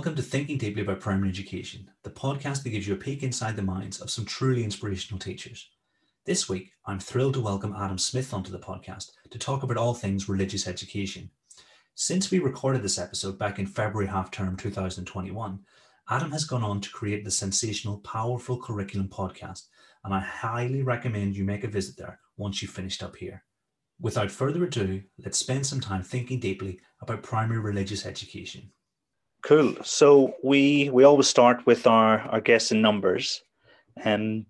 [0.00, 3.54] Welcome to Thinking Deeply About Primary Education, the podcast that gives you a peek inside
[3.54, 5.68] the minds of some truly inspirational teachers.
[6.24, 9.92] This week, I'm thrilled to welcome Adam Smith onto the podcast to talk about all
[9.92, 11.28] things religious education.
[11.94, 15.58] Since we recorded this episode back in February half term 2021,
[16.08, 19.66] Adam has gone on to create the sensational Powerful Curriculum podcast,
[20.02, 23.44] and I highly recommend you make a visit there once you've finished up here.
[24.00, 28.70] Without further ado, let's spend some time thinking deeply about primary religious education.
[29.42, 29.74] Cool.
[29.82, 33.42] So we we always start with our our guests in numbers,
[33.96, 34.46] and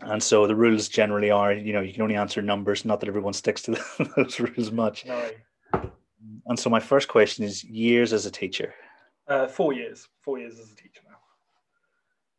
[0.00, 2.84] and so the rules generally are, you know, you can only answer numbers.
[2.84, 3.76] Not that everyone sticks to
[4.16, 5.04] those rules much.
[5.06, 5.30] No.
[6.46, 8.74] And so my first question is years as a teacher.
[9.26, 10.08] Uh, four years.
[10.22, 11.16] Four years as a teacher now.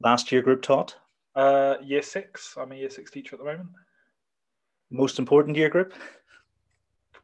[0.02, 0.95] Last year group taught.
[1.36, 2.56] Uh, year six.
[2.58, 3.70] I'm a year six teacher at the moment.
[4.90, 5.94] Most important year group.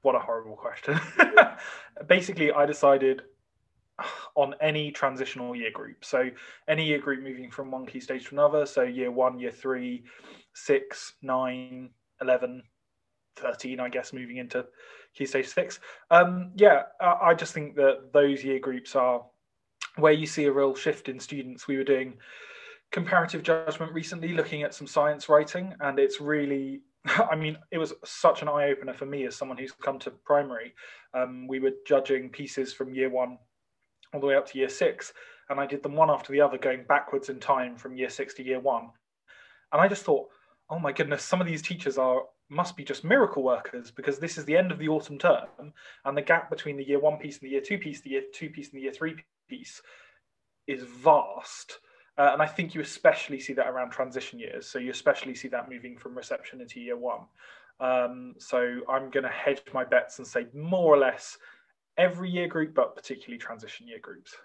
[0.01, 0.99] What a horrible question.
[2.07, 3.23] Basically, I decided
[4.35, 6.03] on any transitional year group.
[6.03, 6.29] So
[6.67, 8.65] any year group moving from one key stage to another.
[8.65, 10.03] So year one, year three,
[10.53, 11.89] six, nine,
[12.21, 12.63] 11,
[13.37, 14.65] 13, I guess, moving into
[15.13, 15.79] key stage six.
[16.11, 19.23] Um, yeah, I just think that those year groups are
[19.97, 21.67] where you see a real shift in students.
[21.67, 22.15] We were doing
[22.91, 26.81] comparative judgment recently, looking at some science writing, and it's really
[27.31, 30.11] I mean, it was such an eye opener for me as someone who's come to
[30.11, 30.73] primary.
[31.13, 33.37] Um, we were judging pieces from year one
[34.15, 35.13] all the way up to year six,
[35.49, 38.33] and I did them one after the other, going backwards in time from year six
[38.35, 38.89] to year one.
[39.71, 40.27] And I just thought,
[40.69, 44.37] oh my goodness, some of these teachers are must be just miracle workers because this
[44.37, 45.47] is the end of the autumn term,
[46.05, 48.23] and the gap between the year one piece and the year two piece, the year
[48.33, 49.15] two piece and the year three
[49.49, 49.81] piece,
[50.67, 51.79] is vast.
[52.17, 54.67] Uh, and I think you especially see that around transition years.
[54.67, 57.21] So you especially see that moving from reception into year one.
[57.81, 61.37] Um, so I'm going to hedge my bets and say more or less
[61.97, 64.35] every year group, but particularly transition year groups.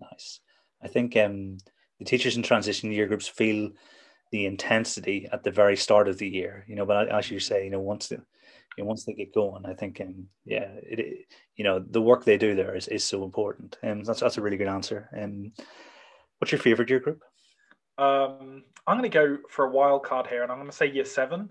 [0.00, 0.40] Nice.
[0.82, 1.58] I think um,
[1.98, 3.70] the teachers in transition year groups feel
[4.32, 6.86] the intensity at the very start of the year, you know.
[6.86, 8.16] But as you say, you know, once the
[8.76, 12.02] you know, once they get going, I think, um, yeah, it, it, you know, the
[12.02, 14.68] work they do there is, is so important, and um, that's that's a really good
[14.68, 15.08] answer.
[15.16, 15.52] Um,
[16.38, 17.22] What's your favorite year group?
[17.98, 20.90] Um, I'm going to go for a wild card here, and I'm going to say
[20.90, 21.50] year seven,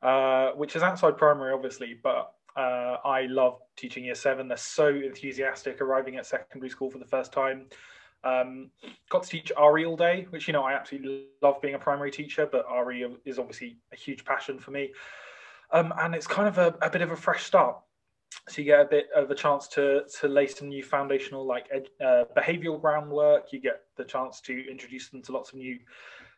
[0.00, 4.48] uh, which is outside primary, obviously, but uh, I love teaching year seven.
[4.48, 7.66] They're so enthusiastic arriving at secondary school for the first time.
[8.24, 8.70] Um,
[9.08, 12.10] got to teach RE all day, which you know I absolutely love being a primary
[12.10, 14.92] teacher, but RE is obviously a huge passion for me.
[15.72, 17.76] Um, and it's kind of a, a, bit of a fresh start
[18.48, 21.66] so you get a bit of a chance to to lay some new foundational like
[21.72, 25.78] uh, behavioral groundwork you get the chance to introduce them to lots of new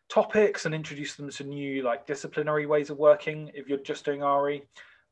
[0.07, 4.21] topics and introduce them to new like disciplinary ways of working if you're just doing
[4.21, 4.61] re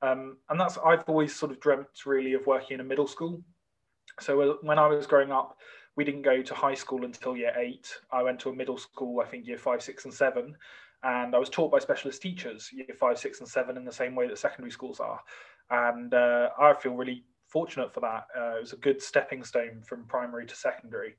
[0.03, 3.41] um, and that's i've always sort of dreamt really of working in a middle school
[4.19, 5.57] so uh, when i was growing up
[5.95, 9.21] we didn't go to high school until year eight i went to a middle school
[9.21, 10.55] i think year five six and seven
[11.03, 14.13] and i was taught by specialist teachers year five six and seven in the same
[14.13, 15.19] way that secondary schools are
[15.69, 18.27] and uh, I feel really fortunate for that.
[18.37, 21.15] Uh, it was a good stepping stone from primary to secondary.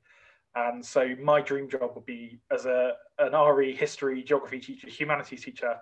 [0.55, 5.43] And so my dream job would be as a an RE history, geography teacher, humanities
[5.43, 5.75] teacher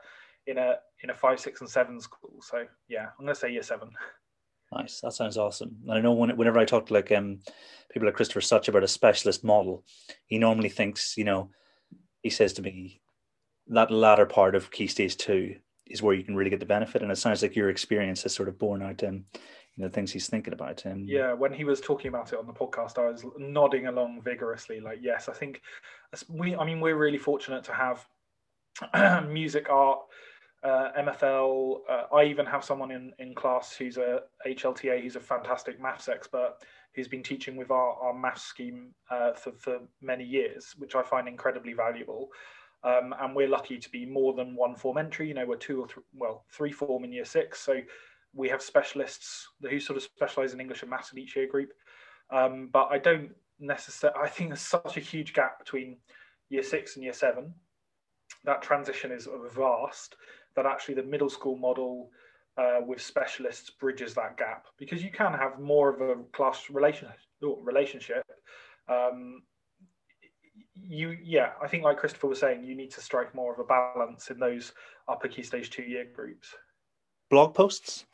[0.48, 2.42] in a in a five, six, and seven school.
[2.42, 3.90] So yeah, I'm gonna say year seven.
[4.72, 5.02] Nice.
[5.02, 5.76] That sounds awesome.
[5.88, 7.40] And I know when, whenever I talk to like um
[7.92, 9.84] people like Christopher Such about a specialist model,
[10.26, 11.50] he normally thinks, you know,
[12.22, 13.02] he says to me
[13.68, 15.56] that latter part of key stage two
[15.88, 17.02] is where you can really get the benefit.
[17.02, 19.26] And it sounds like your experience has sort of borne out um,
[19.76, 20.86] you know things he's thinking about.
[20.86, 24.22] Um, yeah, when he was talking about it on the podcast, I was nodding along
[24.22, 24.80] vigorously.
[24.80, 25.62] Like, yes, I think
[26.30, 26.56] we.
[26.56, 30.00] I mean, we're really fortunate to have music, art,
[30.64, 31.78] uh, MFL.
[31.90, 35.02] Uh, I even have someone in in class who's a HLTA.
[35.02, 36.56] He's a fantastic maths expert
[36.96, 41.02] who's been teaching with our, our maths scheme uh, for, for many years, which I
[41.02, 42.30] find incredibly valuable.
[42.84, 45.28] Um, and we're lucky to be more than one form entry.
[45.28, 47.60] You know, we're two or th- well, three form in year six.
[47.62, 47.80] So
[48.34, 51.70] we have specialists who sort of specialize in English and maths in each year group.
[52.30, 55.98] Um, but I don't necessarily, I think there's such a huge gap between
[56.50, 57.54] year six and year seven.
[58.44, 60.16] That transition is vast
[60.56, 62.10] that actually the middle school model
[62.58, 67.08] uh, with specialists bridges that gap because you can have more of a class relation,
[67.42, 68.24] relationship
[68.88, 69.42] um,
[70.76, 73.64] you yeah i think like christopher was saying you need to strike more of a
[73.64, 74.74] balance in those
[75.08, 76.50] upper key stage two year groups
[77.30, 78.06] blog posts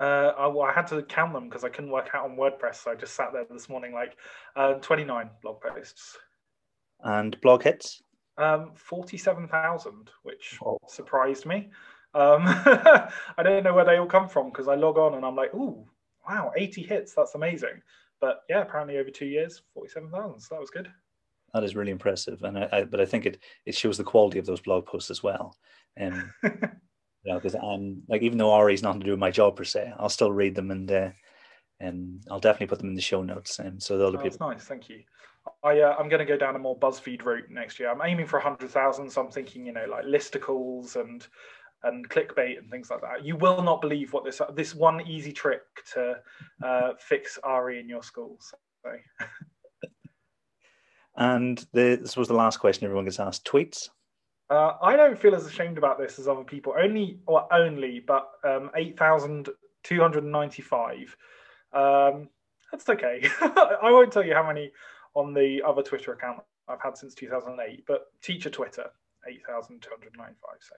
[0.00, 2.82] uh, I, well, I had to count them because I couldn't work out on WordPress.
[2.82, 4.16] So I just sat there this morning, like
[4.56, 6.18] uh, 29 blog posts.
[7.04, 8.02] And blog hits?
[8.38, 10.78] Um, 47,000, which oh.
[10.88, 11.70] surprised me.
[12.14, 15.36] Um, I don't know where they all come from because I log on and I'm
[15.36, 15.86] like, ooh,
[16.28, 17.14] wow, 80 hits.
[17.14, 17.82] That's amazing.
[18.22, 20.40] but yeah, apparently over two years, forty-seven thousand.
[20.40, 20.88] So that was good.
[21.52, 24.38] That is really impressive, and I, I, but I think it it shows the quality
[24.38, 25.56] of those blog posts as well.
[25.96, 26.50] And you
[27.26, 29.64] know, because I'm like, even though RE is nothing to do with my job per
[29.64, 31.10] se, I'll still read them and uh,
[31.80, 33.58] and I'll definitely put them in the show notes.
[33.58, 34.38] And so the other oh, people.
[34.38, 35.02] That's nice, thank you.
[35.64, 37.90] I uh, I'm going to go down a more BuzzFeed route next year.
[37.90, 41.26] I'm aiming for hundred thousand, so I'm thinking, you know, like listicles and
[41.84, 43.24] and clickbait and things like that.
[43.24, 45.62] You will not believe what this this one easy trick
[45.94, 46.16] to
[46.64, 48.54] uh, fix RE in your schools.
[48.84, 48.92] So.
[51.16, 53.88] and the, this was the last question everyone gets asked: tweets.
[54.50, 56.74] Uh, I don't feel as ashamed about this as other people.
[56.78, 59.48] Only, or only, but um, eight thousand
[59.82, 61.16] two hundred ninety-five.
[61.72, 62.28] Um,
[62.70, 63.22] that's okay.
[63.40, 64.70] I won't tell you how many
[65.14, 68.86] on the other Twitter account I've had since 2008, but teacher Twitter,
[69.28, 70.36] 8,295.
[70.60, 70.74] So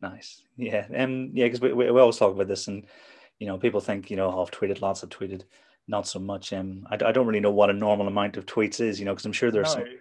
[0.00, 0.42] nice.
[0.56, 0.86] Yeah.
[0.96, 2.86] Um, yeah, because we, we, we, always talk about this, and,
[3.38, 5.44] you know, people think, you know, oh, I've tweeted lots, I've tweeted
[5.86, 6.52] not so much.
[6.52, 9.12] Um, I, I don't really know what a normal amount of tweets is, you know,
[9.12, 9.84] because I'm sure there's no.
[9.84, 9.94] some.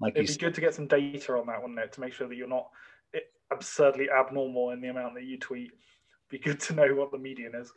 [0.00, 2.26] Like It'd be good to get some data on that, wouldn't it, to make sure
[2.28, 2.68] that you're not
[3.52, 5.72] absurdly abnormal in the amount that you tweet.
[6.28, 7.72] Be good to know what the median is.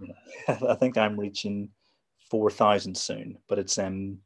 [0.00, 0.58] Yeah.
[0.68, 1.68] I think I'm reaching
[2.30, 4.18] four thousand soon, but it's um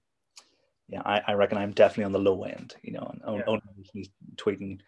[0.88, 3.44] yeah, I, I reckon I'm definitely on the low end, you know, and yeah.
[3.46, 3.62] only
[4.36, 4.80] tweeting,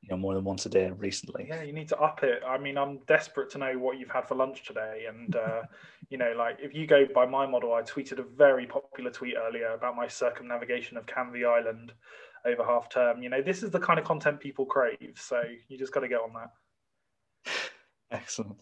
[0.00, 1.46] you know, more than once a day recently.
[1.48, 2.42] Yeah, you need to up it.
[2.46, 5.04] I mean, I'm desperate to know what you've had for lunch today.
[5.08, 5.62] And, uh,
[6.08, 9.34] you know, like if you go by my model, I tweeted a very popular tweet
[9.36, 11.92] earlier about my circumnavigation of Canvey Island
[12.46, 13.22] over half term.
[13.22, 15.14] You know, this is the kind of content people crave.
[15.16, 17.52] So you just got to get on that.
[18.10, 18.56] Excellent.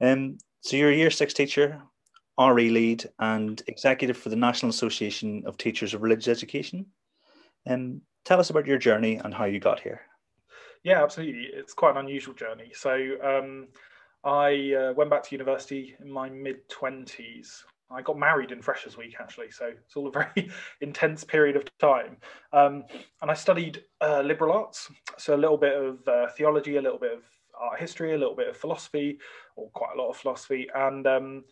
[0.00, 1.80] Um, so you're a year six teacher.
[2.38, 6.86] RE lead and executive for the National Association of Teachers of Religious Education.
[7.66, 10.00] Um, tell us about your journey and how you got here.
[10.84, 11.48] Yeah, absolutely.
[11.52, 12.70] It's quite an unusual journey.
[12.74, 13.68] So um,
[14.24, 17.62] I uh, went back to university in my mid 20s.
[17.90, 19.50] I got married in Freshers Week, actually.
[19.50, 20.50] So it's all a very
[20.80, 22.18] intense period of time.
[22.52, 22.84] Um,
[23.22, 24.90] and I studied uh, liberal arts.
[25.16, 27.22] So a little bit of uh, theology, a little bit of
[27.58, 29.18] art history, a little bit of philosophy,
[29.56, 30.68] or quite a lot of philosophy.
[30.74, 31.44] And um,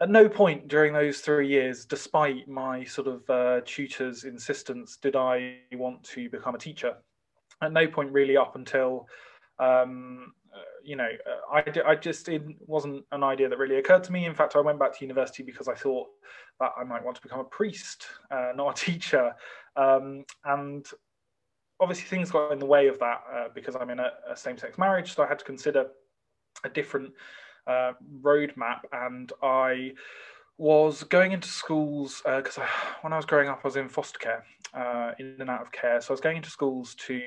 [0.00, 5.16] at no point during those three years, despite my sort of uh, tutor's insistence, did
[5.16, 6.94] I want to become a teacher.
[7.60, 9.08] At no point really up until,
[9.58, 14.04] um, uh, you know, uh, I, I just, it wasn't an idea that really occurred
[14.04, 14.24] to me.
[14.24, 16.06] In fact, I went back to university because I thought
[16.60, 19.34] that I might want to become a priest, uh, not a teacher.
[19.74, 20.86] Um, and
[21.80, 24.78] obviously things got in the way of that uh, because I'm in a, a same-sex
[24.78, 25.14] marriage.
[25.16, 25.86] So I had to consider
[26.62, 27.12] a different
[27.68, 27.92] uh,
[28.22, 29.92] roadmap, and I
[30.56, 32.66] was going into schools because uh,
[33.02, 34.44] when I was growing up, I was in foster care,
[34.74, 36.00] uh, in and out of care.
[36.00, 37.20] So I was going into schools to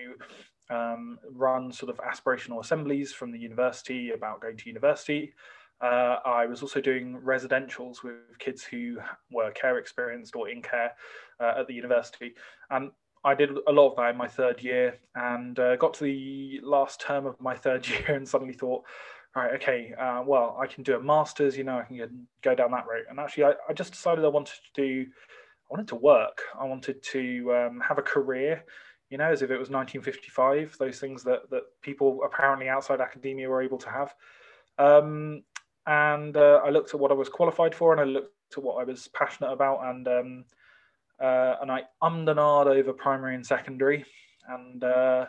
[0.69, 5.33] um, run sort of aspirational assemblies from the university about going to university.
[5.81, 8.97] Uh, I was also doing residentials with kids who
[9.31, 10.91] were care experienced or in care
[11.39, 12.35] uh, at the university.
[12.69, 12.91] And
[13.23, 16.59] I did a lot of that in my third year and uh, got to the
[16.63, 18.83] last term of my third year and suddenly thought,
[19.35, 22.09] right, okay, uh, well, I can do a master's, you know, I can get,
[22.41, 23.05] go down that route.
[23.09, 26.41] And actually, I, I, just decided I wanted to do, I wanted to work.
[26.59, 28.65] I wanted to um, have a career,
[29.09, 33.49] you know, as if it was 1955, those things that, that people apparently outside academia
[33.49, 34.13] were able to have.
[34.77, 35.43] Um,
[35.87, 38.81] and uh, I looked at what I was qualified for and I looked at what
[38.81, 39.79] I was passionate about.
[39.85, 40.45] And, um,
[41.21, 44.03] uh, and I ummed and ahed over primary and secondary.
[44.49, 45.27] And uh,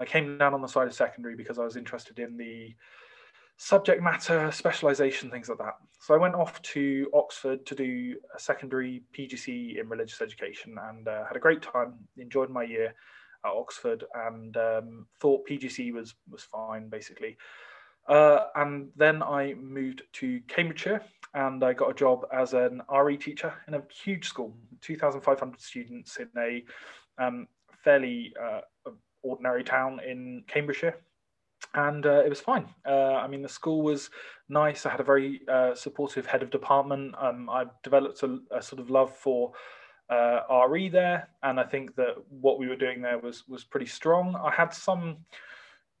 [0.00, 2.74] I came down on the side of secondary because I was interested in the
[3.56, 5.74] subject matter, specialization, things like that.
[6.00, 11.06] So I went off to Oxford to do a secondary PGC in religious education and
[11.08, 12.94] uh, had a great time, enjoyed my year
[13.44, 17.36] at Oxford and um, thought PGC was, was fine basically.
[18.08, 23.16] Uh, and then I moved to Cambridgeshire and I got a job as an RE
[23.16, 26.64] teacher in a huge school, 2,500 students in a
[27.18, 27.48] um,
[27.82, 28.60] fairly uh,
[29.22, 30.98] ordinary town in Cambridgeshire
[31.74, 32.66] and uh, it was fine.
[32.86, 34.10] Uh, I mean, the school was
[34.48, 34.86] nice.
[34.86, 37.14] I had a very uh, supportive head of department.
[37.20, 39.52] Um, I developed a, a, sort of love for
[40.08, 43.86] uh, RE there, and I think that what we were doing there was was pretty
[43.86, 44.36] strong.
[44.36, 45.18] I had some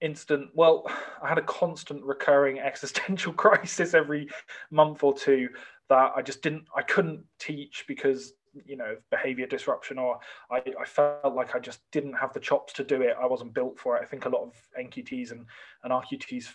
[0.00, 0.50] instant.
[0.54, 0.84] Well,
[1.22, 4.28] I had a constant, recurring existential crisis every
[4.70, 5.48] month or two
[5.88, 6.64] that I just didn't.
[6.76, 8.32] I couldn't teach because
[8.64, 10.18] you know behavior disruption or
[10.50, 13.16] I, I felt like I just didn't have the chops to do it.
[13.20, 14.02] I wasn't built for it.
[14.02, 15.46] I think a lot of NQTs and,
[15.82, 16.54] and RQTs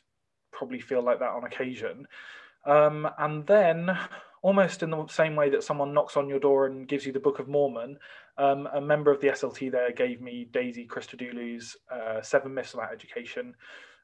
[0.52, 2.08] probably feel like that on occasion.
[2.66, 3.98] Um, and then
[4.42, 7.20] almost in the same way that someone knocks on your door and gives you the
[7.20, 7.98] Book of Mormon
[8.40, 12.94] um, a member of the SLT there gave me Daisy Christodoulou's uh, Seven Myths About
[12.94, 13.54] Education.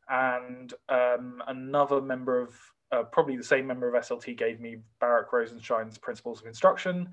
[0.09, 2.53] And um, another member of
[2.91, 7.09] uh, probably the same member of SLT gave me Baruch Rosenshine's Principles of Instruction,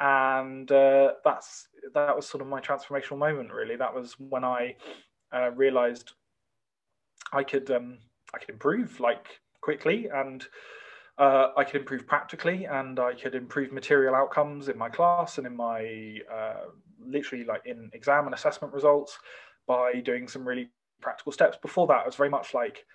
[0.00, 3.52] and uh, that's that was sort of my transformational moment.
[3.52, 4.76] Really, that was when I
[5.34, 6.12] uh, realized
[7.32, 7.98] I could um,
[8.34, 10.46] I could improve like quickly and.
[11.18, 15.46] Uh, I could improve practically and I could improve material outcomes in my class and
[15.46, 16.64] in my uh,
[17.06, 19.18] literally like in exam and assessment results
[19.66, 20.70] by doing some really
[21.00, 21.58] practical steps.
[21.60, 22.86] Before that, I was very much like,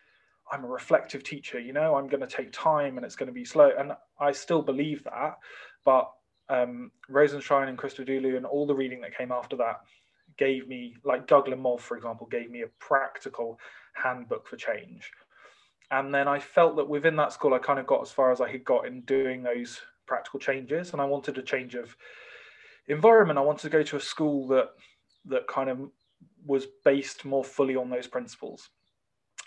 [0.51, 3.33] I'm a reflective teacher, you know, I'm going to take time and it's going to
[3.33, 3.69] be slow.
[3.77, 5.37] And I still believe that.
[5.85, 6.09] But
[6.49, 9.81] um, Rosenshine and Christodoulou and all the reading that came after that
[10.37, 13.59] gave me, like Doug Lemov, for example, gave me a practical
[13.93, 15.11] handbook for change.
[15.89, 18.41] And then I felt that within that school, I kind of got as far as
[18.41, 20.91] I had got in doing those practical changes.
[20.91, 21.95] And I wanted a change of
[22.87, 23.39] environment.
[23.39, 24.69] I wanted to go to a school that
[25.25, 25.79] that kind of
[26.45, 28.69] was based more fully on those principles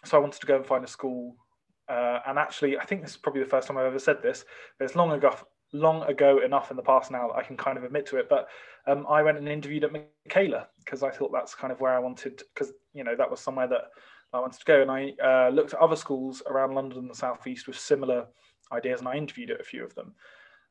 [0.05, 1.37] so I wanted to go and find a school.
[1.89, 4.45] Uh, and actually, I think this is probably the first time I've ever said this,
[4.79, 5.35] but it's long ago,
[5.73, 8.29] long ago enough in the past now that I can kind of admit to it.
[8.29, 8.49] But
[8.87, 11.99] um, I went and interviewed at Michaela because I thought that's kind of where I
[11.99, 13.85] wanted, because you know that was somewhere that
[14.33, 14.83] I wanted to go.
[14.83, 18.27] And I uh, looked at other schools around London and the southeast with similar
[18.73, 20.15] ideas, and I interviewed at a few of them.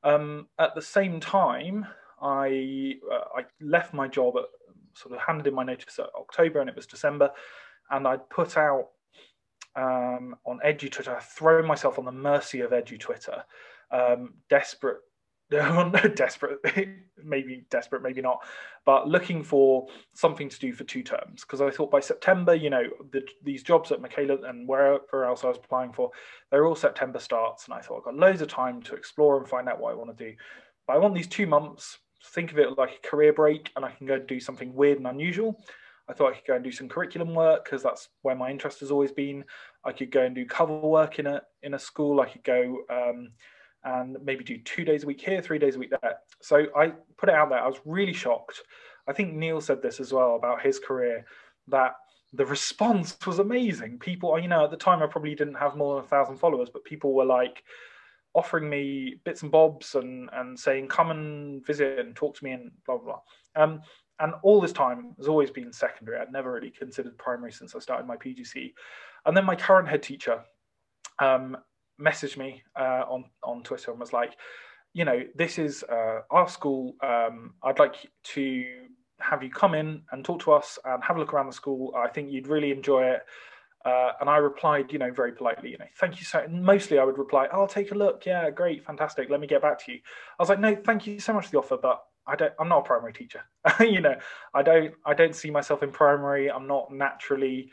[0.03, 1.85] Um, at the same time,
[2.21, 4.45] I uh, I left my job at
[4.93, 7.31] sort of handed in my notice at October, and it was December,
[7.91, 8.89] and I put out
[9.75, 11.21] um, on EduTwitter.
[11.21, 13.43] Thrown myself on the mercy of EduTwitter,
[13.91, 14.97] um, desperate,
[16.15, 16.59] desperate,
[17.23, 18.39] maybe desperate, maybe not,
[18.85, 21.41] but looking for something to do for two terms.
[21.41, 25.43] Because I thought by September, you know, the, these jobs at Michaela and wherever else
[25.43, 26.11] I was applying for,
[26.51, 27.65] they're all September starts.
[27.65, 29.95] And I thought I've got loads of time to explore and find out what I
[29.95, 30.35] want to do.
[30.85, 31.97] But I want these two months,
[32.33, 34.99] think of it like a career break, and I can go and do something weird
[34.99, 35.59] and unusual.
[36.07, 38.79] I thought I could go and do some curriculum work because that's where my interest
[38.79, 39.45] has always been.
[39.85, 42.19] I could go and do cover work in a in a school.
[42.19, 43.29] I could go um,
[43.83, 46.17] and maybe do two days a week here, three days a week there.
[46.41, 47.59] So I put it out there.
[47.59, 48.61] I was really shocked.
[49.07, 51.25] I think Neil said this as well about his career
[51.67, 51.95] that
[52.33, 53.99] the response was amazing.
[53.99, 56.69] People, you know, at the time I probably didn't have more than a thousand followers,
[56.71, 57.63] but people were like
[58.35, 62.51] offering me bits and bobs and and saying come and visit and talk to me
[62.51, 63.05] and blah blah.
[63.55, 63.63] blah.
[63.63, 63.81] Um,
[64.19, 66.19] and all this time has always been secondary.
[66.19, 68.73] I'd never really considered primary since I started my PGC.
[69.25, 70.43] And then my current head teacher
[71.19, 71.57] um,
[71.99, 74.37] messaged me uh, on on Twitter and was like,
[74.93, 76.95] you know, this is uh, our school.
[77.03, 77.95] Um, I'd like
[78.35, 78.65] to
[79.19, 81.93] have you come in and talk to us and have a look around the school.
[81.95, 83.21] I think you'd really enjoy it.
[83.85, 86.45] Uh, and I replied, you know, very politely, you know, thank you so.
[86.49, 88.25] Mostly, I would reply, "I'll take a look.
[88.25, 89.29] Yeah, great, fantastic.
[89.29, 89.99] Let me get back to you."
[90.37, 92.69] I was like, "No, thank you so much for the offer, but I don't I'm
[92.69, 93.41] not a primary teacher.
[93.79, 94.15] you know,
[94.53, 96.51] I don't I don't see myself in primary.
[96.51, 97.71] I'm not naturally,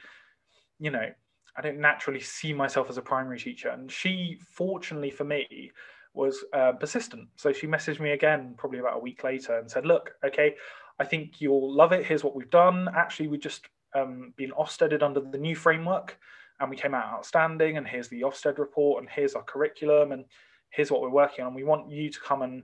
[0.78, 1.10] you know,
[1.56, 3.70] I don't naturally see myself as a primary teacher.
[3.70, 5.72] And she, fortunately for me,
[6.14, 7.28] was uh, persistent.
[7.36, 10.56] So she messaged me again probably about a week later and said, "Look, okay,
[10.98, 12.06] I think you'll love it.
[12.06, 12.88] Here's what we've done.
[12.94, 16.18] Actually, we've just um, been Ofsteded under the new framework,
[16.60, 17.76] and we came out outstanding.
[17.76, 20.24] And here's the Ofsted report, and here's our curriculum, and
[20.70, 21.54] here's what we're working on.
[21.54, 22.62] We want you to come and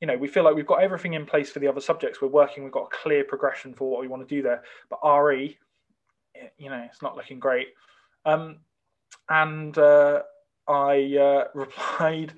[0.00, 2.20] you know, we feel like we've got everything in place for the other subjects.
[2.20, 4.62] We're working, we've got a clear progression for what we want to do there.
[4.90, 5.58] But RE,
[6.58, 7.68] you know, it's not looking great.
[8.26, 8.58] Um,
[9.30, 10.22] and uh,
[10.68, 12.34] I uh, replied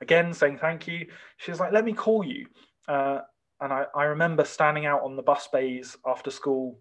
[0.00, 1.06] again saying thank you.
[1.38, 2.46] She was like, let me call you.
[2.86, 3.20] Uh,
[3.60, 6.78] and I, I, remember standing out on the bus bays after school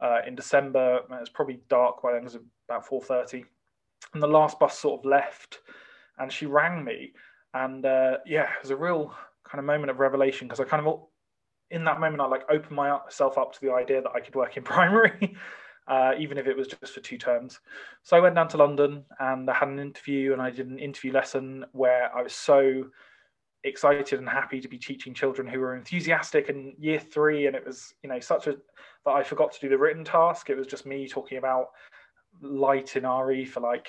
[0.00, 0.96] uh, in December.
[0.96, 2.38] It was probably dark by then, it was
[2.68, 3.44] about 4.30.
[4.14, 5.58] And the last bus sort of left
[6.18, 7.12] and she rang me.
[7.54, 9.14] And uh, yeah, it was a real
[9.44, 11.00] kind of moment of revelation because I kind of
[11.70, 14.56] in that moment I like opened myself up to the idea that I could work
[14.56, 15.36] in primary,
[15.88, 17.60] uh, even if it was just for two terms.
[18.02, 20.78] So I went down to London and I had an interview and I did an
[20.78, 22.84] interview lesson where I was so
[23.64, 27.64] excited and happy to be teaching children who were enthusiastic in year three and it
[27.64, 28.56] was you know such a
[29.04, 30.50] that I forgot to do the written task.
[30.50, 31.68] It was just me talking about
[32.40, 33.88] light in RE for like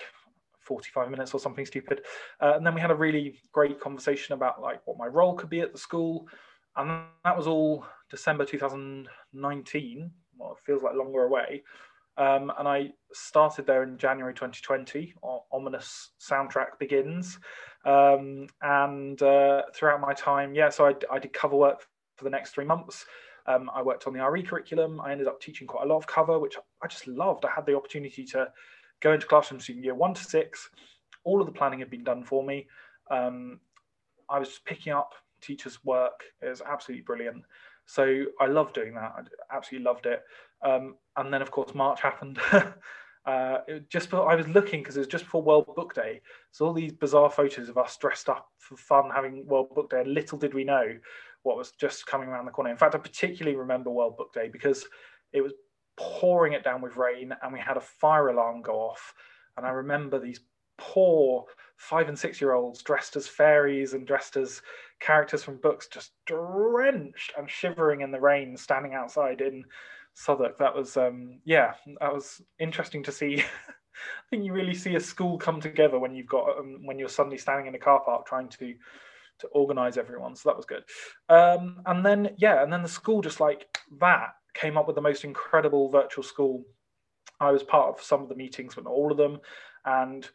[0.60, 2.02] 45 minutes or something stupid.
[2.42, 5.50] Uh, and then we had a really great conversation about like what my role could
[5.50, 6.28] be at the school.
[6.76, 10.12] And that was all December 2019.
[10.38, 11.64] Well, it feels like longer away.
[12.18, 15.16] Um, and I started there in January 2020.
[15.52, 17.40] ominous soundtrack begins.
[17.86, 21.86] Um, and uh, throughout my time, yeah, so I, I, did cover work
[22.16, 23.06] for the next three months.
[23.46, 25.02] Um, I worked on the RE curriculum.
[25.02, 27.46] I ended up teaching quite a lot of cover, which I just loved.
[27.46, 28.48] I had the opportunity to
[29.02, 30.70] go into classrooms in year one to six.
[31.26, 32.68] All of the planning had been done for me.
[33.12, 33.60] Um,
[34.30, 36.24] I was picking up teachers' work.
[36.42, 37.44] It was absolutely brilliant.
[37.86, 39.14] So I loved doing that.
[39.18, 40.24] I absolutely loved it.
[40.64, 42.40] Um, and then, of course, March happened.
[43.26, 43.58] uh,
[43.90, 46.22] just before, I was looking because it was just before World Book Day.
[46.52, 50.02] So all these bizarre photos of us dressed up for fun, having World Book Day.
[50.02, 50.98] And little did we know
[51.44, 52.72] what was just coming around the corner.
[52.72, 54.86] In fact, I particularly remember World Book Day because
[55.34, 55.54] it was
[55.98, 59.14] pouring it down with rain, and we had a fire alarm go off.
[59.58, 60.40] And I remember these
[60.78, 61.46] poor
[61.84, 64.62] five and six year olds dressed as fairies and dressed as
[65.00, 69.64] characters from books, just drenched and shivering in the rain, standing outside in
[70.14, 70.58] Southwark.
[70.60, 73.44] That was, um, yeah, that was interesting to see.
[73.94, 77.10] I think you really see a school come together when you've got um, when you're
[77.10, 78.74] suddenly standing in a car park trying to
[79.40, 80.36] to organize everyone.
[80.36, 80.84] So that was good.
[81.30, 83.68] Um, and then yeah, and then the school just like
[84.00, 86.64] that came up with the most incredible virtual school.
[87.40, 89.40] I was part of some of the meetings, but not all of them.
[89.86, 90.28] And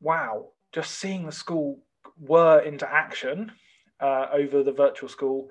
[0.00, 1.78] wow, just seeing the school
[2.18, 3.52] were into action
[4.00, 5.50] uh, over the virtual school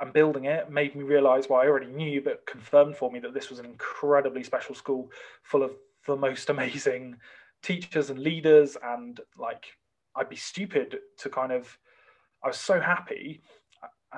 [0.00, 3.34] and building it made me realize what I already knew, but confirmed for me that
[3.34, 5.10] this was an incredibly special school
[5.42, 5.72] full of
[6.06, 7.16] the most amazing
[7.62, 8.76] teachers and leaders.
[8.82, 9.66] And like,
[10.16, 11.78] I'd be stupid to kind of,
[12.42, 13.42] I was so happy.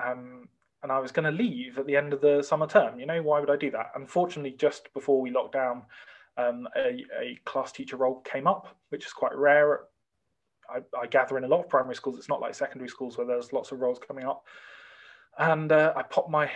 [0.01, 0.47] Um,
[0.83, 2.99] and I was going to leave at the end of the summer term.
[2.99, 3.91] You know, why would I do that?
[3.95, 5.83] Unfortunately, just before we locked down,
[6.37, 9.81] um, a, a, class teacher role came up, which is quite rare.
[10.69, 13.25] I, I, gather in a lot of primary schools, it's not like secondary schools where
[13.25, 14.43] there's lots of roles coming up.
[15.39, 16.49] And uh, I popped my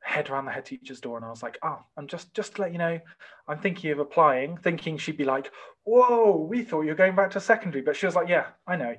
[0.00, 2.62] head around the head teacher's door and I was like, oh, I'm just just to
[2.62, 2.98] let you know,
[3.46, 5.50] I'm thinking of applying, thinking she'd be like,
[5.84, 7.82] whoa, we thought you were going back to secondary.
[7.82, 8.94] But she was like, yeah, I know.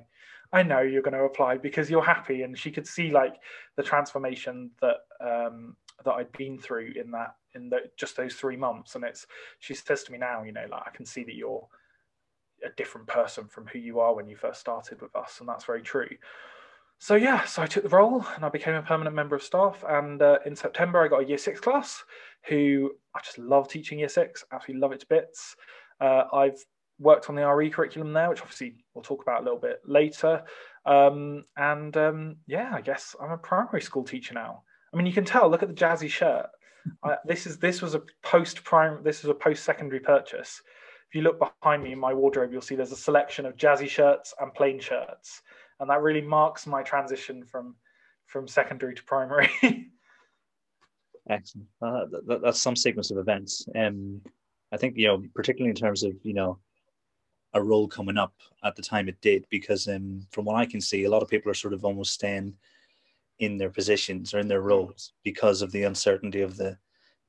[0.52, 2.42] I know you're going to apply because you're happy.
[2.42, 3.34] And she could see like
[3.76, 8.56] the transformation that um, that I'd been through in that in the, just those three
[8.56, 8.94] months.
[8.94, 9.26] And it's
[9.58, 11.66] she says to me now, you know, like I can see that you're
[12.64, 15.64] a different person from who you are when you first started with us, and that's
[15.64, 16.08] very true.
[17.02, 19.82] So yeah, so I took the role and I became a permanent member of staff.
[19.88, 22.04] And uh, in September, I got a year six class
[22.46, 24.44] who I just love teaching year six.
[24.52, 25.56] Absolutely love it to bits.
[25.98, 26.62] Uh, I've
[26.98, 30.42] worked on the RE curriculum there, which obviously we'll talk about a little bit later.
[30.84, 34.62] Um, and um, yeah, I guess I'm a primary school teacher now.
[34.92, 35.48] I mean, you can tell.
[35.48, 36.48] Look at the jazzy shirt.
[37.02, 39.02] I, this is this was a post prime.
[39.02, 40.62] This is a post secondary purchase.
[41.08, 43.88] If you look behind me in my wardrobe, you'll see there's a selection of jazzy
[43.88, 45.42] shirts and plain shirts,
[45.80, 47.74] and that really marks my transition from
[48.26, 49.50] from secondary to primary.
[51.28, 51.68] Excellent.
[51.82, 53.66] Uh, that, that's some sequence of events.
[53.74, 54.20] Um,
[54.72, 56.58] I think you know, particularly in terms of you know
[57.54, 60.80] a role coming up at the time it did, because um, from what I can
[60.80, 62.54] see, a lot of people are sort of almost staying
[63.40, 66.76] in their positions or in their roles because of the uncertainty of the,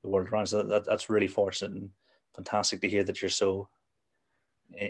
[0.04, 0.46] the world around.
[0.46, 1.90] So that, that's really fortunate and
[2.36, 3.70] fantastic to hear that you're so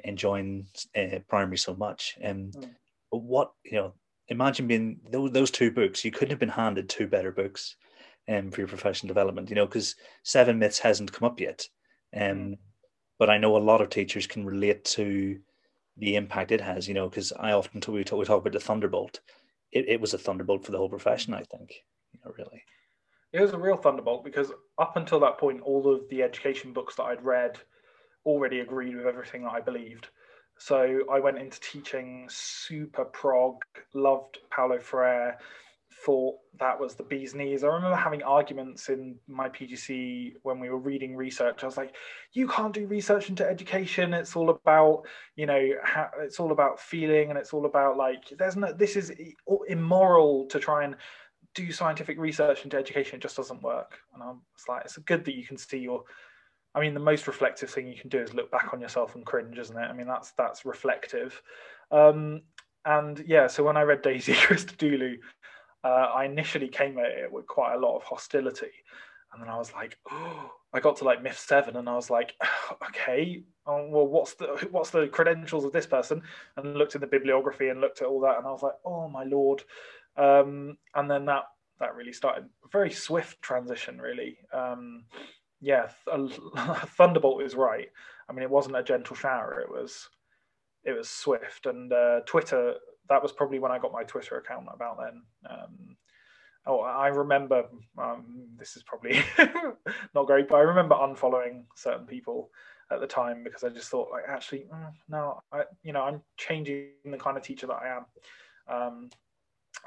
[0.03, 2.17] enjoying uh, primary so much.
[2.23, 2.69] Um, mm.
[3.11, 3.93] But what you know,
[4.27, 6.03] imagine being those, those two books.
[6.03, 7.75] You couldn't have been handed two better books
[8.27, 9.49] um, for your professional development.
[9.49, 11.67] You know, because Seven Myths hasn't come up yet.
[12.15, 12.57] Um, mm.
[13.19, 15.37] But I know a lot of teachers can relate to
[15.97, 16.87] the impact it has.
[16.87, 19.19] You know, because I often talk, we talk, we talk about the Thunderbolt
[19.71, 21.73] it, it was a thunderbolt for the whole profession, I think.
[22.13, 22.63] You know, really.
[23.33, 26.95] It was a real thunderbolt because up until that point, all of the education books
[26.95, 27.57] that I'd read
[28.25, 30.09] already agreed with everything that I believed.
[30.57, 33.55] So I went into teaching super prog,
[33.93, 35.37] loved Paulo Freire,
[36.05, 37.63] thought that was the bee's knees.
[37.63, 41.63] I remember having arguments in my PGC when we were reading research.
[41.63, 41.95] I was like,
[42.33, 44.13] "You can't do research into education.
[44.13, 45.03] It's all about,
[45.35, 48.73] you know, how, it's all about feeling, and it's all about like, there's no.
[48.73, 49.11] This is
[49.67, 50.95] immoral to try and
[51.55, 53.17] do scientific research into education.
[53.17, 56.03] It just doesn't work." And I'm it's like, it's good that you can see your.
[56.73, 59.25] I mean, the most reflective thing you can do is look back on yourself and
[59.25, 59.81] cringe, isn't it?
[59.81, 61.41] I mean, that's that's reflective.
[61.91, 62.41] Um,
[62.85, 65.17] and yeah, so when I read Daisy Christodoulou,
[65.83, 68.71] uh, I initially came at it with quite a lot of hostility.
[69.33, 72.09] And then I was like, oh, I got to like Myth Seven, and I was
[72.09, 72.33] like,
[72.89, 76.21] okay, um, well, what's the what's the credentials of this person?
[76.57, 79.07] And looked in the bibliography and looked at all that, and I was like, oh
[79.07, 79.63] my lord.
[80.17, 81.43] Um, and then that
[81.79, 84.37] that really started very swift transition, really.
[84.53, 85.05] Um,
[85.61, 85.89] yeah,
[86.97, 87.87] Thunderbolt is right.
[88.29, 90.09] I mean, it wasn't a gentle shower; it was
[90.83, 91.65] it was swift.
[91.65, 92.75] And uh, Twitter
[93.11, 95.21] that was probably when I got my Twitter account about then.
[95.49, 95.97] Um,
[96.65, 97.65] oh, I remember
[97.97, 99.21] um, this is probably
[100.15, 102.49] not great, but I remember unfollowing certain people
[102.89, 106.21] at the time because I just thought like actually mm, no, I you know I'm
[106.37, 108.05] changing the kind of teacher that I am.
[108.73, 109.09] Um,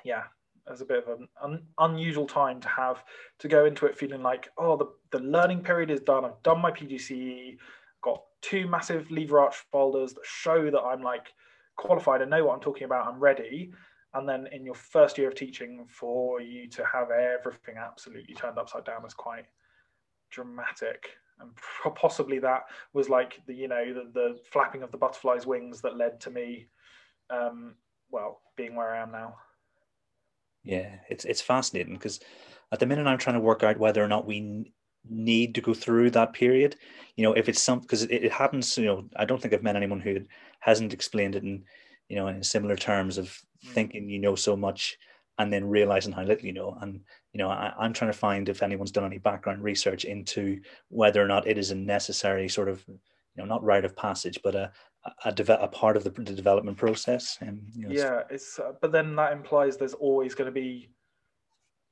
[0.04, 0.24] yeah,
[0.66, 3.04] it was a bit of an un- unusual time to have
[3.38, 6.26] to go into it feeling like oh the the learning period is done.
[6.26, 7.56] I've done my PGCE,
[8.02, 11.32] got two massive lever arch folders that show that I'm like
[11.76, 13.72] qualified and know what I'm talking about, I'm ready.
[14.14, 18.58] And then in your first year of teaching, for you to have everything absolutely turned
[18.58, 19.46] upside down is quite
[20.30, 21.10] dramatic.
[21.40, 21.50] and
[21.96, 25.96] possibly that was like the you know the, the flapping of the butterfly's wings that
[25.96, 26.66] led to me
[27.30, 27.74] um,
[28.10, 29.34] well being where i am now
[30.62, 32.20] yeah it's it's fascinating because
[32.72, 34.72] at the minute i'm trying to work out whether or not we
[35.08, 36.76] need to go through that period.
[37.16, 39.62] You know if it's some because it, it, happens you know i don't think i've
[39.62, 40.22] met anyone who
[40.58, 41.62] hasn't explained it in
[42.08, 43.68] you know in similar terms of mm.
[43.70, 44.98] thinking you know so much
[45.38, 46.76] and then realizing how little you know.
[46.80, 47.00] And
[47.32, 51.22] you know I, am trying to find if anyone's done any background research into whether
[51.22, 52.98] or not it is a necessary sort of you
[53.36, 54.72] know not rite of passage but a
[55.24, 57.36] a, de- a part of the, the development process.
[57.40, 60.88] And you know, yeah it's, uh, but then that implies there's always going to be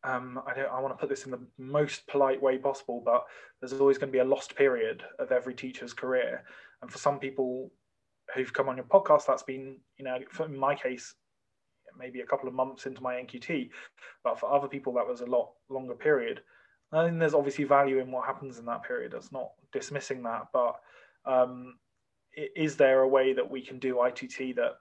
[0.04, 3.24] um, I don't I want to put this in the most polite way possible, but
[3.60, 6.44] there's always going to be a lost period of every teacher's career.
[6.80, 7.70] And for some people
[8.34, 11.14] who've come on your podcast, that's been, you know, in my case,
[11.98, 13.70] maybe a couple of months into my NQT,
[14.24, 16.40] but for other people, that was a lot longer period.
[16.92, 19.14] I think there's obviously value in what happens in that period.
[19.14, 20.74] It's not dismissing that, but
[21.24, 21.76] um,
[22.34, 24.72] is there a way that we can do ITT that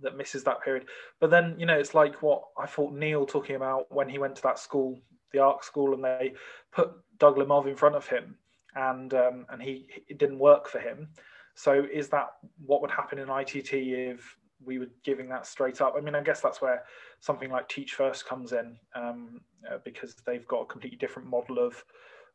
[0.00, 0.86] that misses that period?
[1.20, 4.36] But then you know, it's like what I thought Neil talking about when he went
[4.36, 4.98] to that school,
[5.32, 6.34] the ARC school, and they
[6.72, 8.36] put Doug Lemov in front of him,
[8.74, 11.08] and um, and he it didn't work for him.
[11.54, 12.28] So is that
[12.64, 15.94] what would happen in ITT if we were giving that straight up.
[15.96, 16.84] I mean, I guess that's where
[17.20, 21.58] something like Teach First comes in um, uh, because they've got a completely different model
[21.58, 21.82] of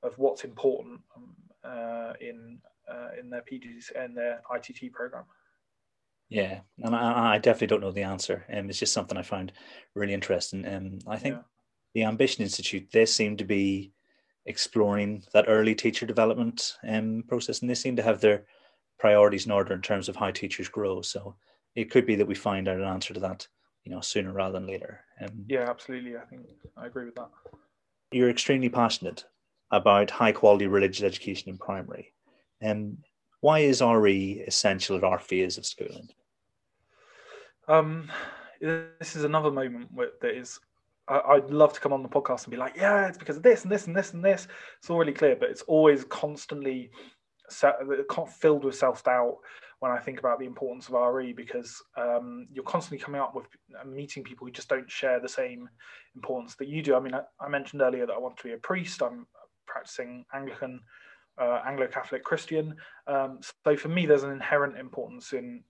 [0.01, 5.25] of what's important um, uh, in uh, in their PGs and their ITT program.
[6.29, 8.45] Yeah, and I, I, definitely don't know the answer.
[8.49, 9.51] and um, it's just something I found
[9.95, 10.63] really interesting.
[10.63, 11.41] And um, I think yeah.
[11.95, 13.91] the Ambition Institute they seem to be
[14.45, 18.45] exploring that early teacher development um, process, and they seem to have their
[18.99, 21.01] priorities in order in terms of how teachers grow.
[21.01, 21.35] So
[21.75, 23.47] it could be that we find out an answer to that,
[23.83, 25.01] you know, sooner rather than later.
[25.21, 26.15] Um, yeah, absolutely.
[26.15, 27.29] I think I agree with that.
[28.11, 29.25] You're extremely passionate
[29.71, 32.13] about high quality religious education in primary.
[32.61, 32.97] And um,
[33.41, 36.09] why is RE essential at our phase of schooling?
[37.69, 38.11] Um,
[38.59, 40.59] this is another moment where that is
[41.07, 43.63] I'd love to come on the podcast and be like, yeah, it's because of this
[43.63, 44.47] and this and this and this.
[44.77, 46.91] It's all really clear, but it's always constantly
[47.51, 49.37] filled with self doubt
[49.79, 53.45] when I think about the importance of RE because um, you're constantly coming up with
[53.79, 55.67] uh, meeting people who just don't share the same
[56.15, 56.95] importance that you do.
[56.95, 59.01] I mean, I, I mentioned earlier that I want to be a priest.
[59.01, 59.25] I'm
[59.65, 60.81] practicing Anglican,
[61.41, 62.75] uh, Anglo-Catholic Christian.
[63.07, 65.63] Um, so for me, there's an inherent importance in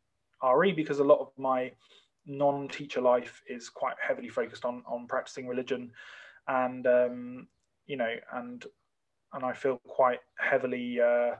[0.43, 1.71] RE because a lot of my
[2.25, 5.91] non-teacher life is quite heavily focused on on practicing religion,
[6.47, 7.47] and um,
[7.87, 8.65] you know, and
[9.33, 10.99] and I feel quite heavily.
[11.01, 11.35] Uh,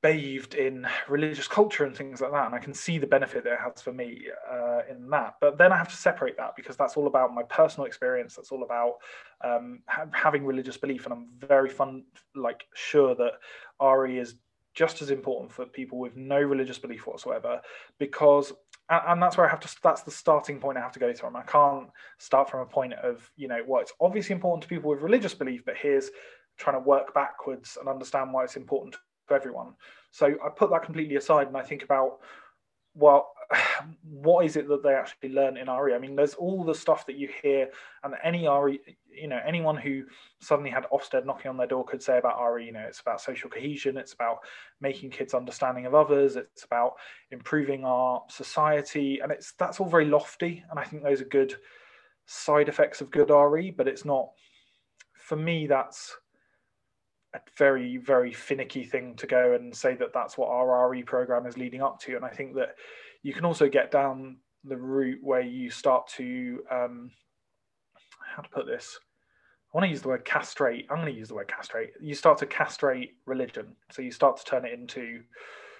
[0.00, 2.46] bathed in religious culture and things like that.
[2.46, 5.34] And i can see the benefit that it has for me uh, in that.
[5.40, 8.36] But then i have to separate that because that's all about my personal experience.
[8.36, 8.94] That's all about
[9.42, 11.04] um, ha- having religious belief.
[11.04, 13.32] And i'm very fun like sure that
[13.80, 14.36] re is
[14.78, 17.60] just as important for people with no religious belief whatsoever
[17.98, 18.52] because
[18.88, 19.76] and that's where I have to.
[19.82, 21.36] That's the starting point I have to go from.
[21.36, 21.88] I can't
[22.18, 25.34] start from a point of you know well, it's obviously important to people with religious
[25.34, 26.10] belief, but here's
[26.56, 28.96] trying to work backwards and understand why it's important
[29.28, 29.74] to everyone.
[30.12, 32.20] So I put that completely aside and I think about
[32.94, 33.32] well,
[34.04, 35.94] what is it that they actually learn in RE?
[35.94, 37.68] I mean, there's all the stuff that you hear,
[38.04, 38.80] and any RE,
[39.20, 40.04] you know, anyone who
[40.40, 43.20] suddenly had Ofsted knocking on their door could say about RE, you know, it's about
[43.20, 44.38] social cohesion, it's about
[44.80, 46.94] making kids understanding of others, it's about
[47.30, 51.54] improving our society, and it's that's all very lofty, and I think those are good
[52.26, 54.28] side effects of good RE, but it's not.
[55.14, 56.16] For me, that's
[57.34, 61.46] a very very finicky thing to go and say that that's what our RE program
[61.46, 62.74] is leading up to and I think that
[63.22, 67.10] you can also get down the route where you start to um,
[68.34, 68.98] how to put this
[69.72, 72.14] I want to use the word castrate I'm going to use the word castrate you
[72.14, 75.22] start to castrate religion so you start to turn it into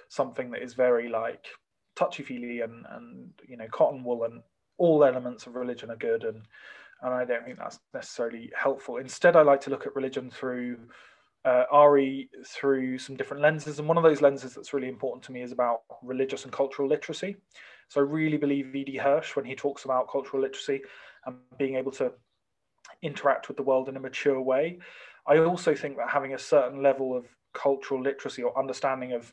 [0.08, 1.46] something that is very like
[1.96, 4.42] touchy feely and and you know cotton wool and
[4.78, 6.42] all elements of religion are good and
[7.02, 8.96] and I don't think that's necessarily helpful.
[8.96, 10.78] Instead, I like to look at religion through
[11.44, 11.64] uh,
[12.46, 13.78] through some different lenses.
[13.78, 16.88] And one of those lenses that's really important to me is about religious and cultural
[16.88, 17.36] literacy.
[17.88, 18.96] So I really believe E.D.
[18.96, 20.82] Hirsch when he talks about cultural literacy
[21.24, 22.12] and being able to
[23.02, 24.78] interact with the world in a mature way.
[25.26, 29.32] I also think that having a certain level of cultural literacy or understanding of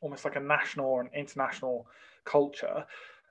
[0.00, 1.86] almost like a national or an international
[2.24, 2.84] culture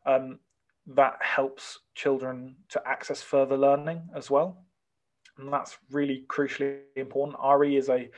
[0.06, 0.40] um,
[0.88, 4.66] that helps children to access further learning as well
[5.38, 7.38] and that's really crucially important.
[7.44, 8.10] RE is a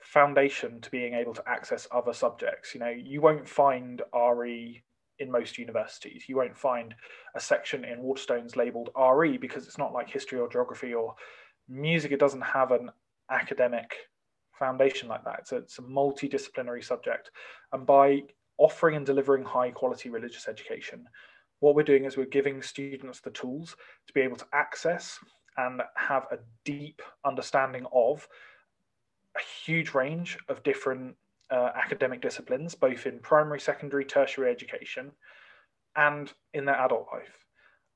[0.00, 2.74] foundation to being able to access other subjects.
[2.74, 4.82] You know, you won't find RE
[5.18, 6.24] in most universities.
[6.28, 6.94] You won't find
[7.34, 11.14] a section in Waterstones labeled RE because it's not like history or geography or
[11.68, 12.12] music.
[12.12, 12.90] It doesn't have an
[13.30, 13.94] academic
[14.58, 15.40] foundation like that.
[15.40, 17.30] It's a, it's a multidisciplinary subject.
[17.72, 18.22] And by
[18.58, 21.06] offering and delivering high quality religious education,
[21.60, 23.76] what we're doing is we're giving students the tools
[24.06, 25.18] to be able to access
[25.56, 28.28] and have a deep understanding of
[29.36, 31.16] a huge range of different
[31.50, 35.12] uh, academic disciplines, both in primary, secondary, tertiary education,
[35.96, 37.44] and in their adult life.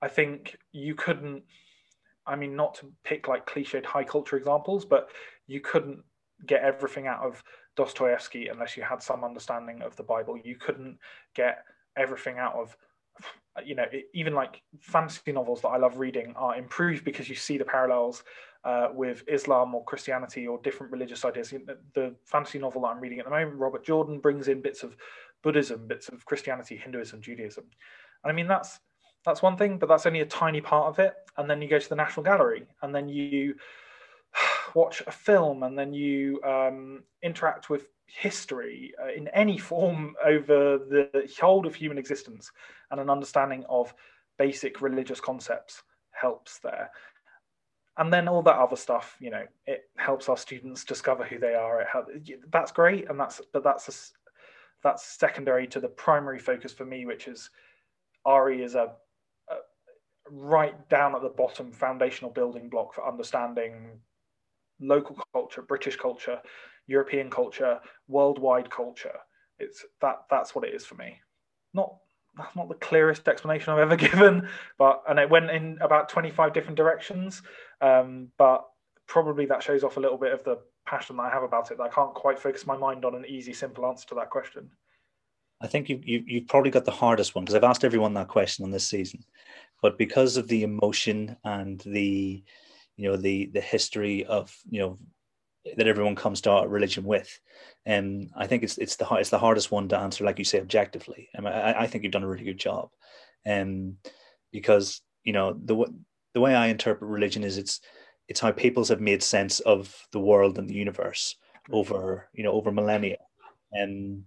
[0.01, 1.45] I think you couldn't,
[2.27, 5.11] I mean, not to pick like cliched high culture examples, but
[5.47, 6.03] you couldn't
[6.47, 7.43] get everything out of
[7.77, 10.37] Dostoevsky unless you had some understanding of the Bible.
[10.43, 10.99] You couldn't
[11.35, 11.65] get
[11.97, 12.77] everything out of
[13.65, 13.85] you know
[14.15, 18.25] even like fantasy novels that i love reading are improved because you see the parallels
[18.65, 21.53] uh, with islam or christianity or different religious ideas.
[21.95, 24.97] The fantasy novel that i'm reading at the moment robert jordan brings in bits of
[25.43, 27.65] buddhism bits of christianity hinduism judaism.
[28.25, 28.81] And i mean that's
[29.25, 31.15] that's one thing but that's only a tiny part of it.
[31.37, 33.55] And then you go to the national gallery and then you
[34.75, 40.79] watch a film and then you um, interact with history uh, in any form over
[40.79, 42.51] the whole of human existence.
[42.91, 43.95] And an understanding of
[44.39, 46.91] basic religious concepts helps there
[47.99, 51.55] and then all that other stuff you know it helps our students discover who they
[51.55, 52.11] are helps,
[52.51, 53.93] that's great and that's but that's a,
[54.83, 57.51] that's secondary to the primary focus for me which is
[58.27, 58.93] RE is a,
[59.51, 59.55] a
[60.31, 64.01] right down at the bottom foundational building block for understanding
[64.81, 66.41] local culture, British culture,
[66.87, 69.17] European culture, worldwide culture.
[69.59, 71.21] It's that that's what it is for me.
[71.75, 71.97] Not
[72.37, 76.53] that's not the clearest explanation I've ever given, but and it went in about 25
[76.53, 77.43] different directions.
[77.81, 78.67] Um, but
[79.07, 81.79] probably that shows off a little bit of the passion that I have about it.
[81.79, 84.71] That I can't quite focus my mind on an easy, simple answer to that question.
[85.61, 88.29] I think you, you you've probably got the hardest one because I've asked everyone that
[88.29, 89.25] question on this season,
[89.81, 92.43] but because of the emotion and the
[92.97, 94.99] you know the the history of you know
[95.77, 97.41] that everyone comes to our religion with.
[97.87, 100.45] And um, I think it's it's the it's the hardest one to answer, like you
[100.45, 101.29] say, objectively.
[101.37, 102.91] I, mean, I, I think you've done a really good job,
[103.47, 103.97] um,
[104.53, 105.85] because you know the
[106.35, 107.81] the way I interpret religion is it's
[108.29, 111.37] it's how peoples have made sense of the world and the universe
[111.71, 113.19] over you know over millennia,
[113.73, 114.25] and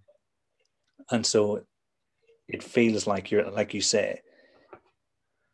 [1.12, 1.62] and so
[2.48, 4.22] it feels like you're like you say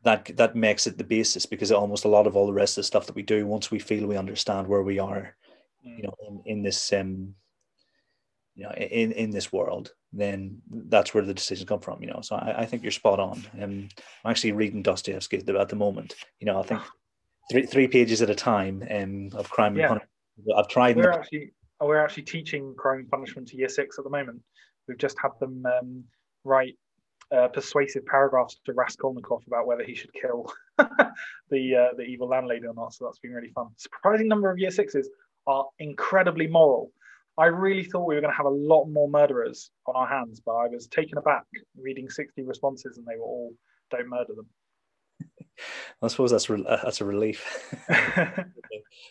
[0.04, 2.82] that that makes it the basis because almost a lot of all the rest of
[2.82, 5.36] the stuff that we do once we feel we understand where we are
[5.84, 6.04] you mm.
[6.04, 7.34] know in, in this um
[8.56, 12.20] you know in in this world then that's where the decisions come from you know
[12.22, 13.90] so i, I think you're spot on um,
[14.24, 16.82] i'm actually reading dostoevsky at the, at the moment you know i think
[17.52, 19.92] three three pages at a time um, of crime yeah.
[19.92, 23.98] and punishment i've tried we're actually we're actually teaching crime and punishment to year six
[23.98, 24.42] at the moment
[24.88, 26.04] we've just had them um,
[26.44, 26.76] write
[27.36, 32.66] uh, persuasive paragraphs to Raskolnikov about whether he should kill the uh, the evil landlady
[32.66, 32.94] or not.
[32.94, 33.68] So that's been really fun.
[33.78, 35.10] Surprising number of year sixes
[35.48, 36.92] are incredibly moral.
[37.38, 40.42] I really thought we were going to have a lot more murderers on our hands,
[40.46, 41.46] but I was taken aback
[41.82, 43.54] reading 60 responses and they were all
[43.90, 44.48] don't murder them.
[46.02, 47.76] I suppose that's re- uh, that's a relief.
[47.90, 48.44] Do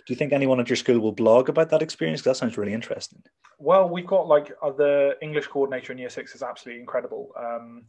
[0.09, 2.23] you think anyone at your school will blog about that experience?
[2.23, 3.23] That sounds really interesting.
[3.59, 7.85] Well, we've got like uh, the English coordinator in Year Six is absolutely incredible, um,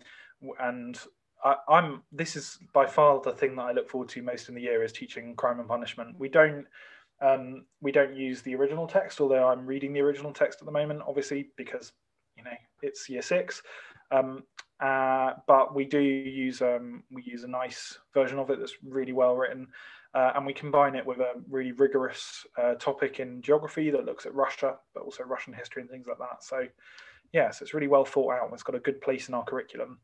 [0.59, 0.99] and
[1.43, 4.55] I, am This is by far the thing that I look forward to most in
[4.55, 6.15] the year is teaching crime and punishment.
[6.19, 6.65] We don't
[7.21, 10.71] um, we don't use the original text, although I'm reading the original text at the
[10.71, 11.93] moment, obviously because
[12.35, 13.61] you know it's Year Six.
[14.11, 14.43] Um,
[14.81, 19.13] uh, but we do use um, we use a nice version of it that's really
[19.13, 19.67] well written,
[20.13, 24.25] uh, and we combine it with a really rigorous uh, topic in geography that looks
[24.25, 26.43] at Russia, but also Russian history and things like that.
[26.43, 26.67] So,
[27.31, 28.45] yeah, so it's really well thought out.
[28.45, 29.99] And it's got a good place in our curriculum.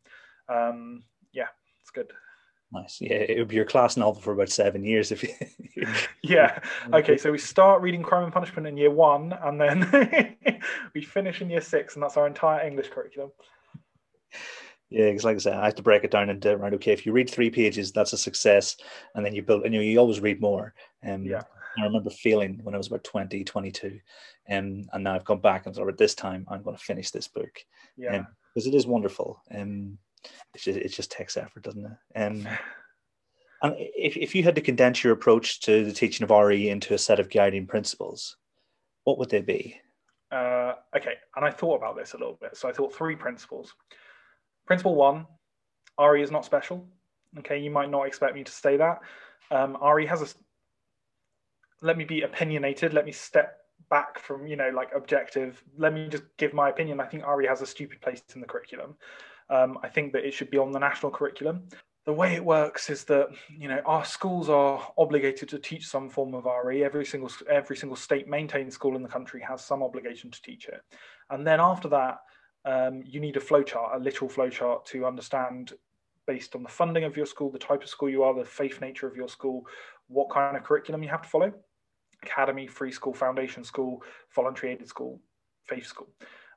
[0.48, 1.04] Um,
[1.34, 1.48] yeah,
[1.82, 2.12] it's good.
[2.72, 3.00] Nice.
[3.00, 5.30] Yeah, it would be your class novel for about seven years if you.
[6.22, 6.60] yeah.
[6.94, 10.36] Okay, so we start reading Crime and Punishment in year one, and then
[10.94, 13.32] we finish in year six, and that's our entire English curriculum.
[14.90, 16.74] Yeah, because like I said, I have to break it down into right.
[16.74, 18.78] Okay, if you read three pages, that's a success,
[19.16, 19.64] and then you build.
[19.64, 20.74] And you, you always read more.
[21.06, 21.44] Um, yeah.
[21.78, 24.00] I remember feeling when I was about 20, 22,
[24.50, 27.12] um, and now I've gone back and thought, at this time, I'm going to finish
[27.12, 27.52] this book.
[27.96, 28.26] Yeah.
[28.54, 29.42] Because um, it is wonderful.
[29.54, 30.00] Um,
[30.54, 32.20] it's just, it just takes effort, doesn't it?
[32.20, 32.48] Um,
[33.62, 36.94] and if, if you had to condense your approach to the teaching of RE into
[36.94, 38.38] a set of guiding principles,
[39.04, 39.80] what would they be?
[40.32, 42.58] Uh, okay, and I thought about this a little bit.
[42.58, 43.74] So I thought three principles.
[44.66, 45.26] Principle one,
[46.00, 46.86] RE is not special.
[47.40, 49.00] Okay, you might not expect me to say that.
[49.50, 50.28] Um, RE has a.
[51.82, 52.94] Let me be opinionated.
[52.94, 53.58] Let me step
[53.90, 55.64] back from you know like objective.
[55.78, 57.00] Let me just give my opinion.
[57.00, 58.96] I think RE has a stupid place in the curriculum.
[59.50, 61.70] Um, I think that it should be on the national curriculum.
[62.06, 66.10] the way it works is that you know our schools are obligated to teach some
[66.10, 66.84] form of RE.
[66.84, 70.68] Every single every single state maintained school in the country has some obligation to teach
[70.68, 70.82] it,
[71.30, 72.20] and then after that,
[72.66, 75.74] um, you need a flowchart, a literal flowchart to understand
[76.26, 78.82] based on the funding of your school, the type of school you are, the faith
[78.82, 79.66] nature of your school,
[80.08, 81.54] what kind of curriculum you have to follow.
[82.22, 84.04] Academy, free school, foundation school,
[84.36, 85.22] voluntary aided school,
[85.64, 86.10] faith school.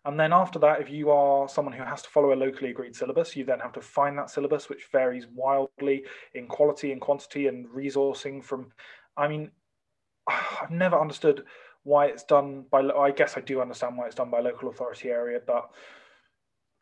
[0.04, 2.96] And then after that, if you are someone who has to follow a locally agreed
[2.96, 7.48] syllabus, you then have to find that syllabus, which varies wildly in quality and quantity
[7.48, 8.72] and resourcing from,
[9.16, 9.50] I mean,
[10.26, 11.44] I've never understood
[11.82, 15.10] why it's done by, I guess I do understand why it's done by local authority
[15.10, 15.70] area, but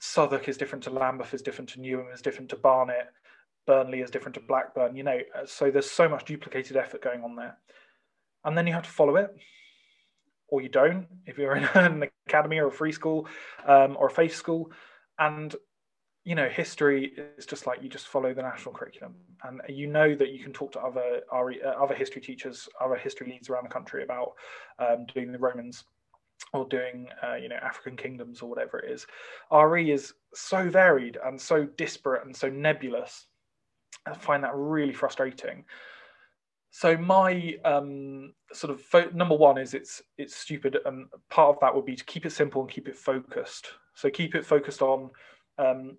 [0.00, 3.06] Southwark is different to Lambeth, is different to Newham, is different to Barnet,
[3.66, 7.22] Burnley is different to Blackburn, you know, uh, so there's so much duplicated effort going
[7.22, 7.56] on there.
[8.44, 9.34] And then you have to follow it
[10.48, 13.26] or you don't if you're in an academy or a free school
[13.66, 14.72] um, or a faith school.
[15.18, 15.54] And
[16.24, 20.14] you know, history is just like you just follow the national curriculum, and you know
[20.14, 23.70] that you can talk to other uh, other history teachers, other history leads around the
[23.70, 24.32] country about
[24.78, 25.84] um, doing the Romans
[26.52, 29.06] or doing uh, you know African kingdoms or whatever it is.
[29.50, 33.26] RE is so varied and so disparate and so nebulous.
[34.06, 35.64] I find that really frustrating.
[36.70, 41.60] So my um, sort of fo- number one is it's it's stupid, and part of
[41.60, 43.68] that would be to keep it simple and keep it focused.
[43.94, 45.10] So keep it focused on
[45.58, 45.96] um,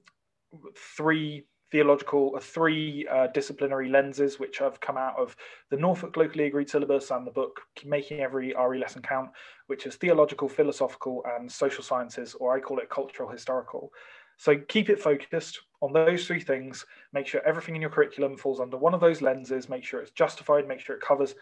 [0.98, 5.36] three theological, uh, three uh, disciplinary lenses, which have come out of
[5.70, 9.30] the Norfolk locally agreed syllabus and the book Making Every RE Lesson Count,
[9.68, 13.92] which is theological, philosophical, and social sciences, or I call it cultural historical.
[14.40, 16.86] So keep it focused on those three things.
[17.12, 19.68] Make sure everything in your curriculum falls under one of those lenses.
[19.68, 20.66] Make sure it's justified.
[20.66, 21.36] Make sure it covers.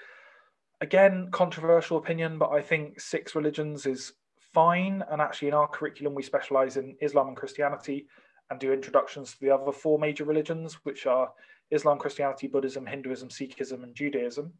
[0.81, 4.13] Again, controversial opinion, but I think six religions is
[4.51, 5.03] fine.
[5.12, 8.07] And actually, in our curriculum, we specialize in Islam and Christianity
[8.49, 11.31] and do introductions to the other four major religions, which are
[11.69, 14.53] Islam, Christianity, Buddhism, Hinduism, Sikhism, and Judaism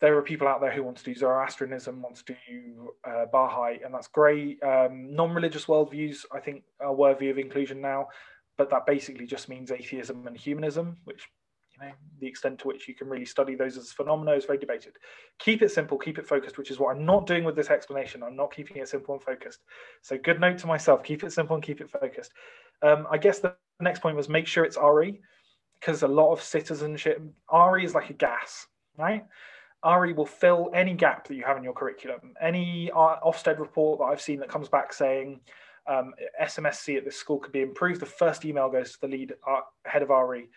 [0.00, 3.78] there are people out there who want to do Zoroastrianism, want to do uh, Baha'i,
[3.84, 4.62] and that's great.
[4.62, 8.08] Um, non-religious worldviews, I think, are worthy of inclusion now,
[8.58, 11.28] but that basically just means atheism and humanism, which
[11.72, 14.58] you know the extent to which you can really study those as phenomena is very
[14.58, 14.94] debated.
[15.38, 18.22] Keep it simple, keep it focused, which is what I'm not doing with this explanation.
[18.22, 19.60] I'm not keeping it simple and focused.
[20.02, 22.32] So good note to myself: keep it simple and keep it focused.
[22.82, 25.20] Um, I guess the next point was make sure it's RE,
[25.80, 28.66] because a lot of citizenship RE is like a gas,
[28.98, 29.24] right?
[29.84, 32.34] RE will fill any gap that you have in your curriculum.
[32.40, 35.40] Any uh, Ofsted report that I've seen that comes back saying
[35.86, 39.34] um, SMSC at this school could be improved, the first email goes to the lead
[39.46, 40.48] uh, head of RE.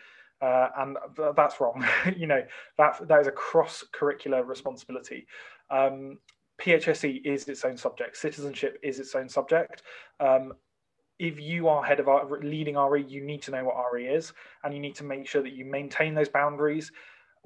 [0.42, 1.86] Uh, and th- that's wrong.
[2.16, 2.42] you know,
[2.78, 5.28] that, that is a cross curricular responsibility.
[5.70, 6.20] Um,
[6.62, 9.84] PHSE is its own subject, citizenship is its own subject.
[10.20, 10.54] Um,
[11.20, 14.34] if you are head of our, leading RE, you need to know what RE is,
[14.64, 16.92] and you need to make sure that you maintain those boundaries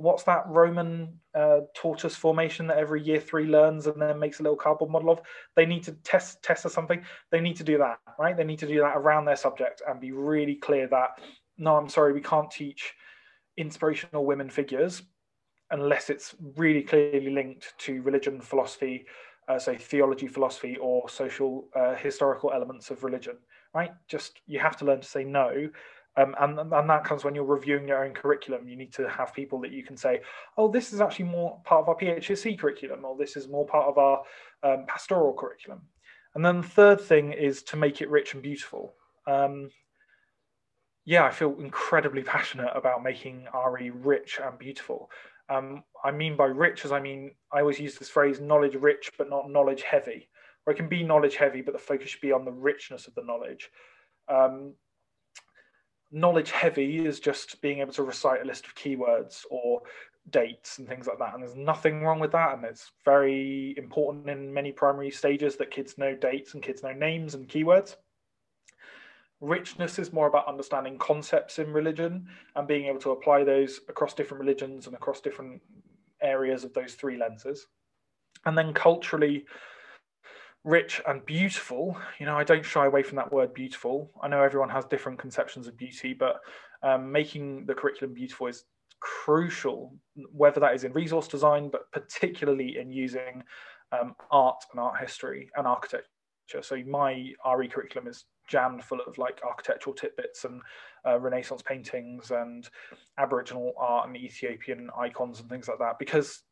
[0.02, 4.44] what's that Roman uh, tortoise formation that every year three learns and then makes a
[4.44, 5.22] little cardboard model of?
[5.56, 7.04] They need to testudo or something.
[7.32, 8.36] They need to do that, right?
[8.36, 11.20] They need to do that around their subject and be really clear that
[11.58, 12.94] no, I'm sorry, we can't teach
[13.58, 15.04] inspirational women figures
[15.70, 19.06] unless it's really clearly linked to religion, philosophy,
[19.48, 23.38] uh, say theology, philosophy, or social uh, historical elements of religion,
[23.74, 23.92] right?
[24.08, 25.70] Just you have to learn to say no
[26.18, 28.68] um, and, and that comes when you're reviewing your own curriculum.
[28.68, 30.22] You need to have people that you can say,
[30.58, 33.88] oh, this is actually more part of our PHSE curriculum, or this is more part
[33.88, 34.24] of our
[34.64, 35.82] um, pastoral curriculum.
[36.36, 38.94] And then the third thing is to make it rich and beautiful.
[39.26, 39.70] Um,
[41.06, 45.10] yeah, I feel incredibly passionate about making RE rich and beautiful.
[45.50, 49.12] Um, I mean by rich as I mean, I always use this phrase knowledge rich,
[49.18, 50.30] but not knowledge heavy.
[50.66, 53.16] Or it can be knowledge heavy, but the focus should be on the richness of
[53.16, 53.70] the knowledge.
[54.28, 54.74] Um,
[56.12, 59.82] knowledge heavy is just being able to recite a list of keywords or
[60.30, 61.34] dates and things like that.
[61.34, 62.56] And there's nothing wrong with that.
[62.56, 66.94] And it's very important in many primary stages that kids know dates and kids know
[66.94, 67.96] names and keywords.
[69.40, 74.14] Richness is more about understanding concepts in religion and being able to apply those across
[74.14, 75.62] different religions and across different
[76.22, 77.66] areas of those three lenses.
[78.46, 79.46] And then culturally,
[80.64, 81.98] rich and beautiful.
[82.20, 84.12] You know, I don't shy away from that word beautiful.
[84.22, 86.38] I know everyone has different conceptions of beauty, but
[86.84, 88.66] um, making the curriculum beautiful is
[89.00, 89.94] crucial,
[90.32, 93.44] whether that is in resource design, but particularly in using
[93.92, 96.06] um, art and art history and architecture.
[96.62, 100.62] So my RE curriculum is jammed full of like architectural tidbits and
[101.08, 102.70] uh, Renaissance paintings and
[103.18, 106.44] Aboriginal art and Ethiopian icons and things like that because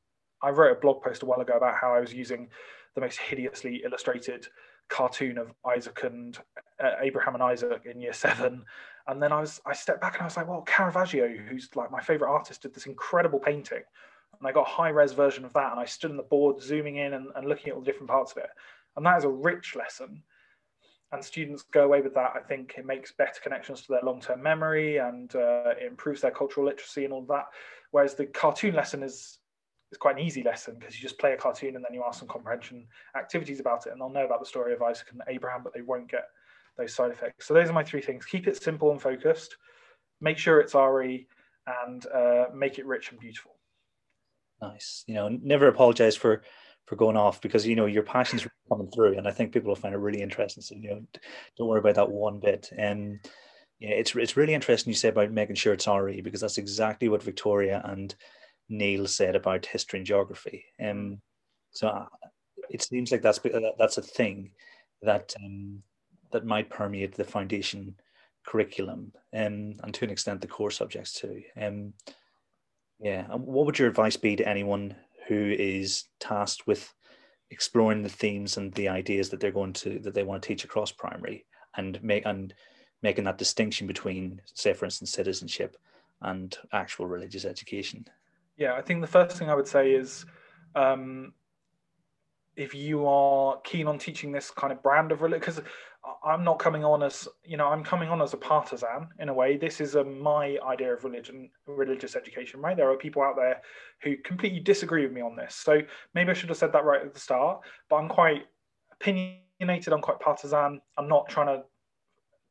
[0.41, 2.47] I wrote a blog post a while ago about how I was using
[2.95, 4.47] the most hideously illustrated
[4.89, 6.37] cartoon of Isaac and
[6.83, 8.63] uh, Abraham and Isaac in year seven.
[9.07, 11.91] And then I was I stepped back and I was like, well, Caravaggio, who's like
[11.91, 13.83] my favorite artist, did this incredible painting.
[14.39, 15.71] And I got a high res version of that.
[15.71, 18.09] And I stood on the board, zooming in and, and looking at all the different
[18.09, 18.49] parts of it.
[18.95, 20.23] And that is a rich lesson.
[21.11, 22.33] And students go away with that.
[22.35, 26.21] I think it makes better connections to their long term memory and uh, it improves
[26.21, 27.45] their cultural literacy and all that.
[27.91, 29.39] Whereas the cartoon lesson is
[29.91, 32.19] is quite an easy lesson because you just play a cartoon and then you ask
[32.19, 32.85] some comprehension
[33.17, 35.81] activities about it and they'll know about the story of Isaac and Abraham, but they
[35.81, 36.25] won't get
[36.77, 37.47] those side effects.
[37.47, 38.25] So those are my three things.
[38.25, 39.57] Keep it simple and focused,
[40.21, 41.27] make sure it's RE
[41.83, 43.55] and uh, make it rich and beautiful.
[44.61, 45.03] Nice.
[45.07, 46.43] You know, never apologize for
[46.85, 49.75] for going off because you know your passion's coming through, and I think people will
[49.75, 50.63] find it really interesting.
[50.63, 51.01] So you know,
[51.57, 52.71] don't worry about that one bit.
[52.75, 53.31] And um,
[53.79, 57.07] yeah, it's it's really interesting you say about making sure it's RE because that's exactly
[57.07, 58.13] what Victoria and
[58.69, 60.65] Neil said about history and geography.
[60.83, 61.21] Um,
[61.71, 62.05] so uh,
[62.69, 63.39] it seems like that's
[63.77, 64.51] that's a thing
[65.01, 65.81] that um,
[66.31, 67.95] that might permeate the foundation
[68.45, 71.41] curriculum um, and to an extent the core subjects too.
[71.59, 71.93] Um,
[72.99, 74.95] yeah, what would your advice be to anyone
[75.27, 76.93] who is tasked with
[77.51, 80.63] exploring the themes and the ideas that they're going to that they want to teach
[80.63, 81.45] across primary
[81.77, 82.53] and make and
[83.01, 85.77] making that distinction between, say, for instance, citizenship
[86.21, 88.05] and actual religious education?
[88.59, 90.25] Yeah, I think the first thing I would say is
[90.75, 91.33] um,
[92.57, 95.61] if you are keen on teaching this kind of brand of religion, because
[96.25, 99.33] I'm not coming on as you know I'm coming on as a partisan in a
[99.33, 99.55] way.
[99.55, 102.75] This is a, my idea of religion, religious education, right?
[102.75, 103.61] There are people out there
[104.03, 105.55] who completely disagree with me on this.
[105.55, 105.79] So
[106.13, 107.61] maybe I should have said that right at the start.
[107.89, 108.43] But I'm quite
[108.99, 109.93] opinionated.
[109.93, 110.81] I'm quite partisan.
[110.97, 111.63] I'm not trying to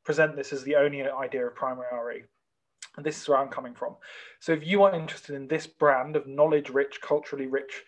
[0.04, 2.24] present this as the only idea of primary RE.
[2.96, 3.96] And this is where I'm coming from.
[4.40, 7.84] So if you are interested in this brand of knowledge rich, culturally rich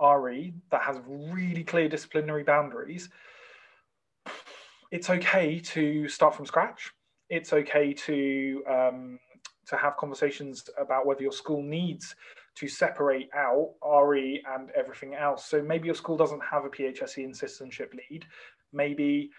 [0.00, 3.10] RE that has really clear disciplinary boundaries,
[4.90, 6.90] it's okay to start from scratch.
[7.28, 9.18] It's okay to um,
[9.66, 12.14] to have conversations about whether your school needs
[12.54, 15.44] to separate out RE and everything else.
[15.44, 18.24] So maybe your school doesn't have a PHSE and citizenship lead.
[18.72, 19.30] Maybe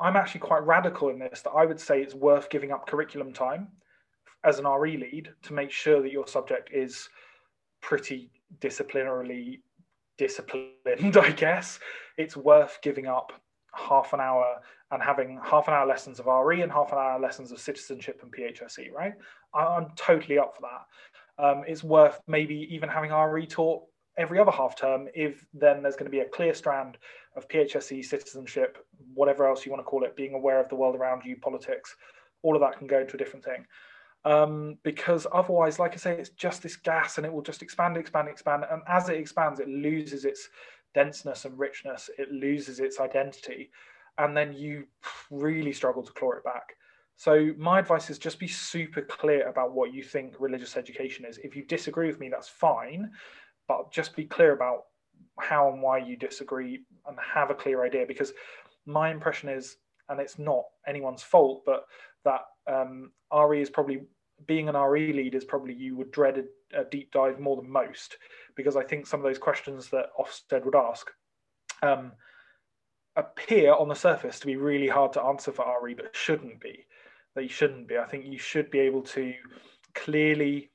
[0.00, 3.32] I'm actually quite radical in this that I would say it's worth giving up curriculum
[3.32, 3.68] time
[4.44, 7.08] as an RE lead to make sure that your subject is
[7.80, 8.30] pretty
[8.60, 9.60] disciplinarily
[10.18, 10.72] disciplined,
[11.16, 11.78] I guess.
[12.18, 13.32] It's worth giving up
[13.74, 17.18] half an hour and having half an hour lessons of RE and half an hour
[17.18, 19.14] lessons of citizenship and PHSE, right?
[19.54, 21.44] I'm totally up for that.
[21.44, 23.84] Um, it's worth maybe even having RE taught
[24.18, 26.98] every other half term if then there's going to be a clear strand
[27.36, 28.76] of PHSE, citizenship,
[29.14, 31.96] whatever else you want to call it, being aware of the world around you, politics,
[32.42, 33.64] all of that can go into a different thing
[34.24, 37.96] um, because otherwise, like I say, it's just this gas and it will just expand,
[37.96, 38.64] expand, expand.
[38.70, 40.48] And as it expands, it loses its
[40.94, 43.70] denseness and richness, it loses its identity.
[44.18, 44.84] And then you
[45.30, 46.76] really struggle to claw it back.
[47.16, 51.38] So, my advice is just be super clear about what you think religious education is.
[51.38, 53.10] If you disagree with me, that's fine,
[53.68, 54.84] but just be clear about
[55.40, 58.06] how and why you disagree and have a clear idea.
[58.06, 58.32] Because
[58.86, 59.76] my impression is,
[60.08, 61.84] and it's not anyone's fault, but
[62.24, 64.02] that um, RE is probably
[64.46, 67.70] being an RE lead is probably you would dread a, a, deep dive more than
[67.70, 68.16] most
[68.56, 71.10] because I think some of those questions that Ofsted would ask
[71.82, 72.12] um,
[73.16, 76.86] appear on the surface to be really hard to answer for RE, but shouldn't be.
[77.34, 77.98] They shouldn't be.
[77.98, 79.32] I think you should be able to
[79.94, 80.70] clearly,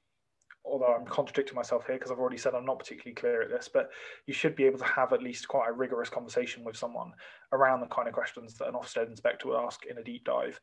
[0.66, 3.70] although I'm contradicting myself here because I've already said I'm not particularly clear at this,
[3.72, 3.90] but
[4.26, 7.12] you should be able to have at least quite a rigorous conversation with someone
[7.52, 10.60] around the kind of questions that an Ofsted inspector would ask in a deep dive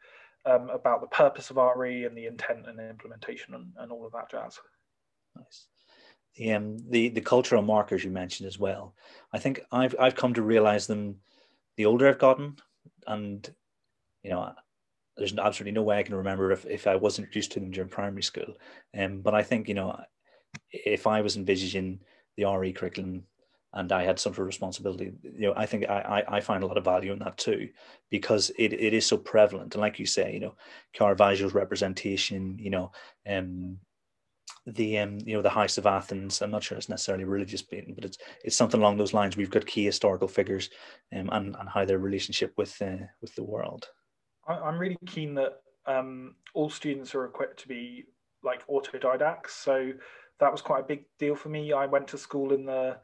[0.47, 4.07] um, about the purpose of RE and the intent and the implementation and, and all
[4.07, 4.59] of that jazz.
[5.37, 5.67] Nice.
[6.37, 8.95] The, um, the the cultural markers you mentioned as well.
[9.33, 11.17] I think I've I've come to realize them
[11.77, 12.57] the older I've gotten,
[13.07, 13.49] and
[14.23, 14.53] you know,
[15.17, 17.89] there's absolutely no way I can remember if, if I wasn't introduced to them during
[17.89, 18.55] primary school.
[18.99, 20.01] Um, but I think you know,
[20.73, 22.01] if I was envisaging
[22.37, 23.25] the RE curriculum
[23.75, 25.13] and I had some sort of responsibility.
[25.23, 27.69] You know, I think I, I, find a lot of value in that too,
[28.11, 29.75] because it, it is so prevalent.
[29.75, 30.55] And like you say, you know,
[30.95, 32.93] Caravaggio's representation, you know,
[33.29, 33.79] um,
[34.67, 36.41] the um, you know, the House of Athens.
[36.41, 39.37] I'm not sure it's necessarily religious but it's it's something along those lines.
[39.37, 40.71] We've got key historical figures,
[41.15, 43.89] um, and and how their relationship with uh, with the world.
[44.47, 48.05] I'm really keen that um, all students are equipped to be
[48.43, 49.51] like autodidacts.
[49.51, 49.93] So
[50.41, 51.73] that was quite a big deal for me.
[51.73, 52.99] I went to school in the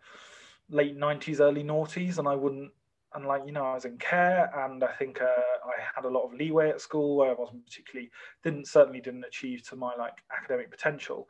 [0.70, 2.70] late 90s early noughties and i wouldn't
[3.14, 6.08] and like you know i was in care and i think uh, i had a
[6.08, 8.10] lot of leeway at school where i wasn't particularly
[8.44, 11.28] didn't certainly didn't achieve to my like academic potential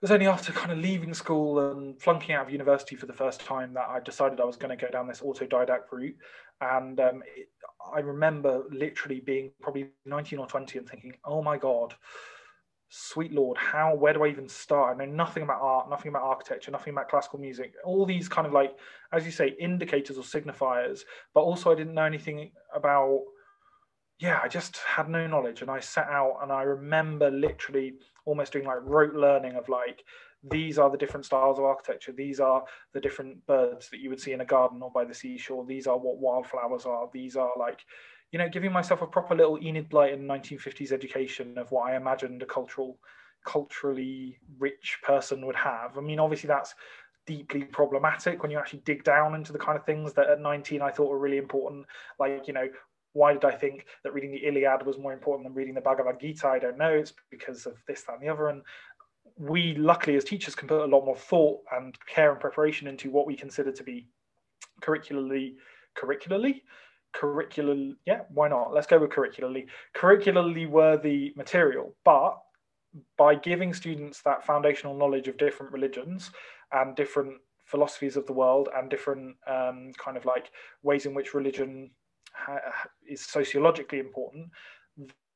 [0.00, 3.12] It was only after kind of leaving school and flunking out of university for the
[3.12, 6.16] first time that I decided I was going to go down this autodidact route.
[6.60, 7.48] And um, it,
[7.94, 11.94] I remember literally being probably 19 or 20 and thinking, oh my God,
[12.96, 14.94] sweet Lord, how, where do I even start?
[14.94, 18.46] I know nothing about art, nothing about architecture, nothing about classical music, all these kind
[18.46, 18.78] of like,
[19.12, 21.00] as you say, indicators or signifiers,
[21.34, 23.22] but also I didn't know anything about
[24.20, 25.60] yeah, I just had no knowledge.
[25.60, 27.94] And I set out and I remember literally
[28.26, 30.04] almost doing like rote learning of like
[30.48, 32.12] these are the different styles of architecture.
[32.12, 35.14] These are the different birds that you would see in a garden or by the
[35.14, 35.66] seashore.
[35.66, 37.10] These are what wildflowers are.
[37.12, 37.80] These are like
[38.34, 42.42] you know giving myself a proper little enid blyton 1950s education of what i imagined
[42.42, 42.98] a cultural
[43.46, 46.74] culturally rich person would have i mean obviously that's
[47.26, 50.82] deeply problematic when you actually dig down into the kind of things that at 19
[50.82, 51.86] i thought were really important
[52.18, 52.68] like you know
[53.12, 56.18] why did I think that reading the Iliad was more important than reading the Bhagavad
[56.18, 56.48] Gita?
[56.48, 56.90] I don't know.
[56.90, 58.48] It's because of this, that, and the other.
[58.48, 58.62] And
[59.38, 63.12] we, luckily, as teachers, can put a lot more thought and care and preparation into
[63.12, 64.08] what we consider to be
[64.80, 65.54] curricularly,
[65.94, 66.64] curricularly,
[67.14, 67.94] curricular.
[68.06, 68.72] Yeah, why not?
[68.72, 71.94] Let's go with curricularly, curricularly worthy material.
[72.04, 72.38] But
[73.16, 76.30] by giving students that foundational knowledge of different religions
[76.72, 80.50] and different philosophies of the world and different um, kind of like
[80.82, 81.90] ways in which religion
[83.08, 84.48] is sociologically important,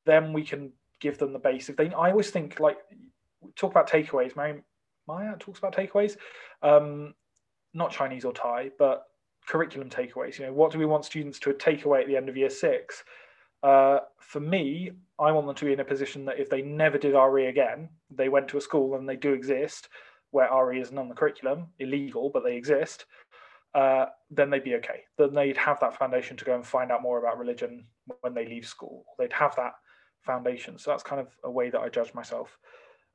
[0.04, 1.68] then we can give them the base.
[1.68, 2.78] If they, I always think like
[3.56, 4.36] talk about takeaways.
[4.36, 4.60] Mary
[5.08, 6.16] Myatt talks about takeaways,
[6.62, 7.14] um,
[7.74, 9.04] not Chinese or Thai, but
[9.48, 10.38] curriculum takeaways.
[10.38, 12.50] You know, what do we want students to take away at the end of year
[12.50, 13.02] six?
[13.62, 16.98] Uh, for me, I want them to be in a position that if they never
[16.98, 19.88] did RE again, they went to a school and they do exist,
[20.30, 23.06] where RE isn't on the curriculum, illegal, but they exist
[23.74, 25.04] uh, then they'd be okay.
[25.16, 27.84] Then they'd have that foundation to go and find out more about religion
[28.20, 29.04] when they leave school.
[29.18, 29.74] They'd have that
[30.22, 30.78] foundation.
[30.78, 32.58] So that's kind of a way that I judge myself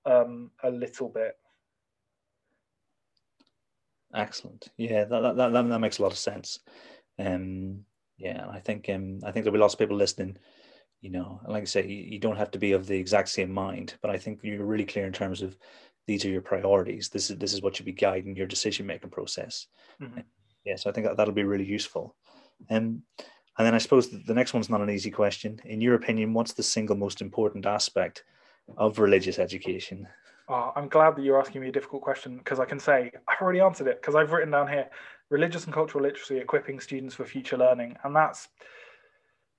[0.06, 1.34] um, a little bit.
[4.14, 4.70] Excellent.
[4.78, 6.60] Yeah, that, that, that, that makes a lot of sense.
[7.20, 7.86] Um,
[8.18, 10.38] yeah, I think um, I think there'll be lots of people listening.
[11.02, 13.52] You know, like I say, you, you don't have to be of the exact same
[13.52, 15.58] mind, but I think you're really clear in terms of
[16.08, 17.10] these are your priorities.
[17.10, 19.68] This is this is what should be guiding your decision making process.
[20.02, 20.22] Mm-hmm
[20.66, 22.16] yeah, so I think that that'll be really useful.
[22.70, 23.04] Um,
[23.58, 25.60] and then I suppose the next one's not an easy question.
[25.66, 28.24] In your opinion, what's the single most important aspect
[28.78, 30.08] of religious education?
[30.50, 33.42] Oh, I'm glad that you're asking me a difficult question because I can say I've
[33.42, 34.90] already answered it because I've written down here
[35.30, 37.96] religious and cultural literacy equipping students for future learning.
[38.04, 38.50] And that's,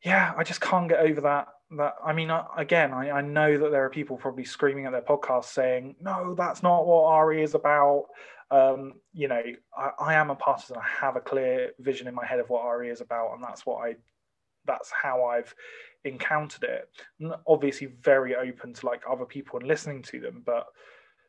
[0.05, 1.49] yeah, I just can't get over that.
[1.79, 5.01] That I mean, again, I, I know that there are people probably screaming at their
[5.01, 8.05] podcast saying, no, that's not what RE is about
[8.51, 9.43] um, you know,
[9.77, 10.77] I, I, am a partisan.
[10.77, 13.65] I have a clear vision in my head of what RE is about, and that's
[13.65, 13.97] what I,
[14.67, 15.55] that's how I've
[16.05, 16.89] encountered it.
[17.47, 20.67] Obviously, very open to like other people and listening to them, but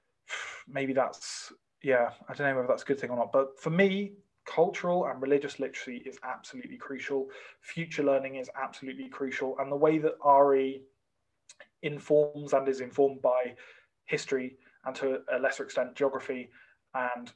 [0.68, 3.32] maybe that's yeah, I don't know whether that's a good thing or not.
[3.32, 4.14] But for me,
[4.46, 7.28] cultural and religious literacy is absolutely crucial.
[7.62, 10.82] Future learning is absolutely crucial, and the way that RE
[11.84, 13.56] informs and is informed by
[14.06, 16.50] history and to a lesser extent geography
[16.94, 17.32] and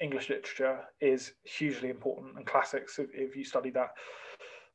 [0.00, 3.90] English literature is hugely important and classics if, if you study that.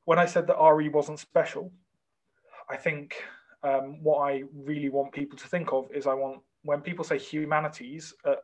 [0.05, 1.71] When I said that RE wasn't special,
[2.69, 3.23] I think
[3.63, 7.17] um, what I really want people to think of is I want when people say
[7.17, 8.35] humanities uh,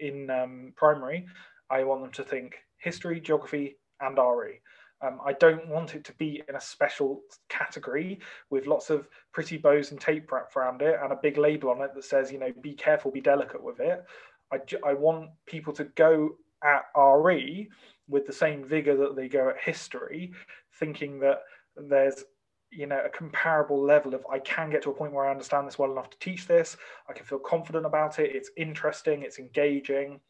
[0.00, 1.26] in um, primary,
[1.70, 4.60] I want them to think history, geography, and RE.
[5.00, 8.18] Um, I don't want it to be in a special category
[8.50, 11.80] with lots of pretty bows and tape wrapped around it and a big label on
[11.82, 14.04] it that says, you know, be careful, be delicate with it.
[14.52, 16.30] I, I want people to go
[16.64, 17.68] at RE
[18.08, 20.32] with the same vigor that they go at history,
[20.78, 21.42] thinking that
[21.76, 22.24] there's
[22.70, 25.66] you know a comparable level of I can get to a point where I understand
[25.66, 26.76] this well enough to teach this.
[27.08, 28.34] I can feel confident about it.
[28.34, 29.22] It's interesting.
[29.22, 30.20] It's engaging.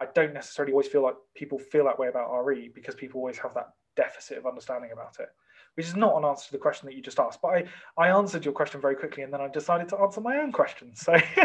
[0.00, 3.38] I don't necessarily always feel like people feel that way about RE because people always
[3.38, 5.28] have that deficit of understanding about it,
[5.74, 7.40] which is not an answer to the question that you just asked.
[7.40, 7.64] But I,
[7.96, 10.96] I answered your question very quickly and then I decided to answer my own question.
[10.96, 11.12] So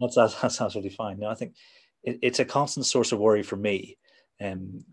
[0.00, 1.18] That's that, that sounds really fine.
[1.18, 1.54] No, I think
[2.02, 3.96] it, it's a constant source of worry for me,
[4.42, 4.84] um,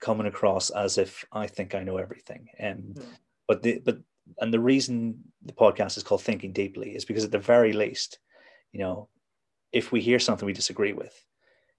[0.00, 2.48] coming across as if I think I know everything.
[2.62, 3.04] Um, mm.
[3.46, 3.98] but the but
[4.38, 8.18] and the reason the podcast is called Thinking Deeply is because at the very least,
[8.72, 9.08] you know,
[9.72, 11.14] if we hear something we disagree with,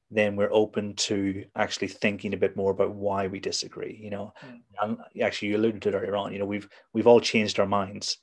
[0.10, 4.00] then we're open to actually thinking a bit more about why we disagree.
[4.02, 4.60] You know, mm.
[4.82, 6.34] and actually you alluded to it earlier on.
[6.34, 8.18] You know, we've we've all changed our minds,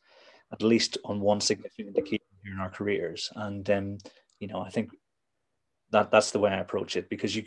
[0.52, 3.98] at least on one significant occasion in our careers, and um,
[4.38, 4.90] you know, I think
[5.90, 7.42] that that's the way I approach it because you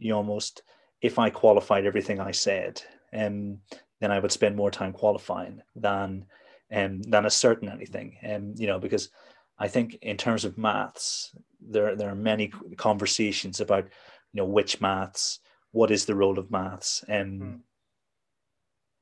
[0.00, 0.62] you almost
[1.00, 2.82] if I qualified everything I said,
[3.12, 3.58] um,
[4.00, 6.26] then I would spend more time qualifying than
[6.72, 8.16] um, than asserting anything.
[8.28, 9.10] Um, you know, because
[9.58, 13.84] I think in terms of maths, there there are many conversations about
[14.32, 15.40] you know which maths,
[15.72, 17.58] what is the role of maths, and mm.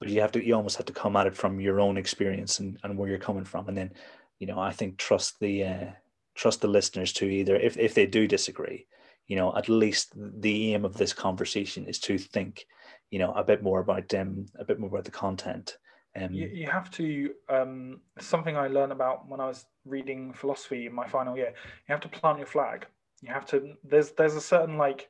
[0.01, 2.61] but you have to you almost have to come at it from your own experience
[2.61, 3.93] and, and where you're coming from, and then
[4.39, 5.87] you know I think trust the uh,
[6.35, 8.87] trust the listeners to either if if they do disagree,
[9.29, 12.67] you know at least the aim of this conversation is to think
[13.11, 15.79] you know a bit more about them um, a bit more about the content
[16.17, 20.87] um, you, you have to um, something I learned about when I was reading philosophy
[20.87, 21.53] in my final year.
[21.89, 22.87] You have to plant your flag.
[23.21, 23.75] You have to.
[23.85, 25.09] There's there's a certain like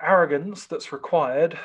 [0.00, 1.58] arrogance that's required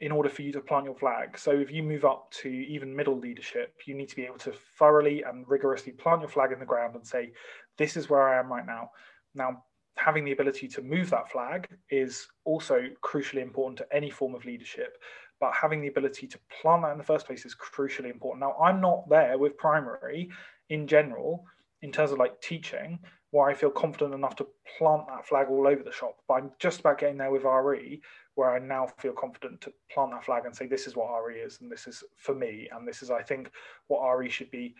[0.00, 1.38] in order for you to plant your flag.
[1.38, 4.52] So if you move up to even middle leadership, you need to be able to
[4.78, 7.32] thoroughly and rigorously plant your flag in the ground and say,
[7.78, 8.90] "This is where I am right now."
[9.34, 9.64] Now,
[9.96, 14.44] having the ability to move that flag is also crucially important to any form of
[14.44, 14.96] leadership
[15.40, 18.40] but having the ability to plant that in the first place is crucially important.
[18.40, 20.30] Now, I'm not there with primary
[20.68, 21.44] in general
[21.82, 22.98] in terms of like teaching
[23.30, 26.50] where I feel confident enough to plant that flag all over the shop, but I'm
[26.58, 28.02] just about getting there with RE
[28.34, 31.36] where I now feel confident to plant that flag and say, this is what RE
[31.36, 33.50] is, and this is for me, and this is, I think,
[33.86, 34.74] what RE should be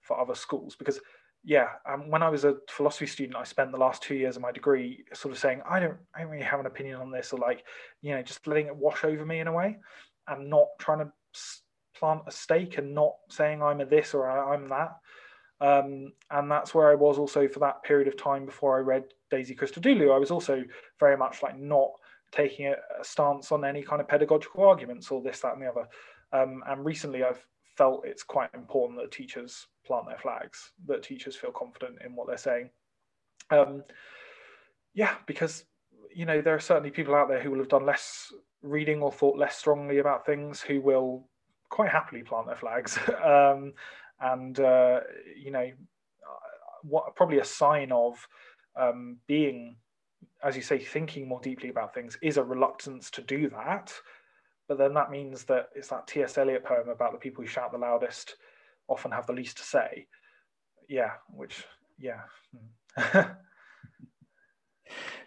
[0.00, 0.76] for other schools.
[0.76, 1.00] Because
[1.42, 4.42] yeah, um, when I was a philosophy student, I spent the last two years of
[4.42, 7.32] my degree sort of saying, I don't, I don't really have an opinion on this,
[7.32, 7.64] or like,
[8.02, 9.78] you know, just letting it wash over me in a way,
[10.28, 11.12] and not trying to
[11.98, 14.96] plant a stake and not saying I'm a this or I'm that.
[15.60, 19.04] Um, and that's where I was also for that period of time before I read
[19.30, 20.14] Daisy Christodoulou.
[20.14, 20.64] I was also
[20.98, 21.90] very much like not
[22.32, 25.68] taking a, a stance on any kind of pedagogical arguments or this, that, and the
[25.68, 25.88] other.
[26.32, 27.44] Um, and recently, I've
[27.80, 32.26] felt it's quite important that teachers plant their flags, that teachers feel confident in what
[32.26, 32.68] they're saying.
[33.50, 33.84] Um,
[34.92, 35.64] yeah, because
[36.14, 39.10] you know there are certainly people out there who will have done less reading or
[39.10, 41.26] thought less strongly about things who will
[41.70, 43.72] quite happily plant their flags, um,
[44.20, 45.00] and uh,
[45.42, 45.70] you know
[46.82, 48.28] what probably a sign of
[48.76, 49.76] um, being,
[50.44, 53.90] as you say, thinking more deeply about things is a reluctance to do that
[54.70, 56.38] but then that means that it's that T.S.
[56.38, 58.36] Eliot poem about the people who shout the loudest
[58.86, 60.06] often have the least to say.
[60.88, 61.64] Yeah, which,
[61.98, 62.20] yeah.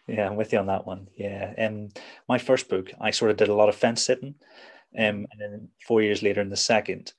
[0.08, 1.10] yeah, I'm with you on that one.
[1.18, 1.54] Yeah.
[1.58, 1.90] Um,
[2.30, 4.36] my first book, I sort of did a lot of fence sitting.
[4.98, 7.12] Um, and then four years later in the second,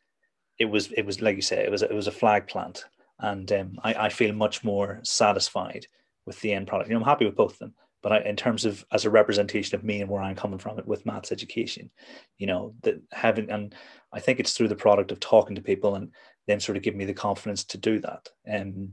[0.58, 2.86] it was, it was like you say, it was, it was a flag plant.
[3.18, 5.88] And um, I, I feel much more satisfied
[6.24, 6.88] with the end product.
[6.88, 7.74] You know, I'm happy with both of them
[8.04, 10.78] but I, in terms of as a representation of me and where I'm coming from
[10.78, 11.90] it with maths education,
[12.36, 13.74] you know, that having and
[14.12, 16.12] I think it's through the product of talking to people and
[16.46, 18.28] them sort of give me the confidence to do that.
[18.44, 18.92] And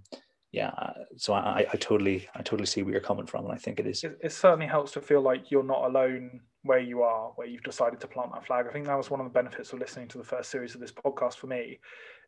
[0.53, 0.71] yeah,
[1.17, 3.87] so I, I totally I totally see where you're coming from, and I think it
[3.87, 4.01] is.
[4.05, 7.63] It, it certainly helps to feel like you're not alone where you are, where you've
[7.63, 8.65] decided to plant that flag.
[8.69, 10.79] I think that was one of the benefits of listening to the first series of
[10.79, 11.79] this podcast for me,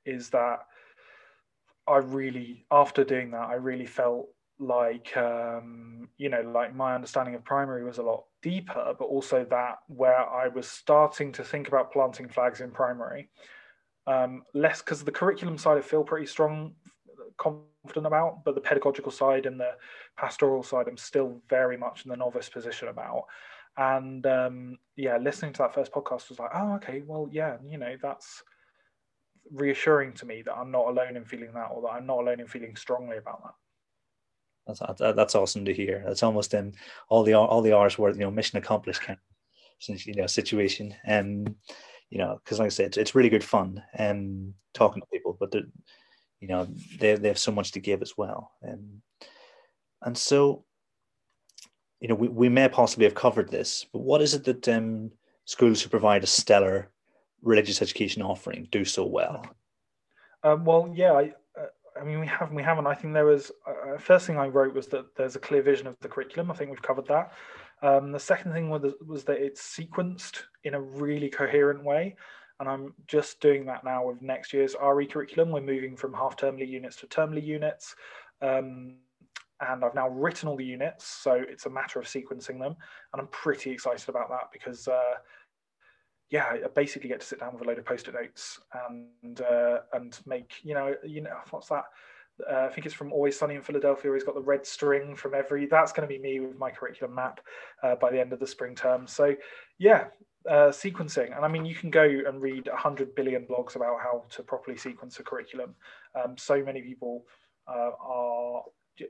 [0.05, 0.59] is that
[1.87, 4.27] I really, after doing that, I really felt
[4.59, 9.45] like um, you know like my understanding of primary was a lot deeper but also
[9.49, 13.29] that where i was starting to think about planting flags in primary
[14.05, 16.73] um, less because the curriculum side i feel pretty strong
[17.37, 19.71] confident about but the pedagogical side and the
[20.17, 23.25] pastoral side i'm still very much in the novice position about.
[23.75, 27.79] And um, yeah listening to that first podcast was like oh okay well yeah you
[27.79, 28.43] know that's
[29.51, 32.39] reassuring to me that i'm not alone in feeling that or that i'm not alone
[32.39, 33.53] in feeling strongly about that
[34.67, 36.03] that's that's awesome to hear.
[36.05, 36.73] That's almost in
[37.09, 39.19] all the all the hours worth, you know, mission accomplished kind
[39.89, 40.95] of you know situation.
[41.03, 41.55] And
[42.09, 45.35] you know, because like I said, it's, it's really good fun and talking to people,
[45.39, 45.53] but
[46.39, 46.67] you know,
[46.99, 48.51] they they have so much to give as well.
[48.61, 49.01] And
[50.01, 50.65] and so,
[51.99, 55.11] you know, we, we may possibly have covered this, but what is it that um,
[55.45, 56.91] schools who provide a stellar
[57.41, 59.45] religious education offering do so well?
[60.43, 61.33] Um, well, yeah, I,
[61.99, 62.87] I mean, we haven't, we haven't.
[62.87, 65.61] I think there was uh, uh, first thing I wrote was that there's a clear
[65.61, 66.51] vision of the curriculum.
[66.51, 67.33] I think we've covered that.
[67.81, 72.15] Um, the second thing was, was that it's sequenced in a really coherent way,
[72.59, 75.51] and I'm just doing that now with next year's RE curriculum.
[75.51, 77.95] We're moving from half termly units to termly units,
[78.41, 78.95] um,
[79.59, 82.75] and I've now written all the units, so it's a matter of sequencing them,
[83.13, 84.87] and I'm pretty excited about that because.
[84.87, 85.15] Uh,
[86.33, 88.59] yeah, I basically get to sit down with a load of post-it notes
[88.89, 91.83] and uh, and make you know you know what's that?
[92.51, 94.11] Uh, I think it's from Always Sunny in Philadelphia.
[94.11, 95.67] He's got the red string from every.
[95.67, 97.39] That's going to be me with my curriculum map
[97.83, 99.05] uh, by the end of the spring term.
[99.05, 99.35] So,
[99.77, 100.05] yeah,
[100.49, 101.35] uh, sequencing.
[101.35, 104.75] And I mean, you can go and read 100 billion blogs about how to properly
[104.75, 105.75] sequence a curriculum.
[106.15, 107.25] Um, so many people
[107.67, 108.63] uh, are,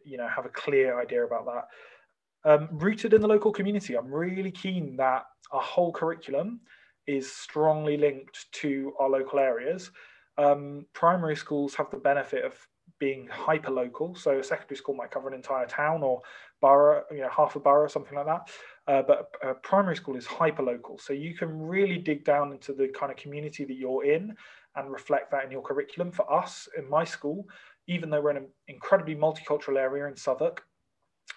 [0.03, 2.51] you know, have a clear idea about that.
[2.51, 6.59] Um, rooted in the local community, I'm really keen that a whole curriculum
[7.07, 9.91] is strongly linked to our local areas.
[10.37, 12.55] Um, primary schools have the benefit of
[12.99, 14.15] being hyper local.
[14.15, 16.21] So a secondary school might cover an entire town or
[16.61, 18.49] borough, you know, half a borough, something like that.
[18.87, 20.97] Uh, but a primary school is hyper local.
[20.97, 24.35] So you can really dig down into the kind of community that you're in
[24.75, 26.11] and reflect that in your curriculum.
[26.11, 27.45] For us in my school,
[27.87, 30.63] even though we're in an incredibly multicultural area in Southwark,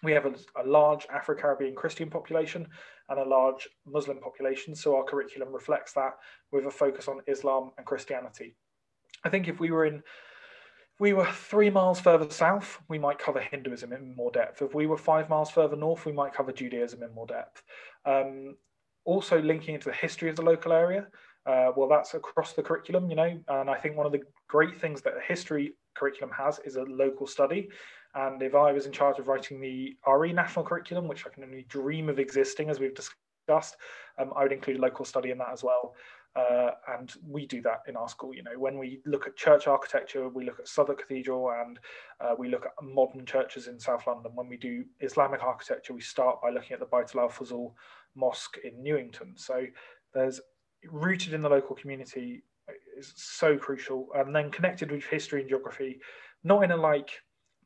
[0.02, 2.66] we have a, a large Afro Caribbean Christian population
[3.09, 4.74] and a large Muslim population.
[4.74, 6.14] So our curriculum reflects that
[6.52, 8.57] with a focus on Islam and Christianity.
[9.24, 10.02] I think if we were in
[10.98, 14.62] we were three miles further south, we might cover Hinduism in more depth.
[14.62, 17.62] If we were five miles further north, we might cover Judaism in more depth.
[18.07, 18.57] Um,
[19.04, 21.07] also, linking into the history of the local area,
[21.44, 23.38] uh, well, that's across the curriculum, you know.
[23.48, 26.82] And I think one of the great things that a history curriculum has is a
[26.82, 27.68] local study.
[28.16, 31.44] And if I was in charge of writing the RE national curriculum, which I can
[31.44, 33.76] only dream of existing, as we've discussed,
[34.18, 35.94] um, I would include local study in that as well.
[36.34, 38.34] Uh, and we do that in our school.
[38.34, 41.78] You know, when we look at church architecture, we look at Southwark Cathedral, and
[42.20, 44.32] uh, we look at modern churches in South London.
[44.34, 47.72] When we do Islamic architecture, we start by looking at the Bait al Fuzul
[48.14, 49.34] Mosque in Newington.
[49.36, 49.66] So
[50.14, 50.40] there's
[50.90, 52.44] rooted in the local community
[52.98, 56.00] is so crucial, and then connected with history and geography,
[56.44, 57.10] not in a like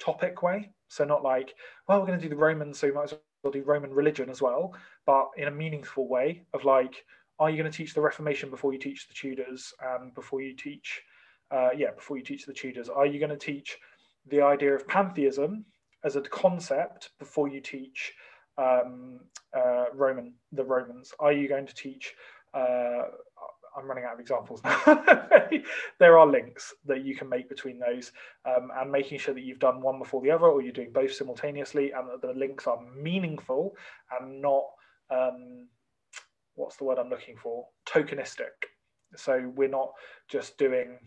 [0.01, 0.71] topic way.
[0.89, 1.55] So not like,
[1.87, 4.29] well, we're going to do the Romans, so we might as well do Roman religion
[4.29, 4.75] as well,
[5.07, 7.05] but in a meaningful way of like,
[7.39, 10.55] are you going to teach the Reformation before you teach the Tudors and before you
[10.55, 11.01] teach,
[11.51, 12.89] uh, yeah, before you teach the Tudors?
[12.89, 13.79] Are you going to teach
[14.27, 15.65] the idea of pantheism
[16.05, 18.13] as a concept before you teach
[18.59, 19.21] um,
[19.57, 21.13] uh, Roman the Romans?
[21.19, 22.15] Are you going to teach
[22.53, 23.05] uh,
[23.77, 24.61] I'm running out of examples
[25.99, 28.13] there are links that you can make between those
[28.45, 31.13] um, and making sure that you've done one before the other or you're doing both
[31.13, 33.75] simultaneously and that the links are meaningful
[34.19, 34.65] and not,
[35.11, 35.69] um,
[36.55, 37.67] what's the word I'm looking for?
[37.87, 38.69] Tokenistic.
[39.17, 39.91] So we're not
[40.29, 40.99] just doing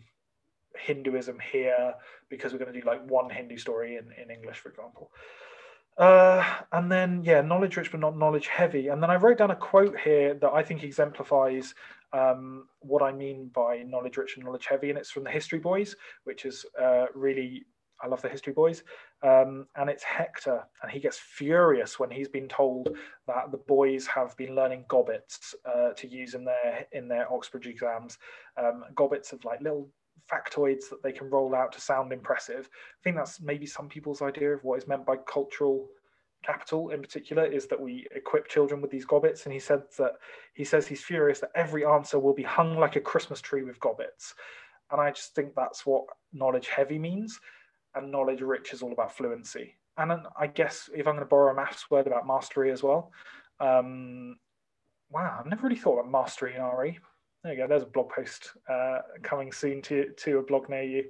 [0.78, 1.93] Hinduism here
[2.30, 5.11] because we're going to do like one Hindu story in, in English, for example.
[5.97, 8.87] Uh, and then, yeah, knowledge rich but not knowledge heavy.
[8.87, 11.75] And then I wrote down a quote here that I think exemplifies
[12.13, 15.59] um, what I mean by knowledge rich and knowledge heavy, and it's from the History
[15.59, 17.65] Boys, which is uh, really
[18.03, 18.83] I love the History Boys,
[19.23, 24.05] um, and it's Hector, and he gets furious when he's been told that the boys
[24.07, 28.17] have been learning gobbets uh, to use in their in their Oxbridge exams.
[28.57, 29.89] Um, gobbets of like little
[30.32, 32.69] factoids that they can roll out to sound impressive.
[32.71, 35.88] I think that's maybe some people's idea of what is meant by cultural
[36.43, 40.11] capital in particular is that we equip children with these gobbets and he said that
[40.53, 43.80] he says he's furious that every answer will be hung like a christmas tree with
[43.80, 44.36] gobbets
[44.91, 46.03] and i just think that's what
[46.34, 47.39] knowledge heavy means.
[47.95, 49.76] And knowledge rich is all about fluency.
[49.97, 53.11] And i guess if i'm going to borrow a maths word about mastery as well
[53.59, 54.36] um,
[55.11, 56.97] wow i've never really thought about mastery in re
[57.43, 60.83] there you go there's a blog post uh, coming soon to, to a blog near
[60.83, 61.03] you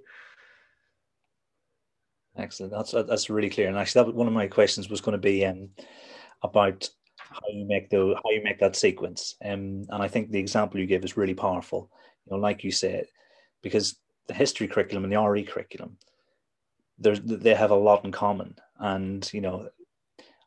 [2.35, 2.71] Excellent.
[2.71, 3.67] That's that's really clear.
[3.67, 5.69] And actually, that one of my questions was going to be um,
[6.41, 9.35] about how you make the how you make that sequence.
[9.43, 11.91] Um, and I think the example you give is really powerful.
[12.25, 13.05] You know, like you said,
[13.61, 15.97] because the history curriculum and the RE curriculum,
[16.97, 18.55] there's they have a lot in common.
[18.79, 19.69] And you know,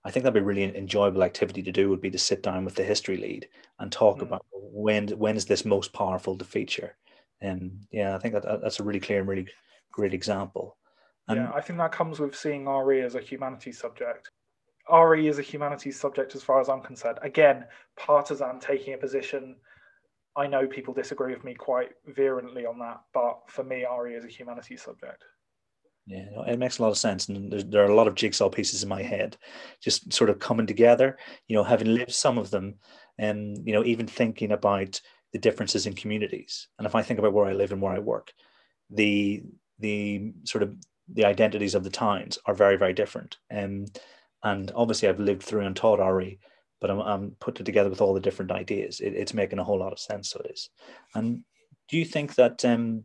[0.06, 2.76] I think that'd be really enjoyable activity to do would be to sit down with
[2.76, 3.48] the history lead
[3.80, 4.22] and talk mm.
[4.22, 6.96] about when when is this most powerful to feature.
[7.40, 9.48] And yeah, I think that that's a really clear and really
[9.90, 10.76] great example.
[11.26, 14.30] And yeah, I think that comes with seeing RE as a humanities subject.
[14.92, 17.18] RE is a humanities subject as far as I'm concerned.
[17.22, 17.64] Again,
[17.96, 19.56] partisan taking a position.
[20.36, 24.24] I know people disagree with me quite virulently on that, but for me, RE is
[24.24, 25.24] a humanities subject.
[26.06, 28.84] Yeah, it makes a lot of sense, and there are a lot of jigsaw pieces
[28.84, 29.36] in my head,
[29.80, 31.18] just sort of coming together.
[31.48, 32.76] You know, having lived some of them,
[33.18, 35.00] and you know, even thinking about
[35.32, 36.68] the differences in communities.
[36.78, 38.32] And if I think about where I live and where I work,
[38.88, 39.42] the
[39.80, 40.76] the sort of
[41.12, 43.38] the identities of the towns are very, very different.
[43.50, 43.86] Um,
[44.44, 46.38] and obviously, I've lived through and taught RE,
[46.80, 49.00] but I'm, I'm put it together with all the different ideas.
[49.00, 50.30] It, it's making a whole lot of sense.
[50.30, 50.70] So it is.
[51.16, 51.42] And
[51.88, 53.04] do you think that um,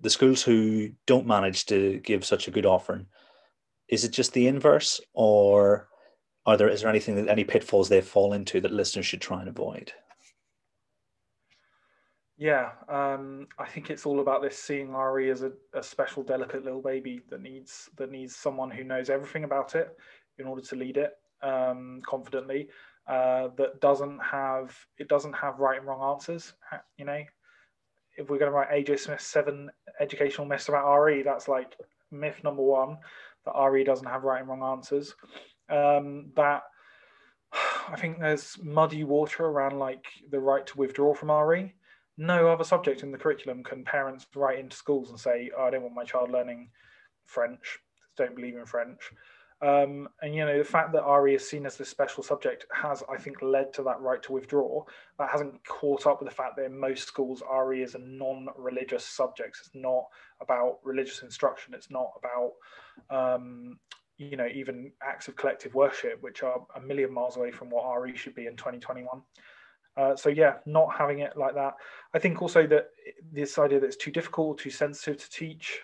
[0.00, 3.06] the schools who don't manage to give such a good offering,
[3.88, 5.88] is it just the inverse, or
[6.46, 9.40] are there is there anything that any pitfalls they fall into that listeners should try
[9.40, 9.92] and avoid?
[12.36, 16.64] Yeah, um, I think it's all about this seeing RE as a, a, special, delicate
[16.64, 19.96] little baby that needs that needs someone who knows everything about it
[20.38, 21.12] in order to lead it
[21.42, 22.68] um, confidently.
[23.06, 26.54] Uh, that doesn't have it doesn't have right and wrong answers.
[26.96, 27.22] You know,
[28.16, 31.76] if we're going to write AJ Smith's seven educational myths about RE, that's like
[32.10, 32.98] myth number one
[33.44, 35.14] that RE doesn't have right and wrong answers.
[35.68, 36.62] Um, that
[37.88, 41.74] I think there's muddy water around like the right to withdraw from RE
[42.16, 45.70] no other subject in the curriculum can parents write into schools and say, oh, I
[45.70, 46.70] don't want my child learning
[47.26, 47.78] French,
[48.16, 49.10] don't believe in French.
[49.62, 53.02] Um, and you know the fact that RE is seen as this special subject has,
[53.10, 54.84] I think, led to that right to withdraw.
[55.18, 59.04] That hasn't caught up with the fact that in most schools RE is a non-religious
[59.04, 59.58] subject.
[59.60, 60.04] It's not
[60.40, 61.72] about religious instruction.
[61.72, 62.52] It's not about
[63.10, 63.78] um,
[64.18, 67.88] you know even acts of collective worship, which are a million miles away from what
[68.00, 69.22] RE should be in 2021.
[69.96, 71.74] Uh, so yeah, not having it like that.
[72.12, 72.90] I think also that
[73.32, 75.82] this idea that it's too difficult, too sensitive to teach,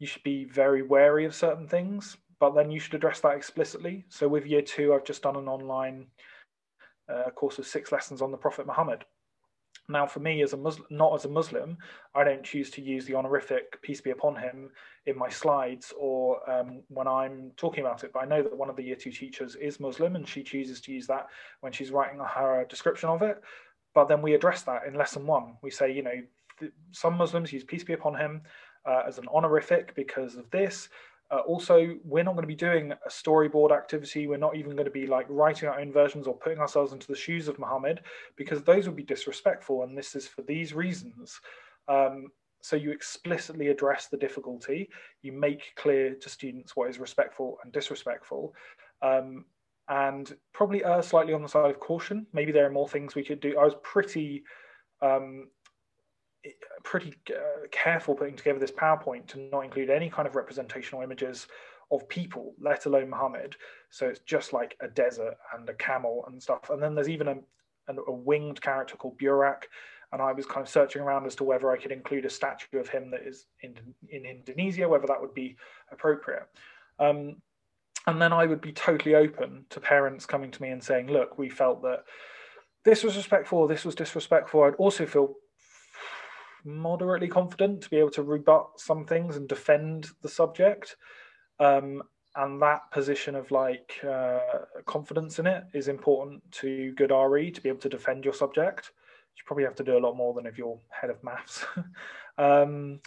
[0.00, 4.04] you should be very wary of certain things, but then you should address that explicitly.
[4.08, 6.06] So with year two, I've just done an online
[7.08, 9.04] uh, course of six lessons on the Prophet Muhammad.
[9.90, 11.76] Now, for me, as a Muslim, not as a Muslim,
[12.14, 14.70] I don't choose to use the honorific "peace be upon him"
[15.06, 18.12] in my slides or um, when I'm talking about it.
[18.12, 20.80] But I know that one of the year two teachers is Muslim, and she chooses
[20.82, 21.26] to use that
[21.60, 23.42] when she's writing her description of it.
[23.94, 25.56] But then we address that in lesson one.
[25.62, 28.42] We say, you know, some Muslims use "peace be upon him"
[28.90, 30.88] uh, as an honorific because of this.
[31.30, 34.26] Uh, also, we're not going to be doing a storyboard activity.
[34.26, 37.06] We're not even going to be like writing our own versions or putting ourselves into
[37.06, 38.00] the shoes of Muhammad
[38.34, 39.84] because those would be disrespectful.
[39.84, 41.40] And this is for these reasons.
[41.86, 42.28] Um,
[42.62, 44.88] so you explicitly address the difficulty.
[45.22, 48.52] You make clear to students what is respectful and disrespectful.
[49.02, 49.44] Um,
[49.88, 52.26] and probably err slightly on the side of caution.
[52.32, 53.56] Maybe there are more things we could do.
[53.56, 54.42] I was pretty
[55.00, 55.48] um,
[56.82, 61.46] pretty uh, careful putting together this PowerPoint to not include any kind of representational images
[61.90, 63.56] of people, let alone Muhammad.
[63.90, 66.70] So it's just like a desert and a camel and stuff.
[66.70, 67.36] And then there's even a,
[67.88, 69.64] a, a winged character called Burak.
[70.12, 72.78] And I was kind of searching around as to whether I could include a statue
[72.78, 73.76] of him that is in,
[74.08, 75.56] in Indonesia, whether that would be
[75.92, 76.48] appropriate.
[76.98, 77.36] Um,
[78.06, 81.38] and then I would be totally open to parents coming to me and saying, look,
[81.38, 82.04] we felt that
[82.84, 84.62] this was respectful, this was disrespectful.
[84.62, 85.34] I'd also feel
[86.64, 90.96] moderately confident to be able to rebut some things and defend the subject.
[91.58, 92.02] Um,
[92.36, 94.38] and that position of like uh,
[94.86, 98.92] confidence in it is important to good RE to be able to defend your subject.
[99.36, 101.64] You probably have to do a lot more than if you're head of maths.
[102.38, 103.00] um,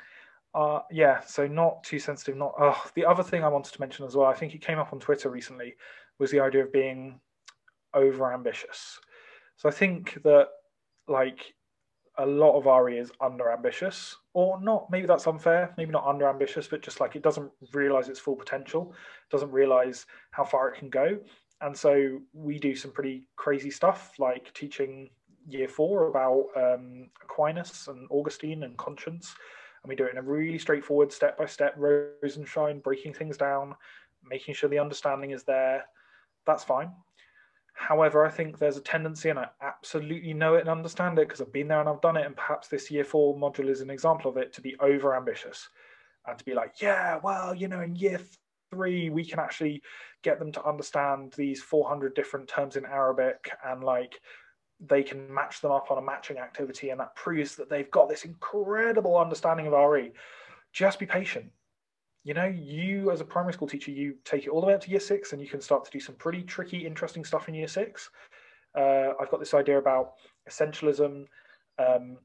[0.54, 2.36] uh, yeah, so not too sensitive.
[2.36, 4.28] Not oh, the other thing I wanted to mention as well.
[4.28, 5.76] I think it came up on Twitter recently
[6.20, 7.20] was the idea of being
[7.94, 9.00] over ambitious.
[9.56, 10.50] So I think that
[11.08, 11.54] like
[12.18, 14.90] a lot of RE is under ambitious, or not.
[14.92, 15.74] Maybe that's unfair.
[15.78, 18.94] Maybe not under ambitious, but just like it doesn't realize its full potential,
[19.32, 21.18] doesn't realize how far it can go.
[21.62, 25.10] And so we do some pretty crazy stuff, like teaching
[25.48, 29.34] year four about um, Aquinas and Augustine and conscience.
[29.84, 33.76] And we do it in a really straightforward, step by step, Rosenshine, breaking things down,
[34.24, 35.86] making sure the understanding is there.
[36.46, 36.92] That's fine.
[37.74, 39.48] However, I think there's a tendency, and I
[39.84, 42.26] absolutely know it and understand it because I've been there and I've done it.
[42.26, 45.68] And perhaps this year four module is an example of it to be over ambitious
[46.26, 48.22] and to be like, yeah, well, you know, in year
[48.72, 49.82] three, we can actually
[50.24, 54.22] get them to understand these 400 different terms in Arabic and like
[54.80, 56.92] they can match them up on a matching activity.
[56.92, 60.14] And that proves that they've got this incredible understanding of RE.
[60.72, 61.52] Just be patient
[62.24, 64.82] you know, you as a primary school teacher, you take it all the way up
[64.82, 67.54] to year six and you can start to do some pretty tricky, interesting stuff in
[67.54, 68.10] year six.
[68.76, 70.14] Uh, I've got this idea about
[70.50, 71.26] essentialism,
[71.80, 72.18] um,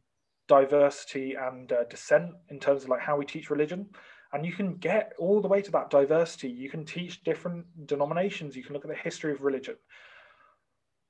[0.46, 3.86] diversity, and uh, dissent in terms of like how we teach religion.
[4.32, 6.48] And you can get all the way to that diversity.
[6.48, 8.56] You can teach different denominations.
[8.56, 9.76] You can look at the history of religion.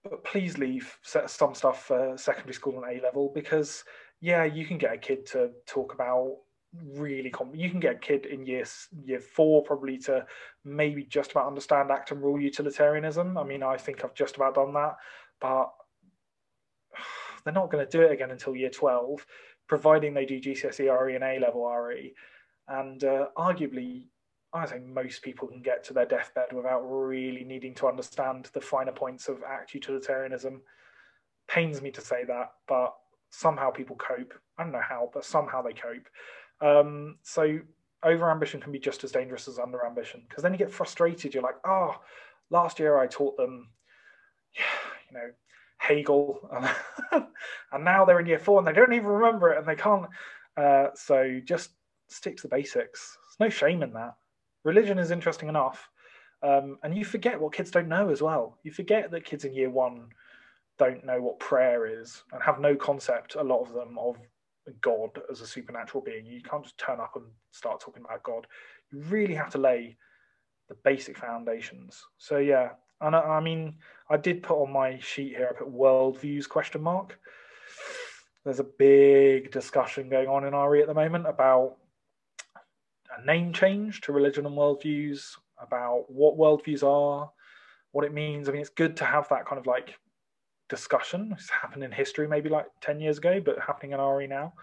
[0.05, 3.83] But please leave some stuff for secondary school and A level because,
[4.21, 6.37] yeah, you can get a kid to talk about
[6.95, 8.65] really you can get a kid in year
[9.03, 10.25] year four probably to
[10.65, 14.55] maybe just about understand act and rule utilitarianism i mean i think i've just about
[14.55, 14.95] done that
[15.41, 15.73] but
[17.45, 19.25] they're not going to do it again until year 12
[19.69, 22.15] providing they do gcse re and a level re
[22.69, 24.05] and uh, arguably
[24.53, 28.61] i think most people can get to their deathbed without really needing to understand the
[28.61, 30.63] finer points of act utilitarianism.
[31.49, 32.95] Pains me to say that but
[33.31, 34.35] somehow people cope.
[34.59, 36.09] I don't know how but somehow they cope.
[36.61, 37.59] Um, so
[38.03, 41.35] over ambition can be just as dangerous as under ambition because then you get frustrated.
[41.35, 41.97] You're like, oh,
[42.51, 43.69] last year I taught them,
[45.11, 45.31] you know,
[45.79, 46.51] Hegel,
[47.73, 50.07] and now they're in year four and they don't even remember it and they can't.
[50.57, 51.71] Uh, so just
[52.09, 53.17] stick to the basics.
[53.39, 54.15] There's no shame in that.
[54.65, 55.89] Religion is interesting enough.
[56.43, 58.59] Um, and you forget what kids don't know as well.
[58.63, 60.09] You forget that kids in year one
[60.79, 64.17] don't know what prayer is and have no concept, a lot of them, of
[64.81, 66.27] God as a supernatural being.
[66.27, 68.47] You can't just turn up and start talking about God.
[68.93, 69.97] You really have to lay
[70.69, 72.03] the basic foundations.
[72.19, 73.75] So yeah, and I, I mean,
[74.11, 75.51] I did put on my sheet here.
[75.51, 77.19] I put worldviews question mark.
[78.45, 81.77] There's a big discussion going on in RE at the moment about
[83.17, 87.31] a name change to religion and worldviews, about what worldviews are,
[87.93, 88.49] what it means.
[88.49, 89.99] I mean, it's good to have that kind of like
[90.69, 91.35] discussion.
[91.37, 94.55] It's happened in history maybe like 10 years ago, but happening in RE now.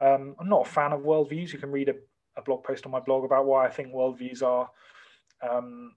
[0.00, 1.52] Um, I'm not a fan of worldviews.
[1.52, 1.94] You can read a,
[2.36, 4.68] a, blog post on my blog about why I think worldviews are.
[5.48, 5.94] Um,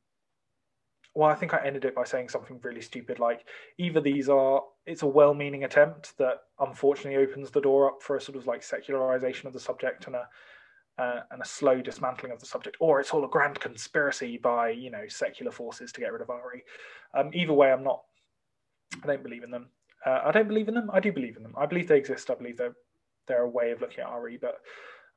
[1.16, 3.45] well, I think I ended it by saying something really stupid like
[3.78, 8.16] either these are, it's a well meaning attempt that unfortunately opens the door up for
[8.16, 10.28] a sort of like secularization of the subject and a,
[10.97, 14.70] uh, and a slow dismantling of the subject, or it's all a grand conspiracy by
[14.70, 16.64] you know secular forces to get rid of RE.
[17.16, 18.03] Um, either way, I'm not.
[19.03, 19.70] I don't believe in them.
[20.05, 20.91] Uh, I don't believe in them.
[20.93, 21.55] I do believe in them.
[21.57, 22.30] I believe they exist.
[22.30, 22.76] I believe they're
[23.28, 24.59] they're a way of looking at RE, but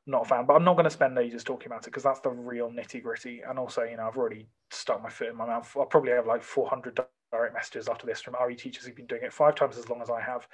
[0.06, 0.46] not a fan.
[0.46, 3.02] But I'm not going to spend ages talking about it because that's the real nitty
[3.02, 3.42] gritty.
[3.46, 5.70] And also, you know, I've already stuck my foot in my mouth.
[5.76, 6.98] I'll probably have like 400
[7.32, 10.00] direct messages after this from RE teachers who've been doing it five times as long
[10.00, 10.46] as I have,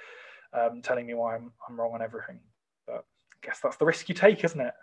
[0.53, 2.39] um, telling me why I'm I'm wrong on everything.
[2.87, 4.73] But I guess that's the risk you take, isn't it?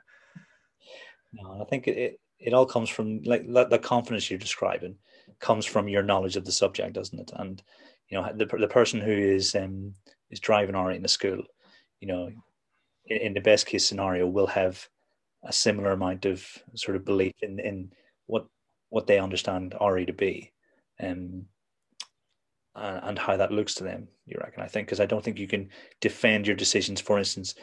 [1.32, 4.96] No, I think it, it, all comes from like the confidence you're describing
[5.38, 7.30] comes from your knowledge of the subject, doesn't it?
[7.36, 7.62] And
[8.08, 9.94] you know the the person who is um,
[10.30, 11.42] is driving RE in the school,
[12.00, 12.30] you know,
[13.10, 14.88] in, in, the best case scenario, will have
[15.44, 17.92] a similar amount of sort of belief in in
[18.26, 18.46] what
[18.88, 20.52] what they understand RE to be,
[21.00, 21.44] um,
[22.74, 24.08] and, and how that looks to them.
[24.26, 24.62] You reckon?
[24.62, 25.68] I think because I don't think you can
[26.00, 27.54] defend your decisions, for instance,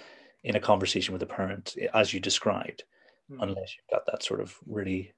[0.44, 2.84] in a conversation with a parent, as you described
[3.32, 3.38] mm.
[3.42, 5.14] unless you've got that sort of really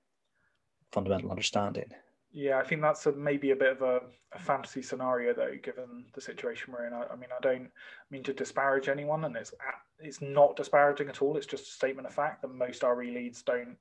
[0.91, 1.89] fundamental understanding.
[2.31, 4.01] Yeah, I think that's a, maybe a bit of a,
[4.33, 6.93] a, fantasy scenario, though, given the situation we're in.
[6.93, 7.69] I, I, mean, I don't
[8.11, 9.53] mean to disparage anyone, and it's
[9.99, 11.37] it's not disparaging at all.
[11.37, 13.75] It's just a statement of fact that most RE leads don't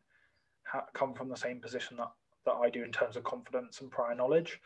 [0.64, 2.10] ha- come from the same position that
[2.46, 4.60] that I do in terms of confidence and prior knowledge.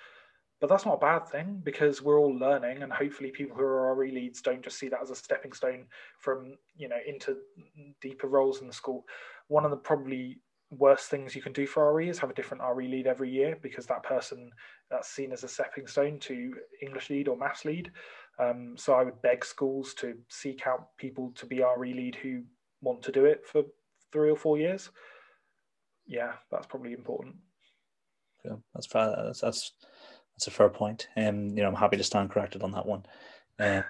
[0.61, 3.93] But that's not a bad thing because we're all learning, and hopefully, people who are
[3.97, 5.87] RE leads don't just see that as a stepping stone
[6.21, 7.37] from you know into
[8.01, 9.05] deeper roles in the school
[9.49, 10.41] one of the probably
[10.79, 13.59] worst things you can do for RE is have a different RE lead every year
[13.63, 14.51] because that person
[14.91, 17.91] that's seen as a stepping stone to English lead or maths lead.
[18.39, 22.43] Um, so I would beg schools to seek out people to be RE lead who
[22.81, 23.63] want to do it for
[24.13, 24.91] three or four years.
[26.07, 27.37] Yeah, that's probably important.
[28.45, 29.15] Yeah, that's fair.
[29.25, 29.73] That's that's,
[30.35, 31.09] that's a fair point.
[31.17, 33.05] Um, you know, I'm happy to stand corrected on that one.
[33.61, 33.85] Um,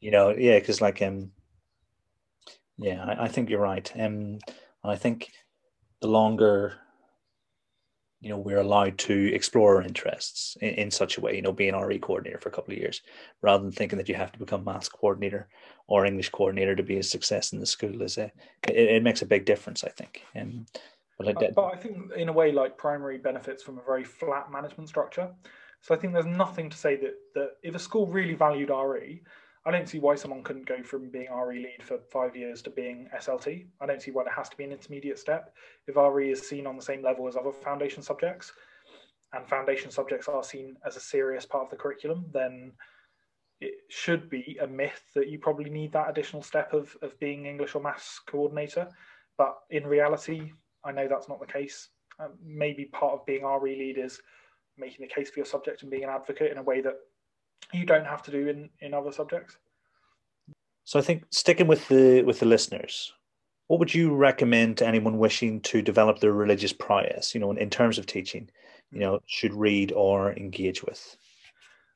[0.00, 1.30] you know, yeah, because like um,
[2.78, 3.90] yeah, I, I think you're right.
[3.94, 4.38] Um,
[4.82, 5.30] and I think
[6.02, 6.74] the longer
[8.20, 11.52] you know we're allowed to explore our interests in, in, such a way you know
[11.52, 13.00] being RE coordinator for a couple of years
[13.40, 15.48] rather than thinking that you have to become maths coordinator
[15.86, 18.24] or english coordinator to be a success in the school is a
[18.68, 20.22] it, it makes a big difference i think.
[20.38, 20.66] Um,
[21.18, 24.50] but, I but i think in a way like primary benefits from a very flat
[24.50, 25.30] management structure.
[25.80, 29.22] So i think there's nothing to say that that if a school really valued re
[29.64, 32.70] I don't see why someone couldn't go from being RE lead for five years to
[32.70, 33.66] being SLT.
[33.80, 35.54] I don't see why there has to be an intermediate step.
[35.86, 38.52] If RE is seen on the same level as other foundation subjects,
[39.32, 42.72] and foundation subjects are seen as a serious part of the curriculum, then
[43.60, 47.46] it should be a myth that you probably need that additional step of, of being
[47.46, 48.88] English or maths coordinator.
[49.38, 50.50] But in reality,
[50.84, 51.88] I know that's not the case.
[52.18, 54.20] Um, maybe part of being RE lead is
[54.76, 56.96] making the case for your subject and being an advocate in a way that
[57.72, 59.56] you don't have to do in in other subjects.
[60.84, 63.12] So I think sticking with the with the listeners,
[63.68, 67.34] what would you recommend to anyone wishing to develop their religious prowess?
[67.34, 68.50] You know, in, in terms of teaching,
[68.90, 71.16] you know, should read or engage with.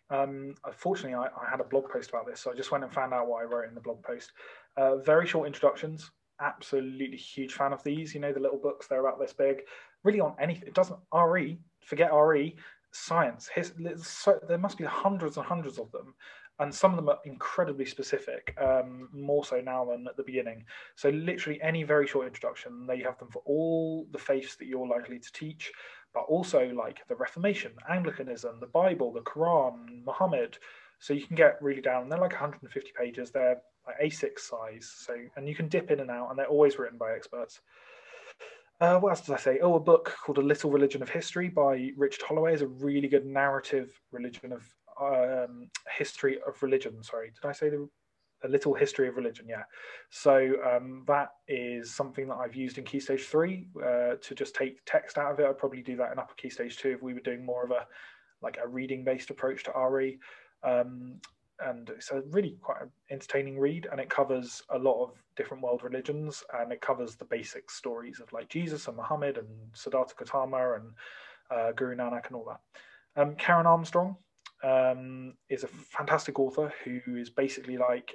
[0.09, 2.93] Um, unfortunately, I, I, had a blog post about this, so I just went and
[2.93, 4.31] found out what I wrote in the blog post.
[4.77, 6.11] Uh, very short introductions.
[6.41, 8.15] Absolutely huge fan of these.
[8.15, 9.63] You know, the little books they're about this big.
[10.05, 10.69] Really on anything.
[10.69, 12.57] It doesn't re forget re
[12.97, 13.49] science.
[13.55, 13.73] His,
[14.03, 16.15] so, there must be hundreds and hundreds of them,
[16.59, 20.65] and some of them are incredibly specific, um, more so now than at the beginning.
[20.95, 24.89] So, literally, any very short introduction, they have them for all the faiths that you're
[24.89, 25.73] likely to teach,
[26.15, 30.59] but also like the Reformation, Anglicanism, the Bible, the Quran, Muhammad.
[30.99, 32.09] So, you can get really down.
[32.09, 33.31] They're like 150 pages.
[33.31, 34.93] They're like A6 size.
[34.97, 37.61] So, and you can dip in and out, and they're always written by experts.
[38.81, 39.59] Uh, what else did I say?
[39.63, 43.09] Oh, a book called A Little Religion of History by Richard Holloway is a really
[43.09, 44.69] good narrative religion of
[45.01, 47.03] um, history of religion.
[47.03, 47.89] Sorry, did I say the
[48.45, 49.47] a little history of religion?
[49.49, 49.63] Yeah.
[50.11, 54.55] So um, that is something that I've used in Key Stage Three uh, to just
[54.55, 55.47] take text out of it.
[55.47, 57.71] I'd probably do that in Upper Key Stage Two if we were doing more of
[57.71, 57.87] a
[58.43, 60.19] like a reading based approach to RE.
[60.63, 61.21] Um,
[61.61, 62.79] and it's a really quite
[63.11, 67.25] entertaining read and it covers a lot of different world religions and it covers the
[67.25, 70.91] basic stories of like jesus and muhammad and siddhartha gautama and
[71.51, 74.17] uh, guru nanak and all that um, karen armstrong
[74.65, 78.13] um, is a fantastic author who is basically like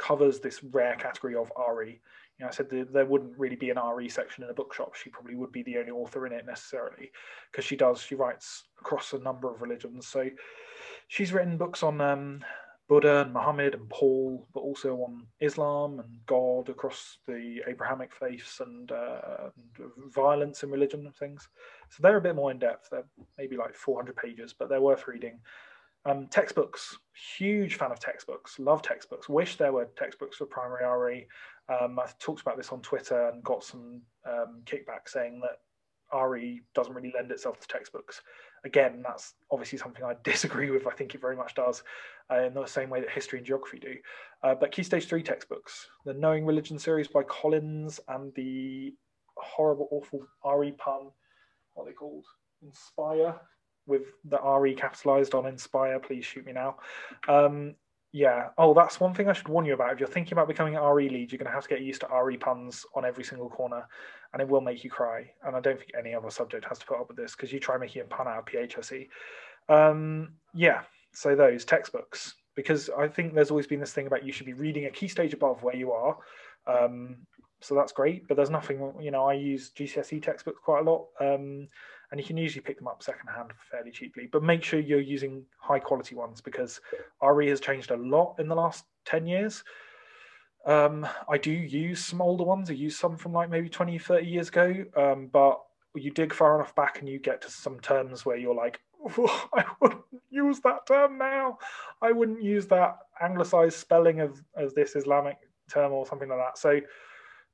[0.00, 2.00] covers this rare category of re
[2.38, 4.94] You know, I said there wouldn't really be an RE section in a bookshop.
[4.94, 7.10] She probably would be the only author in it necessarily,
[7.50, 8.00] because she does.
[8.00, 10.06] She writes across a number of religions.
[10.06, 10.28] So
[11.08, 12.44] she's written books on um,
[12.90, 18.58] Buddha and Muhammad and Paul, but also on Islam and God across the Abrahamic faiths
[18.58, 21.48] and, uh, and violence in religion and things.
[21.88, 22.88] So they're a bit more in depth.
[22.90, 23.06] They're
[23.38, 25.38] maybe like 400 pages, but they're worth reading.
[26.04, 26.96] Um, textbooks,
[27.38, 29.28] huge fan of textbooks, love textbooks.
[29.28, 31.26] Wish there were textbooks for primary RE.
[31.68, 35.60] Um, I talked about this on Twitter and got some um, kickback saying that
[36.18, 38.20] RE doesn't really lend itself to textbooks.
[38.64, 40.86] Again, that's obviously something I disagree with.
[40.86, 41.82] I think it very much does,
[42.30, 43.96] uh, in the same way that history and geography do.
[44.42, 48.94] Uh, but Key Stage 3 textbooks, the Knowing Religion series by Collins and the
[49.36, 51.10] horrible, awful RE pun,
[51.74, 52.26] what are they called?
[52.62, 53.34] Inspire
[53.86, 55.98] with the RE capitalized on Inspire.
[55.98, 56.76] Please shoot me now.
[57.28, 57.74] Um,
[58.12, 58.48] yeah.
[58.58, 59.92] Oh, that's one thing I should warn you about.
[59.92, 62.00] If you're thinking about becoming an RE lead, you're going to have to get used
[62.00, 63.86] to RE puns on every single corner,
[64.32, 65.30] and it will make you cry.
[65.44, 67.60] And I don't think any other subject has to put up with this because you
[67.60, 69.08] try making a pun out of PHSE.
[69.68, 70.82] Um, yeah.
[71.12, 74.52] So those textbooks, because I think there's always been this thing about you should be
[74.54, 76.16] reading a key stage above where you are.
[76.66, 77.16] Um,
[77.60, 78.92] so that's great, but there's nothing.
[79.00, 81.06] You know, I use GCSE textbooks quite a lot.
[81.20, 81.68] Um,
[82.10, 84.28] and you can usually pick them up secondhand fairly cheaply.
[84.30, 86.80] But make sure you're using high quality ones because
[87.22, 89.62] RE has changed a lot in the last 10 years.
[90.66, 92.68] Um, I do use some older ones.
[92.68, 94.84] I use some from like maybe 20, 30 years ago.
[94.96, 95.60] Um, but
[95.94, 98.80] you dig far enough back and you get to some terms where you're like,
[99.54, 101.58] I wouldn't use that term now.
[102.02, 105.36] I wouldn't use that anglicized spelling of, of this Islamic
[105.70, 106.58] term or something like that.
[106.58, 106.80] So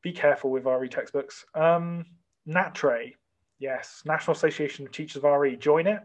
[0.03, 1.45] be careful with RE textbooks.
[1.55, 2.07] Um,
[2.47, 3.13] NATRE,
[3.59, 5.57] Yes, National Association of Teachers of RE.
[5.57, 6.01] Join it.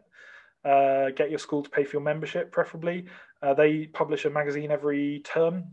[0.64, 3.06] Uh, get your school to pay for your membership, preferably.
[3.42, 5.66] Uh, they publish a magazine every term,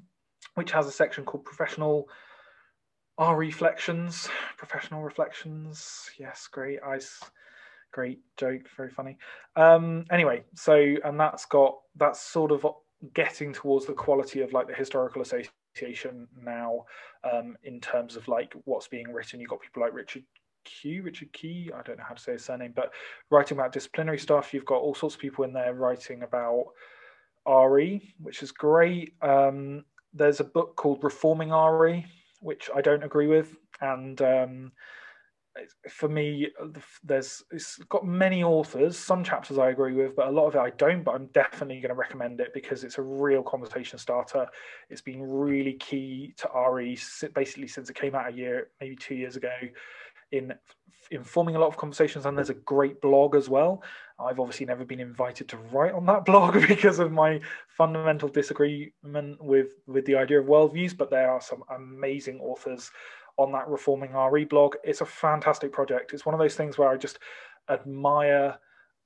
[0.54, 2.08] which has a section called Professional
[3.18, 4.28] R Reflections.
[4.56, 6.08] Professional Reflections.
[6.18, 6.78] Yes, great.
[6.86, 7.20] Ice.
[7.92, 8.62] Great joke.
[8.76, 9.16] Very funny.
[9.56, 10.74] Um, anyway, so
[11.04, 12.66] and that's got that's sort of
[13.14, 16.84] getting towards the quality of like the historical association now
[17.30, 19.40] um, in terms of like what's being written.
[19.40, 20.24] You've got people like Richard
[20.68, 22.92] Q, Richard Key, I don't know how to say his surname, but
[23.30, 24.52] writing about disciplinary stuff.
[24.52, 26.66] You've got all sorts of people in there writing about
[27.46, 29.14] RE, which is great.
[29.22, 32.04] Um, there's a book called Reforming RE,
[32.40, 34.72] which I don't agree with, and um,
[35.88, 36.48] for me,
[37.02, 38.96] there's it's got many authors.
[38.98, 41.02] Some chapters I agree with, but a lot of it I don't.
[41.02, 44.46] But I'm definitely going to recommend it because it's a real conversation starter.
[44.90, 46.98] It's been really key to RE
[47.34, 49.50] basically since it came out a year, maybe two years ago
[50.32, 50.54] in
[51.10, 53.82] informing a lot of conversations and there's a great blog as well.
[54.18, 59.42] I've obviously never been invited to write on that blog because of my fundamental disagreement
[59.42, 62.90] with with the idea of worldviews but there are some amazing authors
[63.36, 64.74] on that reforming re blog.
[64.84, 66.12] It's a fantastic project.
[66.12, 67.18] It's one of those things where i just
[67.70, 68.58] admire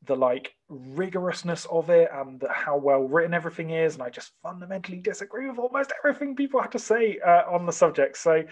[0.05, 4.33] the like rigorousness of it and the, how well written everything is and i just
[4.43, 8.17] fundamentally disagree with almost everything people have to say uh, on the subject.
[8.17, 8.43] So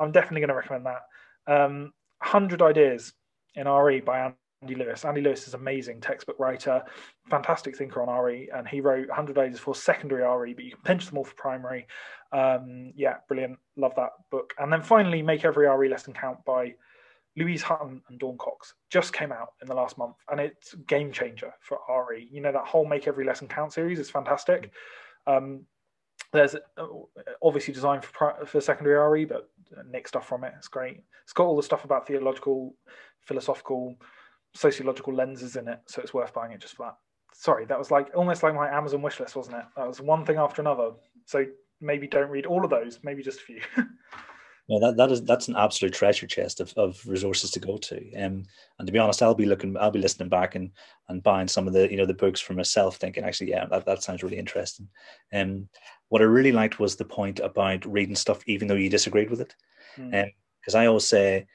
[0.00, 1.02] i'm definitely going to recommend that.
[1.46, 3.12] Um, 100 Ideas
[3.54, 5.04] in RE by Andy Lewis.
[5.04, 6.82] Andy Lewis is amazing textbook writer,
[7.30, 10.82] fantastic thinker on RE, and he wrote 100 Ideas for secondary RE, but you can
[10.82, 11.86] pinch them all for primary.
[12.32, 13.58] Um, yeah, brilliant.
[13.76, 14.54] Love that book.
[14.58, 16.74] And then finally, Make Every RE Lesson Count by
[17.36, 21.12] Louise Hutton and Dawn Cox just came out in the last month, and it's game
[21.12, 21.78] changer for
[22.08, 22.28] RE.
[22.30, 24.72] You know that whole Make Every Lesson Count series is fantastic.
[25.26, 25.62] Um,
[26.32, 26.86] there's uh,
[27.42, 29.48] obviously designed for for secondary RE, but
[29.90, 30.54] nick stuff from it.
[30.56, 31.02] It's great.
[31.24, 32.74] It's got all the stuff about theological,
[33.22, 33.96] philosophical,
[34.54, 36.96] sociological lenses in it, so it's worth buying it just for that.
[37.34, 39.64] Sorry, that was like almost like my Amazon wish list, wasn't it?
[39.76, 40.90] That was one thing after another.
[41.26, 41.46] So
[41.80, 43.60] maybe don't read all of those, maybe just a few.
[44.70, 48.14] No, that, that is that's an absolute treasure chest of, of resources to go to.
[48.14, 48.44] Um,
[48.78, 50.70] and to be honest, I'll be looking, I'll be listening back and
[51.08, 53.86] and buying some of the you know the books for myself, thinking actually, yeah, that,
[53.86, 54.86] that sounds really interesting.
[55.32, 55.70] Um,
[56.08, 59.40] what I really liked was the point about reading stuff even though you disagreed with
[59.40, 59.54] it,
[59.96, 60.74] because mm.
[60.74, 61.46] um, I always say,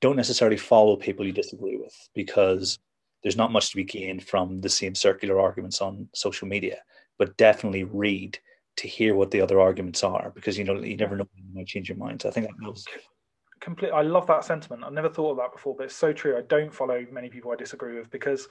[0.00, 2.78] don't necessarily follow people you disagree with because
[3.22, 6.78] there's not much to be gained from the same circular arguments on social media,
[7.18, 8.38] but definitely read
[8.76, 11.54] to hear what the other arguments are because you know you never know when you
[11.54, 12.22] might change your mind.
[12.22, 12.86] So I think that was
[13.60, 13.90] complete.
[13.90, 14.84] I love that sentiment.
[14.84, 16.38] I've never thought of that before, but it's so true.
[16.38, 18.48] I don't follow many people I disagree with because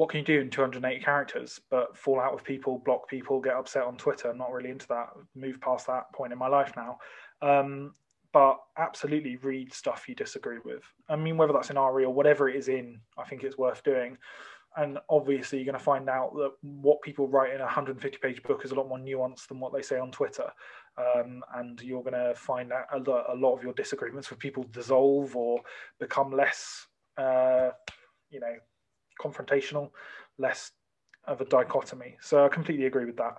[0.00, 3.54] what can you do in 280 characters but fall out with people, block people, get
[3.54, 4.32] upset on Twitter?
[4.32, 5.10] Not really into that.
[5.34, 6.96] Move past that point in my life now.
[7.42, 7.92] Um,
[8.32, 10.84] but absolutely read stuff you disagree with.
[11.10, 13.84] I mean, whether that's in RE or whatever it is in, I think it's worth
[13.84, 14.16] doing.
[14.78, 18.42] and obviously you're going to find out that what people write in a 150 page
[18.42, 20.48] book is a lot more nuanced than what they say on twitter
[20.96, 24.38] um, and you're going to find out a lot, a lot, of your disagreements with
[24.38, 25.60] people dissolve or
[25.98, 26.86] become less
[27.18, 27.70] uh,
[28.30, 28.54] you know
[29.20, 29.90] confrontational
[30.38, 30.72] less
[31.26, 32.16] of a dichotomy.
[32.20, 33.36] So i completely agree with that.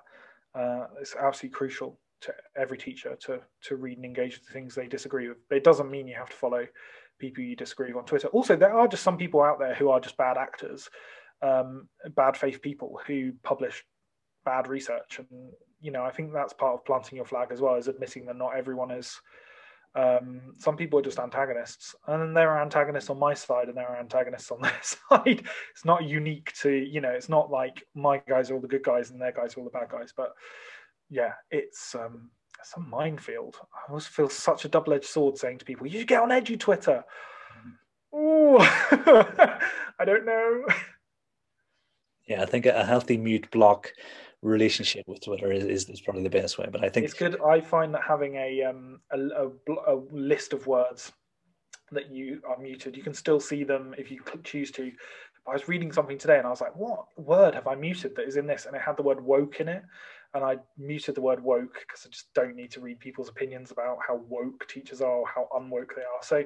[0.54, 4.76] Uh, it's absolutely crucial to every teacher to to read and engage with the things
[4.76, 5.38] they disagree with.
[5.50, 6.68] But it doesn't mean you have to follow
[7.20, 8.28] people you disagree with on twitter.
[8.30, 10.90] Also there are just some people out there who are just bad actors
[11.42, 13.84] um, bad faith people who publish
[14.46, 15.20] bad research.
[15.20, 15.52] And
[15.82, 18.38] you know i think that's part of planting your flag as well is admitting that
[18.38, 19.20] not everyone is
[19.94, 23.76] um, some people are just antagonists and then there are antagonists on my side and
[23.76, 25.44] there are antagonists on their side.
[25.74, 28.84] It's not unique to you know it's not like my guys are all the good
[28.84, 30.34] guys and their guys are all the bad guys but
[31.10, 33.58] yeah it's um it's a minefield.
[33.74, 36.58] I always feel such a double-edged sword saying to people you should get on edgy
[36.58, 37.04] twitter.
[38.14, 38.58] Oh
[40.00, 40.66] i don't know.
[42.28, 43.92] Yeah, I think a healthy mute block
[44.42, 46.68] relationship with Twitter is, is, is, probably the best way.
[46.72, 47.40] But I think it's good.
[47.42, 49.50] I find that having a, um, a, a,
[49.88, 51.12] a list of words
[51.92, 54.92] that you are muted, you can still see them if you choose to.
[55.48, 58.28] I was reading something today and I was like, what word have I muted that
[58.28, 58.66] is in this?
[58.66, 59.84] And it had the word woke in it.
[60.34, 63.72] And I muted the word woke because I just don't need to read people's opinions
[63.72, 66.22] about how woke teachers are or how unwoke they are.
[66.22, 66.44] So,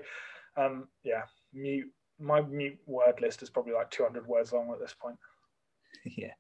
[0.57, 1.23] um, yeah,
[1.53, 1.88] mute.
[2.17, 5.17] My mute word list is probably like 200 words long at this point.
[6.18, 6.34] yeah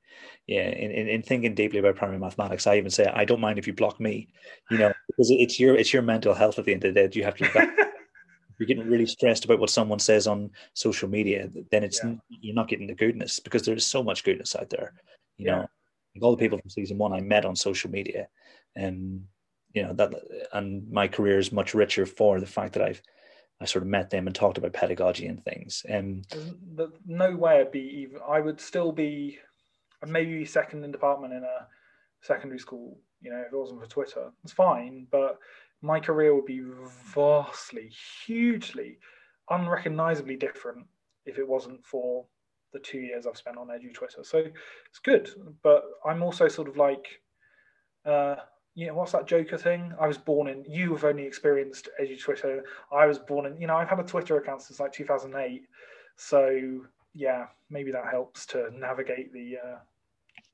[0.47, 3.57] yeah in, in, in, thinking deeply about primary mathematics i even say i don't mind
[3.57, 4.27] if you block me
[4.69, 7.17] you know because it's your it's your mental health at the end of the day
[7.17, 7.45] you have to
[8.57, 12.13] you're getting really stressed about what someone says on social media then it's yeah.
[12.29, 14.93] you're not getting the goodness because there's so much goodness out there
[15.37, 15.55] you yeah.
[15.55, 15.67] know
[16.15, 18.27] like all the people from season one i met on social media
[18.75, 19.23] and
[19.73, 20.13] you know that
[20.53, 23.01] and my career is much richer for the fact that i've
[23.61, 25.85] I sort of met them and talked about pedagogy and things.
[25.87, 28.19] And um, no way I'd be even.
[28.27, 29.39] I would still be
[30.07, 31.67] maybe second in department in a
[32.21, 32.97] secondary school.
[33.21, 35.07] You know, if it wasn't for Twitter, it's fine.
[35.11, 35.39] But
[35.81, 36.61] my career would be
[37.13, 37.91] vastly,
[38.25, 38.97] hugely,
[39.49, 40.85] unrecognizably different
[41.25, 42.25] if it wasn't for
[42.73, 44.23] the two years I've spent on Edu Twitter.
[44.23, 45.29] So it's good,
[45.63, 47.21] but I'm also sort of like,
[48.05, 48.35] uh,
[48.73, 49.93] you know, what's that Joker thing?
[49.99, 50.65] I was born in.
[50.67, 52.63] You have only experienced Edu Twitter.
[52.91, 53.59] I was born in.
[53.59, 55.61] You know, I've had a Twitter account since like 2008.
[56.17, 56.81] So
[57.13, 59.77] yeah, maybe that helps to navigate the uh,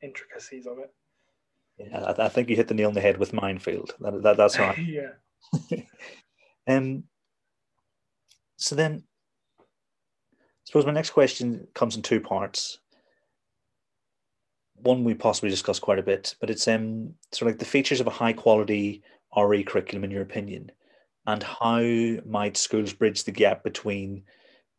[0.01, 0.93] intricacies of it.
[1.77, 3.95] Yeah, I, I, think you hit the nail on the head with minefield.
[3.99, 4.77] That, that that's right.
[5.69, 5.81] yeah.
[6.67, 7.03] um.
[8.57, 9.03] So then,
[9.59, 9.63] I
[10.65, 12.79] suppose my next question comes in two parts.
[14.75, 18.01] One we possibly discussed quite a bit, but it's um sort of like the features
[18.01, 19.03] of a high quality
[19.35, 20.71] RE curriculum in your opinion,
[21.25, 21.81] and how
[22.25, 24.23] might schools bridge the gap between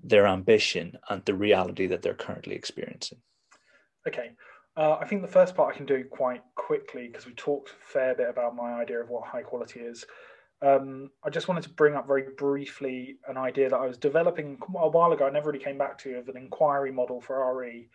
[0.03, 3.19] their ambition and the reality that they're currently experiencing?
[4.07, 4.33] Okay.
[4.77, 7.93] Uh, I think the first part I can do quite quickly because we talked a
[7.93, 10.05] fair bit about my idea of what high quality is.
[10.63, 14.59] Um, I just wanted to bring up very briefly an idea that I was developing
[14.79, 15.27] a while ago.
[15.27, 17.89] I never really came back to of an inquiry model for RE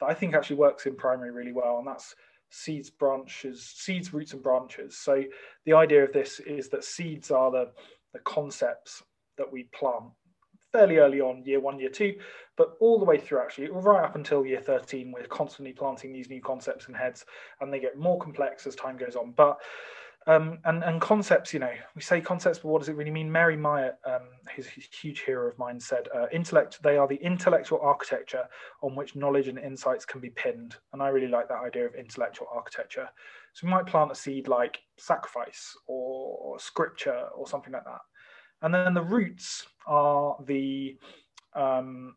[0.00, 2.16] that I think actually works in primary really well, and that's
[2.50, 4.96] seeds, branches, seeds, roots, and branches.
[4.96, 5.22] So
[5.66, 7.70] the idea of this is that seeds are the
[8.12, 9.02] the concepts
[9.36, 10.12] that we plant
[10.74, 12.16] fairly early on, year one, year two,
[12.56, 16.28] but all the way through actually, right up until year 13, we're constantly planting these
[16.28, 17.24] new concepts in heads
[17.60, 19.32] and they get more complex as time goes on.
[19.36, 19.58] But
[20.26, 23.30] um, and, and concepts, you know, we say concepts, but what does it really mean?
[23.30, 24.22] Mary Myatt, um,
[24.56, 26.82] who's a huge hero of mine, said, uh, "Intellect.
[26.82, 28.44] They are the intellectual architecture
[28.82, 31.94] on which knowledge and insights can be pinned." And I really like that idea of
[31.94, 33.06] intellectual architecture.
[33.52, 38.00] So we might plant a seed like sacrifice or scripture or something like that,
[38.64, 40.96] and then the roots are the
[41.54, 42.16] um,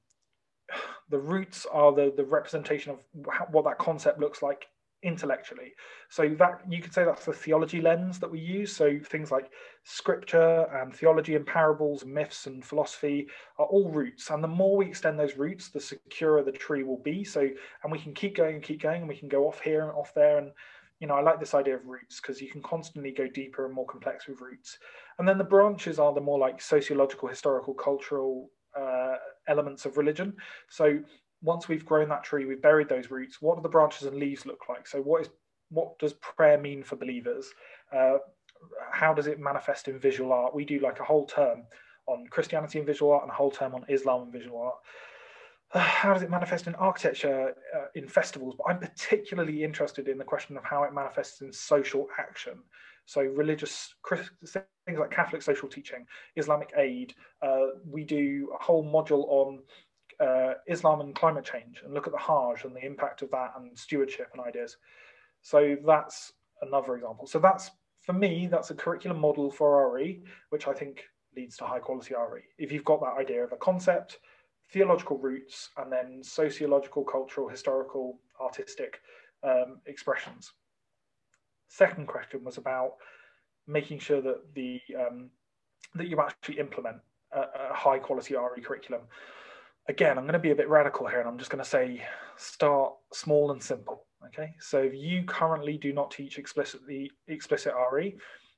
[1.10, 3.00] the roots are the the representation of
[3.52, 4.66] what that concept looks like
[5.04, 5.74] intellectually.
[6.10, 8.76] So that you could say that's the theology lens that we use.
[8.76, 9.52] So things like
[9.84, 13.28] scripture and theology and parables, myths and philosophy
[13.60, 14.30] are all roots.
[14.30, 17.24] And the more we extend those roots, the securer the tree will be.
[17.24, 17.42] So
[17.84, 19.92] and we can keep going and keep going, and we can go off here and
[19.92, 20.38] off there.
[20.38, 20.52] And
[21.00, 23.74] you know, I like this idea of roots because you can constantly go deeper and
[23.74, 24.80] more complex with roots.
[25.20, 29.16] And then the branches are the more like sociological, historical, cultural uh,
[29.48, 30.36] elements of religion.
[30.70, 31.00] So
[31.42, 33.42] once we've grown that tree, we've buried those roots.
[33.42, 34.88] What do the branches and leaves look like?
[34.88, 35.30] So what is
[35.70, 37.52] what does prayer mean for believers?
[37.94, 38.18] Uh,
[38.92, 40.56] how does it manifest in visual art?
[40.56, 41.64] We do like a whole term
[42.08, 44.76] on Christianity and visual art and a whole term on Islam and visual art.
[45.74, 48.56] How does it manifest in architecture, uh, in festivals?
[48.58, 52.54] But I'm particularly interested in the question of how it manifests in social action.
[53.06, 57.14] So religious things like Catholic social teaching, Islamic aid.
[57.42, 59.60] Uh, we do a whole module on
[60.20, 63.54] uh, Islam and climate change and look at the Hajj and the impact of that
[63.58, 64.78] and stewardship and ideas.
[65.42, 67.28] So that's another example.
[67.28, 67.72] So that's
[68.02, 71.04] for me, that's a curriculum model for RE, which I think
[71.36, 72.42] leads to high quality RE.
[72.58, 74.20] If you've got that idea of a concept,
[74.72, 79.00] theological roots, and then sociological, cultural, historical, artistic
[79.44, 80.52] um, expressions.
[81.70, 82.94] Second question was about
[83.68, 85.30] making sure that the um,
[85.96, 86.98] that you actually implement
[87.32, 89.02] a, a high quality RE curriculum.
[89.90, 92.04] Again, I'm going to be a bit radical here, and I'm just going to say
[92.36, 94.06] start small and simple.
[94.28, 98.18] Okay, so if you currently do not teach explicitly explicit RE,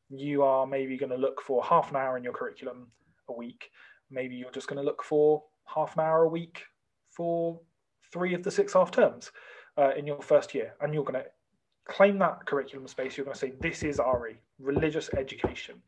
[0.09, 2.87] you are maybe going to look for half an hour in your curriculum
[3.29, 3.69] a week.
[4.09, 5.43] Maybe you're just going to look for
[5.73, 6.63] half an hour a week
[7.09, 7.59] for
[8.11, 9.31] three of the six half terms
[9.77, 11.29] uh, in your first year, and you're going to
[11.87, 13.17] claim that curriculum space.
[13.17, 15.81] You're going to say this is RE, religious education.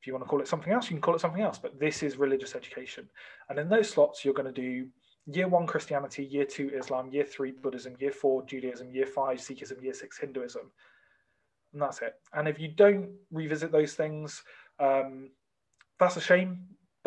[0.00, 1.78] If you want to call it something else, you can call it something else, but
[1.78, 3.08] this is religious education.
[3.48, 4.86] And in those slots, you're going to do
[5.26, 9.82] year one Christianity, year two Islam, year three Buddhism, year four Judaism, year five Sikhism,
[9.82, 10.70] year six Hinduism.
[11.72, 12.14] And that's it.
[12.32, 14.42] And if you don't revisit those things,
[14.78, 15.30] um,
[15.98, 16.60] that's a shame,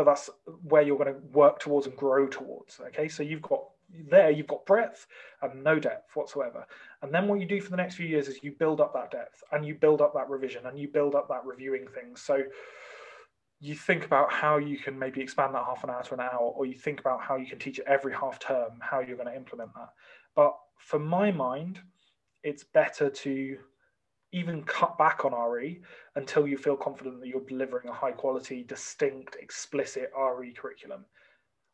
[0.04, 0.30] but that's
[0.64, 2.80] where you're going to work towards and grow towards.
[2.88, 3.64] Okay, so you've got
[4.10, 5.08] there, you've got breadth
[5.42, 6.66] and no depth whatsoever.
[7.02, 9.12] And then what you do for the next few years is you build up that
[9.12, 12.22] depth and you build up that revision and you build up that reviewing things.
[12.22, 12.44] So
[13.62, 16.52] you think about how you can maybe expand that half an hour to an hour,
[16.54, 19.30] or you think about how you can teach it every half term, how you're going
[19.30, 19.90] to implement that.
[20.36, 21.80] But for my mind,
[22.44, 23.58] it's better to
[24.34, 25.82] even cut back on RE
[26.16, 31.06] until you feel confident that you're delivering a high quality, distinct, explicit RE curriculum.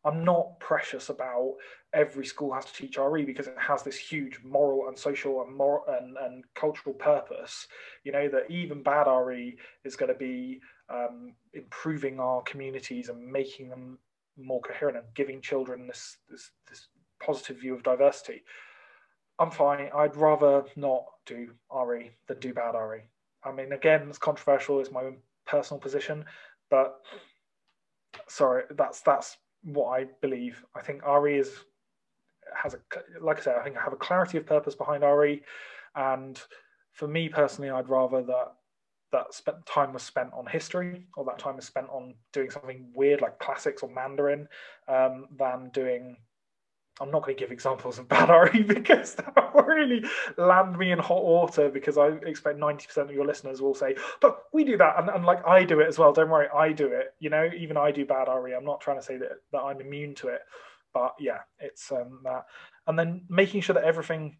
[0.05, 1.55] I'm not precious about
[1.93, 5.55] every school has to teach RE because it has this huge moral and social and
[5.55, 7.67] moral and, and cultural purpose.
[8.03, 13.25] You know that even bad RE is going to be um, improving our communities and
[13.25, 13.97] making them
[14.37, 16.87] more coherent and giving children this, this, this
[17.21, 18.43] positive view of diversity.
[19.37, 19.89] I'm fine.
[19.95, 23.01] I'd rather not do RE than do bad RE.
[23.43, 24.79] I mean, again, it's controversial.
[24.79, 26.25] It's my own personal position,
[26.69, 26.99] but
[28.27, 30.63] sorry, that's that's what I believe.
[30.75, 31.51] I think RE is
[32.53, 32.79] has a
[33.21, 35.41] like I said, I think I have a clarity of purpose behind RE,
[35.95, 36.41] and
[36.93, 38.53] for me personally, I'd rather that
[39.11, 42.91] that spent time was spent on history or that time was spent on doing something
[42.93, 44.47] weird like classics or Mandarin
[44.87, 46.17] um, than doing.
[46.99, 50.03] I'm not going to give examples of bad RE because that will really
[50.37, 54.43] land me in hot water because I expect 90% of your listeners will say, but
[54.53, 54.99] we do that.
[54.99, 56.13] And, and like I do it as well.
[56.13, 57.13] Don't worry, I do it.
[57.19, 58.53] You know, even I do bad RE.
[58.53, 60.41] I'm not trying to say that, that I'm immune to it.
[60.93, 62.45] But yeah, it's um, that.
[62.87, 64.37] And then making sure that everything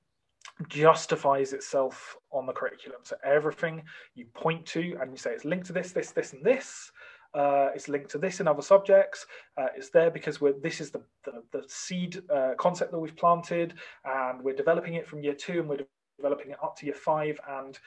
[0.67, 2.99] justifies itself on the curriculum.
[3.03, 3.83] So everything
[4.15, 6.91] you point to and you say it's linked to this, this, this, and this.
[7.33, 9.25] Uh, it's linked to this in other subjects.
[9.57, 13.15] Uh, it's there because we're, this is the, the, the seed uh, concept that we've
[13.15, 13.75] planted,
[14.05, 15.85] and we're developing it from year two, and we're
[16.17, 17.39] developing it up to year five.
[17.47, 17.77] And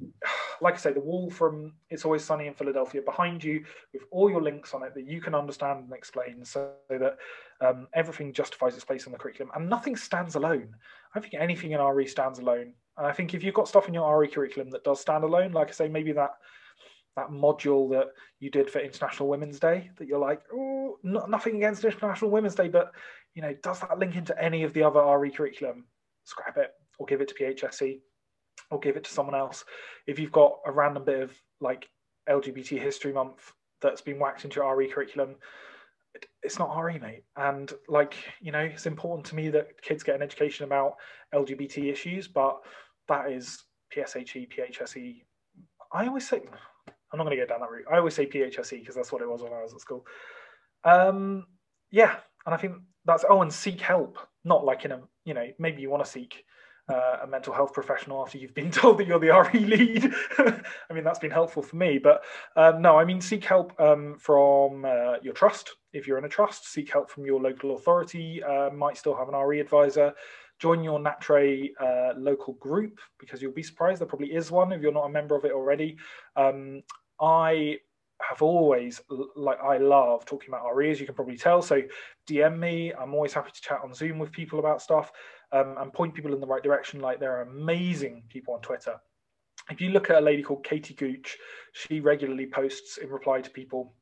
[0.60, 4.30] like I say, the wall from It's Always Sunny in Philadelphia behind you with all
[4.30, 7.16] your links on it that you can understand and explain so that
[7.60, 10.74] um, everything justifies its place in the curriculum and nothing stands alone.
[11.14, 12.72] I think anything in RE stands alone.
[12.96, 15.52] And I think if you've got stuff in your RE curriculum that does stand alone,
[15.52, 16.32] like I say, maybe that
[17.20, 21.56] that module that you did for International Women's Day that you're like, oh, no, nothing
[21.56, 22.92] against International Women's Day, but
[23.34, 25.84] you know, does that link into any of the other RE curriculum?
[26.24, 28.00] Scrap it or give it to PHSE
[28.70, 29.64] or give it to someone else.
[30.06, 31.88] If you've got a random bit of like
[32.28, 35.36] LGBT History Month that's been whacked into your RE curriculum,
[36.42, 37.24] it's not RE, mate.
[37.36, 40.94] And like, you know, it's important to me that kids get an education about
[41.34, 42.60] LGBT issues, but
[43.08, 43.64] that is
[43.94, 45.22] PSHE, PHSE.
[45.92, 46.42] I always say,
[47.12, 47.86] I'm not going to go down that route.
[47.90, 50.06] I always say PHSE because that's what it was when I was at school.
[50.84, 51.46] Um,
[51.90, 52.16] yeah,
[52.46, 54.18] and I think that's oh, and seek help.
[54.44, 56.44] Not like in a, you know, maybe you want to seek
[56.90, 60.12] uh, a mental health professional after you've been told that you're the RE lead.
[60.38, 61.98] I mean, that's been helpful for me.
[61.98, 62.22] But
[62.56, 65.76] um, no, I mean, seek help um, from uh, your trust.
[65.92, 68.42] If you're in a trust, seek help from your local authority.
[68.42, 70.12] Uh, might still have an RE advisor.
[70.60, 74.00] Join your NATRE uh, local group because you'll be surprised.
[74.00, 75.96] There probably is one if you're not a member of it already.
[76.36, 76.82] Um,
[77.20, 77.78] I
[78.20, 79.00] have always
[79.34, 81.62] like I love talking about RE, as you can probably tell.
[81.62, 81.82] So
[82.28, 82.92] DM me.
[82.92, 85.10] I'm always happy to chat on Zoom with people about stuff
[85.52, 87.00] um, and point people in the right direction.
[87.00, 88.96] Like there are amazing people on Twitter.
[89.70, 91.38] If you look at a lady called Katie Gooch,
[91.72, 93.94] she regularly posts in reply to people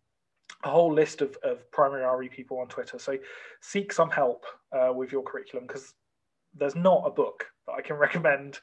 [0.65, 2.99] a whole list of, of primary RE people on Twitter.
[2.99, 3.19] So
[3.61, 5.95] seek some help uh, with your curriculum because
[6.59, 8.59] there's not a book that I can recommend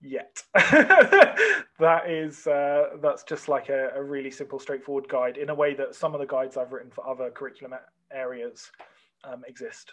[0.00, 0.42] yet.
[0.54, 5.74] that is uh, that's just like a, a, really simple, straightforward guide in a way
[5.74, 7.78] that some of the guides I've written for other curriculum
[8.12, 8.70] areas
[9.24, 9.92] um, exist.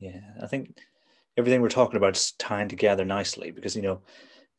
[0.00, 0.76] Yeah, I think
[1.36, 4.00] everything we're talking about is tying together nicely because you know,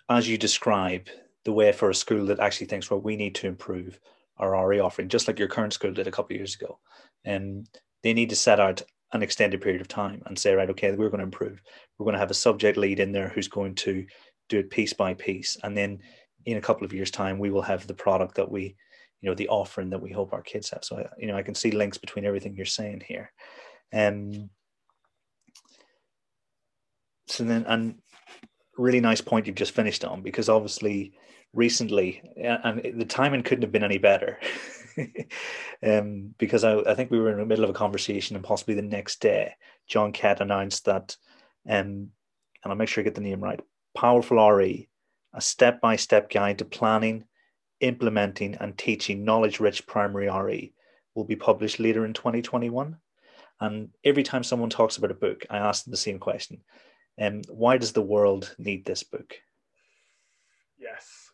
[0.09, 1.07] as you describe
[1.43, 3.99] the way for a school that actually thinks, well, we need to improve
[4.37, 6.79] our RE offering, just like your current school did a couple of years ago,
[7.23, 7.69] and
[8.03, 8.81] they need to set out
[9.13, 11.61] an extended period of time and say, right, okay, we're going to improve.
[11.97, 14.05] We're going to have a subject lead in there who's going to
[14.49, 15.99] do it piece by piece, and then
[16.45, 18.75] in a couple of years' time, we will have the product that we,
[19.21, 20.83] you know, the offering that we hope our kids have.
[20.83, 23.31] So, you know, I can see links between everything you're saying here.
[23.93, 24.49] Um,
[27.27, 27.95] so then, and
[28.77, 31.13] really nice point you've just finished on because obviously
[31.53, 34.39] recently, and the timing couldn't have been any better.
[35.83, 38.75] um, because I, I, think we were in the middle of a conversation, and possibly
[38.75, 39.53] the next day,
[39.87, 41.15] John Catt announced that,
[41.67, 42.11] um, and
[42.65, 43.59] I'll make sure I get the name right
[43.95, 44.89] Powerful RE,
[45.33, 47.25] a step by step guide to planning,
[47.79, 50.73] implementing, and teaching knowledge rich primary RE,
[51.13, 52.97] will be published later in 2021.
[53.61, 56.61] And every time someone talks about a book, I ask them the same question
[57.19, 59.35] um, Why does the world need this book?
[60.77, 61.24] Yes.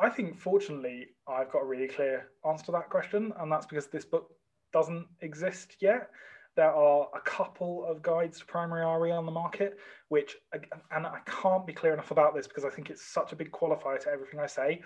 [0.00, 3.88] I think, fortunately, I've got a really clear answer to that question, and that's because
[3.88, 4.28] this book
[4.72, 6.10] doesn't exist yet.
[6.56, 10.36] There are a couple of guides to primary RE on the market, which,
[10.90, 13.50] and I can't be clear enough about this because I think it's such a big
[13.50, 14.82] qualifier to everything I say.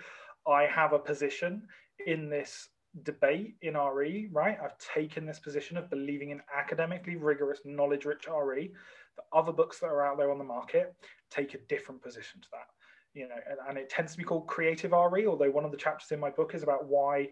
[0.47, 1.63] I have a position
[2.05, 2.69] in this
[3.03, 4.57] debate in RE, right?
[4.63, 8.71] I've taken this position of believing in academically rigorous, knowledge rich RE.
[9.15, 10.93] The other books that are out there on the market
[11.31, 12.67] take a different position to that
[13.13, 15.77] you know, and, and, it tends to be called creative RE, although one of the
[15.77, 17.29] chapters in my book is about why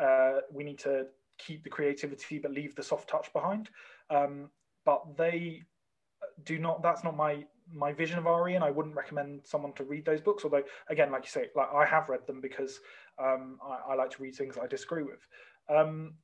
[0.00, 1.06] uh, we need to
[1.38, 3.70] keep the creativity but leave the soft touch behind.
[4.10, 4.50] Um,
[4.84, 5.62] but they
[6.44, 7.44] do not, that's not my
[7.74, 10.44] my vision of RE, and I wouldn't recommend someone to read those books.
[10.44, 12.80] Although, again, like you say, like I have read them because
[13.18, 15.26] um, I, I, like to read things I disagree with.
[15.68, 16.14] Um,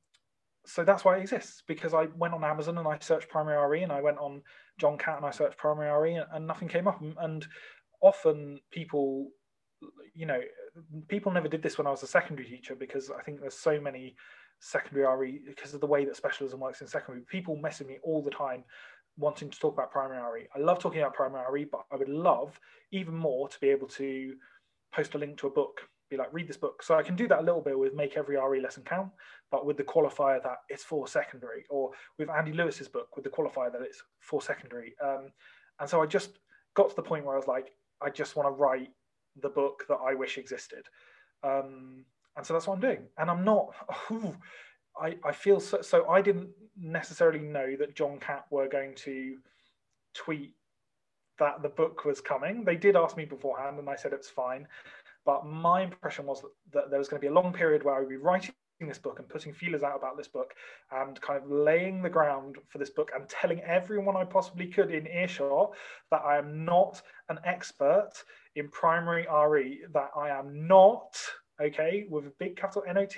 [0.65, 3.83] so that's why it exists because I went on Amazon and I searched primary RE,
[3.83, 4.41] and I went on
[4.79, 7.01] John Catt and I searched primary RE, and, and nothing came up.
[7.19, 7.47] And
[8.05, 9.29] often people
[10.13, 10.39] you know
[11.07, 13.79] people never did this when i was a secondary teacher because i think there's so
[13.79, 14.15] many
[14.59, 17.23] secondary re because of the way that specialism works in secondary.
[17.25, 18.63] People message me all the time
[19.17, 22.09] wanting to talk about primary re i love talking about primary re but i would
[22.09, 22.59] love
[22.91, 24.33] even more to be able to
[24.93, 25.79] post a link to a book
[26.09, 26.83] be like read this book.
[26.83, 29.09] So i can do that a little bit with make every re lesson count
[29.51, 33.31] but with the qualifier that it's for secondary or with andy lewis's book with the
[33.31, 34.93] qualifier that it's for secondary.
[35.03, 35.31] Um,
[35.79, 36.31] and so i just
[36.75, 37.71] got to the point where i was like
[38.01, 38.89] I just want to write
[39.41, 40.85] the book that I wish existed.
[41.43, 42.05] Um,
[42.37, 43.07] and so that's what I'm doing.
[43.17, 43.73] And I'm not,
[45.01, 49.37] I, I feel so, so I didn't necessarily know that John Catt were going to
[50.13, 50.53] tweet
[51.39, 52.63] that the book was coming.
[52.63, 54.67] They did ask me beforehand and I said it's fine.
[55.25, 57.95] But my impression was that, that there was going to be a long period where
[57.95, 60.53] I would be writing this book and putting feelers out about this book
[60.91, 64.91] and kind of laying the ground for this book and telling everyone I possibly could
[64.91, 65.71] in earshot
[66.11, 68.11] that I am not an expert
[68.55, 71.15] in primary RE, that I am not,
[71.61, 73.15] okay, with a big capital NOT,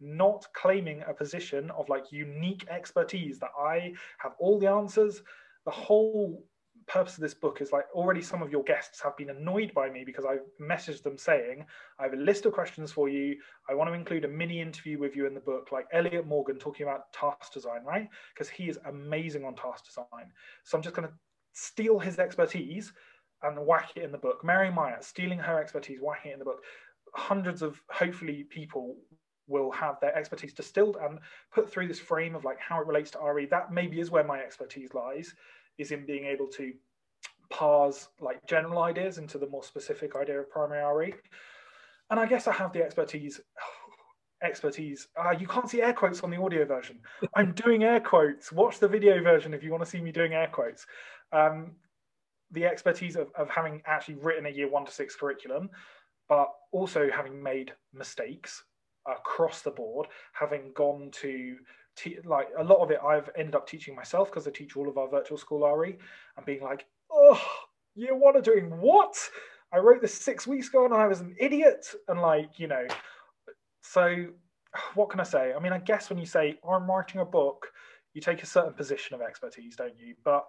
[0.00, 5.22] not claiming a position of like unique expertise, that I have all the answers.
[5.64, 6.44] The whole
[6.86, 9.90] purpose of this book is like already some of your guests have been annoyed by
[9.90, 11.64] me because I've messaged them saying,
[11.98, 13.36] I have a list of questions for you.
[13.68, 16.58] I want to include a mini interview with you in the book, like Elliot Morgan
[16.58, 18.08] talking about task design, right?
[18.34, 20.32] Because he is amazing on task design.
[20.64, 21.14] So I'm just going to
[21.52, 22.92] steal his expertise
[23.42, 24.44] and whack it in the book.
[24.44, 26.62] Mary Myatt, stealing her expertise, whacking it in the book.
[27.14, 28.96] Hundreds of hopefully people
[29.48, 31.18] will have their expertise distilled and
[31.52, 33.46] put through this frame of like how it relates to RE.
[33.46, 35.34] That maybe is where my expertise lies
[35.78, 36.72] is in being able to
[37.50, 41.14] parse like general ideas into the more specific idea of primary RE.
[42.10, 43.40] And I guess I have the expertise.
[44.42, 45.06] Expertise.
[45.16, 46.98] Uh, you can't see air quotes on the audio version.
[47.36, 48.50] I'm doing air quotes.
[48.50, 50.84] Watch the video version if you want to see me doing air quotes.
[51.30, 51.76] Um,
[52.50, 55.70] the expertise of, of having actually written a year one to six curriculum,
[56.28, 58.64] but also having made mistakes
[59.06, 61.56] across the board, having gone to
[61.96, 64.88] te- like a lot of it I've ended up teaching myself because I teach all
[64.88, 65.96] of our virtual school RE
[66.36, 67.40] and being like, oh,
[67.94, 69.16] year one are doing what?
[69.72, 71.86] I wrote this six weeks ago and I was an idiot.
[72.08, 72.86] And like, you know,
[73.82, 74.26] so
[74.94, 75.52] what can I say?
[75.54, 77.68] I mean, I guess when you say I'm writing a book,
[78.14, 80.14] you take a certain position of expertise, don't you?
[80.24, 80.44] But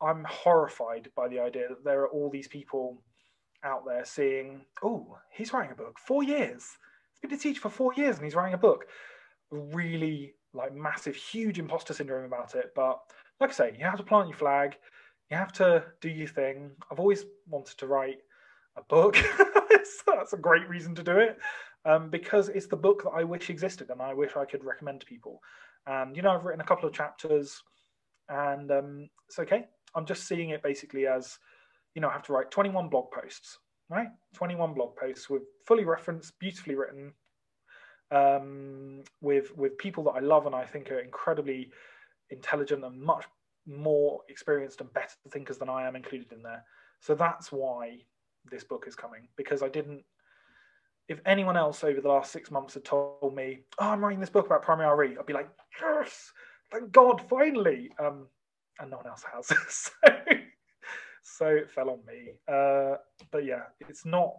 [0.00, 3.02] I'm horrified by the idea that there are all these people
[3.64, 5.98] out there seeing, oh, he's writing a book.
[5.98, 6.64] Four years.
[7.12, 8.86] He's been a teacher for four years and he's writing a book.
[9.50, 12.72] Really like massive, huge imposter syndrome about it.
[12.74, 13.00] But
[13.40, 14.76] like I say, you have to plant your flag.
[15.30, 16.70] You have to do your thing.
[16.90, 18.18] I've always wanted to write
[18.76, 19.16] a book.
[20.06, 21.38] that's a great reason to do it
[21.84, 25.00] um, because it's the book that I wish existed and I wish I could recommend
[25.00, 25.40] to people.
[25.86, 27.62] And you know, I've written a couple of chapters.
[28.28, 29.66] and um, it's okay.
[29.94, 31.38] I'm just seeing it basically as,
[31.94, 33.58] you know, I have to write 21 blog posts,
[33.88, 34.08] right?
[34.34, 37.12] 21 blog posts with fully referenced, beautifully written,
[38.10, 41.70] um, with with people that I love and I think are incredibly
[42.30, 43.24] intelligent and much
[43.66, 46.64] more experienced and better thinkers than I am included in there.
[47.00, 47.98] So that's why
[48.50, 50.04] this book is coming because I didn't.
[51.08, 54.30] If anyone else over the last six months had told me, "Oh, I'm writing this
[54.30, 55.48] book about primary RE," I'd be like,
[55.80, 56.32] "Yes,
[56.72, 58.28] thank God, finally!" Um,
[58.80, 59.92] and no one else has, so,
[61.22, 62.32] so it fell on me.
[62.48, 62.96] Uh,
[63.30, 64.34] but yeah, it's not.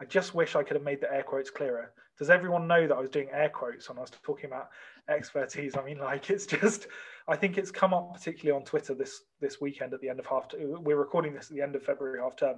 [0.00, 1.92] I just wish I could have made the air quotes clearer.
[2.18, 4.70] Does everyone know that I was doing air quotes when I was talking about
[5.08, 5.76] expertise?
[5.76, 6.86] I mean, like it's just.
[7.26, 10.26] I think it's come up particularly on Twitter this this weekend at the end of
[10.26, 10.46] half.
[10.58, 12.56] We're recording this at the end of February half term,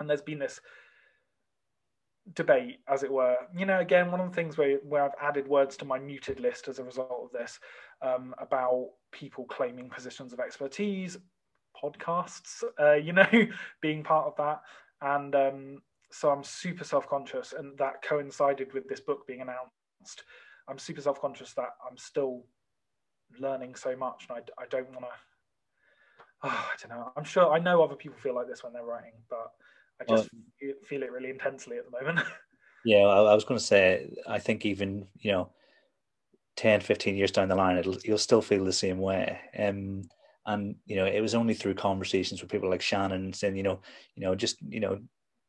[0.00, 0.60] and there's been this
[2.32, 3.36] debate, as it were.
[3.56, 6.40] You know, again, one of the things where where I've added words to my muted
[6.40, 7.60] list as a result of this
[8.02, 11.18] um, about people claiming positions of expertise,
[11.82, 13.28] podcasts, uh, you know,
[13.82, 14.62] being part of that,
[15.02, 15.82] and um,
[16.14, 20.22] so I'm super self conscious, and that coincided with this book being announced.
[20.68, 22.44] I'm super self conscious that I'm still
[23.40, 25.10] learning so much, and I, I don't want to.
[26.44, 27.12] Oh, I don't know.
[27.16, 29.50] I'm sure I know other people feel like this when they're writing, but
[30.00, 32.24] I just well, feel it really intensely at the moment.
[32.84, 35.50] yeah, I, I was going to say, I think even you know,
[36.56, 39.40] 10, 15 years down the line, it'll you'll still feel the same way.
[39.58, 40.02] Um,
[40.46, 43.80] and you know, it was only through conversations with people like Shannon saying, you know,
[44.14, 45.00] you know, just you know,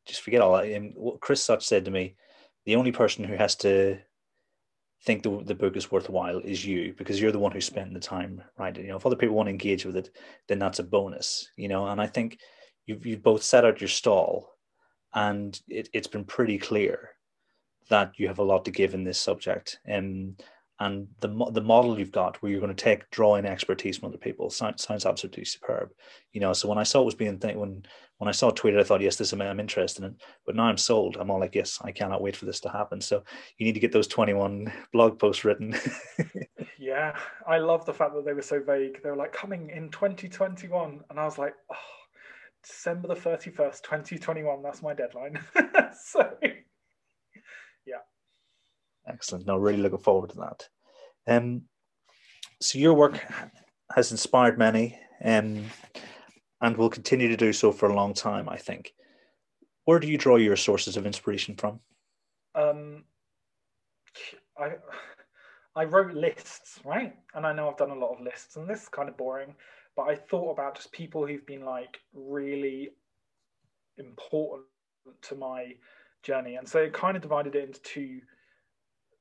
[0.06, 0.66] just forget all that.
[0.66, 2.16] And what Chris Such said to me,
[2.64, 3.98] the only person who has to
[5.04, 8.00] think the, the book is worthwhile is you because you're the one who spent the
[8.00, 8.84] time writing.
[8.84, 10.10] You know, if other people want to engage with it,
[10.48, 11.50] then that's a bonus.
[11.56, 12.38] You know, and I think
[12.86, 14.50] you've you've both set out your stall,
[15.14, 17.10] and it, it's been pretty clear
[17.88, 19.78] that you have a lot to give in this subject.
[19.84, 20.42] And
[20.80, 24.18] and the the model you've got where you're going to take drawing expertise from other
[24.18, 25.90] people sounds, sounds absolutely superb.
[26.32, 27.82] You know so when i saw it was being th- when
[28.18, 30.64] when i saw it tweeted i thought yes this is i'm interested in but now
[30.64, 31.16] i'm sold.
[31.18, 33.00] I'm all like yes i cannot wait for this to happen.
[33.00, 33.22] So
[33.56, 35.74] you need to get those 21 blog posts written.
[36.78, 37.16] Yeah
[37.48, 39.02] i love the fact that they were so vague.
[39.02, 41.76] They were like coming in 2021 and i was like oh
[42.62, 45.40] december the 31st 2021 that's my deadline.
[45.98, 46.36] So
[49.08, 49.46] Excellent.
[49.46, 50.68] No, really looking forward to that.
[51.26, 51.62] Um,
[52.60, 53.24] so your work
[53.94, 55.64] has inspired many, um,
[56.60, 58.48] and will continue to do so for a long time.
[58.48, 58.92] I think.
[59.84, 61.80] Where do you draw your sources of inspiration from?
[62.54, 63.04] Um,
[64.58, 64.72] I
[65.76, 67.14] I wrote lists, right?
[67.34, 69.54] And I know I've done a lot of lists, and this is kind of boring.
[69.94, 72.90] But I thought about just people who've been like really
[73.98, 74.66] important
[75.22, 75.74] to my
[76.22, 78.20] journey, and so it kind of divided it into two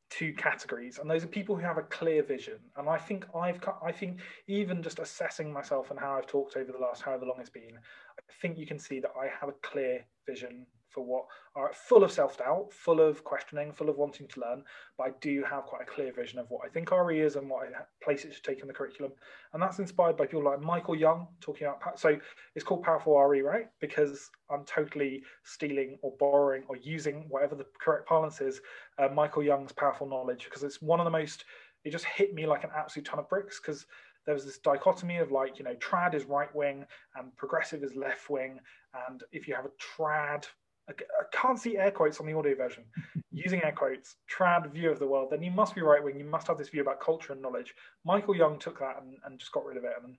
[0.10, 2.60] two categories and those are people who have a clear vision.
[2.78, 6.72] And i think i've i think even just assessing myself and how i've talked over
[6.72, 7.78] the last however long it's been
[8.20, 10.66] i think you can see that i have a clear vision
[10.96, 14.64] for what are full of self-doubt, full of questioning, full of wanting to learn,
[14.98, 17.50] but I do have quite a clear vision of what I think RE is and
[17.50, 17.64] what
[18.02, 19.12] place it should take in the curriculum.
[19.54, 22.18] And that's inspired by people like Michael Young talking about, so
[22.56, 23.68] it's called Powerful RE, right?
[23.82, 28.62] Because I'm totally stealing or borrowing or using whatever the correct parlance is,
[28.98, 31.44] uh, Michael Young's Powerful Knowledge, because it's one of the most,
[31.84, 33.86] it just hit me like an absolute ton of bricks because
[34.26, 36.86] there was this dichotomy of like, you know, trad is right wing
[37.16, 38.60] and progressive is left wing.
[39.08, 40.46] And if you have a trad
[40.90, 40.94] I
[41.32, 42.84] can't see air quotes on the audio version.
[43.32, 46.20] Using air quotes, trad view of the world, then you must be right wing.
[46.20, 47.74] You must have this view about culture and knowledge.
[48.06, 49.94] Michael Young took that and, and just got rid of it.
[50.04, 50.16] And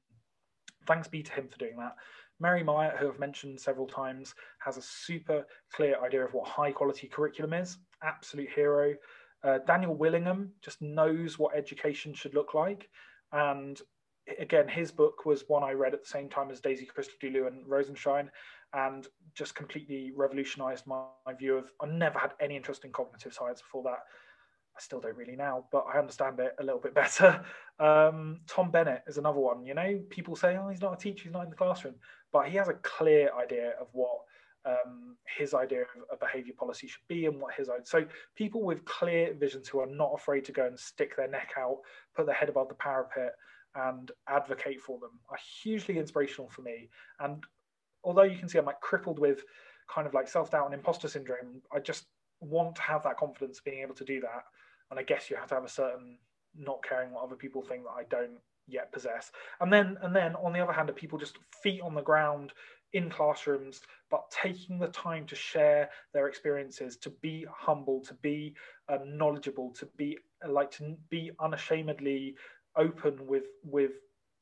[0.86, 1.97] thanks be to him for doing that.
[2.40, 6.72] Mary Myatt, who I've mentioned several times, has a super clear idea of what high
[6.72, 7.78] quality curriculum is.
[8.02, 8.94] Absolute hero.
[9.43, 12.88] Uh, Daniel Willingham just knows what education should look like.
[13.32, 13.80] And
[14.38, 17.66] again, his book was one I read at the same time as Daisy Christodoulou and
[17.66, 18.30] Rosenshine,
[18.74, 21.70] and just completely revolutionized my, my, view of.
[21.80, 24.01] I never had any interest in cognitive science before that.
[24.76, 27.44] I still don't really now, but I understand it a little bit better.
[27.78, 29.64] Um, Tom Bennett is another one.
[29.64, 31.94] You know, people say, "Oh, he's not a teacher; he's not in the classroom,"
[32.32, 34.18] but he has a clear idea of what
[34.66, 37.84] um, his idea of a behavior policy should be and what his own.
[37.84, 41.52] So people with clear visions who are not afraid to go and stick their neck
[41.59, 41.78] out,
[42.14, 43.32] put their head above the parapet,
[43.76, 46.88] and advocate for them are hugely inspirational for me.
[47.20, 47.44] And
[48.05, 49.43] although you can see I'm like crippled with
[49.93, 52.06] kind of like self doubt and imposter syndrome, I just
[52.40, 54.44] want to have that confidence being able to do that.
[54.90, 56.18] And I guess you have to have a certain
[56.56, 59.31] not caring what other people think that I don't yet possess.
[59.60, 62.52] And then and then on the other hand, are people just feet on the ground
[62.93, 68.55] in classrooms, but taking the time to share their experiences, to be humble, to be
[68.89, 70.18] um, knowledgeable, to be
[70.48, 72.35] like to be unashamedly
[72.77, 73.93] open with with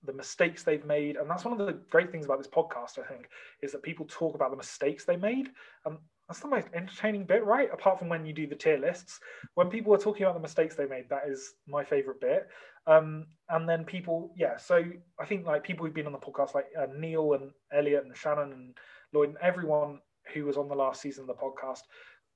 [0.04, 1.16] the mistakes they've made.
[1.16, 3.28] And that's one of the great things about this podcast i think
[3.62, 5.50] is that people talk about the mistakes they made.
[5.84, 5.98] And
[6.28, 7.68] that's the most entertaining bit right?
[7.72, 9.20] Apart from when you do the tier lists
[9.54, 12.48] when people are talking about the mistakes they made that is my favorite bit.
[12.86, 14.82] Um, and then people yeah so
[15.20, 18.16] i think like people who've been on the podcast like uh, neil and elliot and
[18.16, 18.78] shannon and
[19.12, 20.00] lloyd and everyone
[20.32, 21.82] who was on the last season of the podcast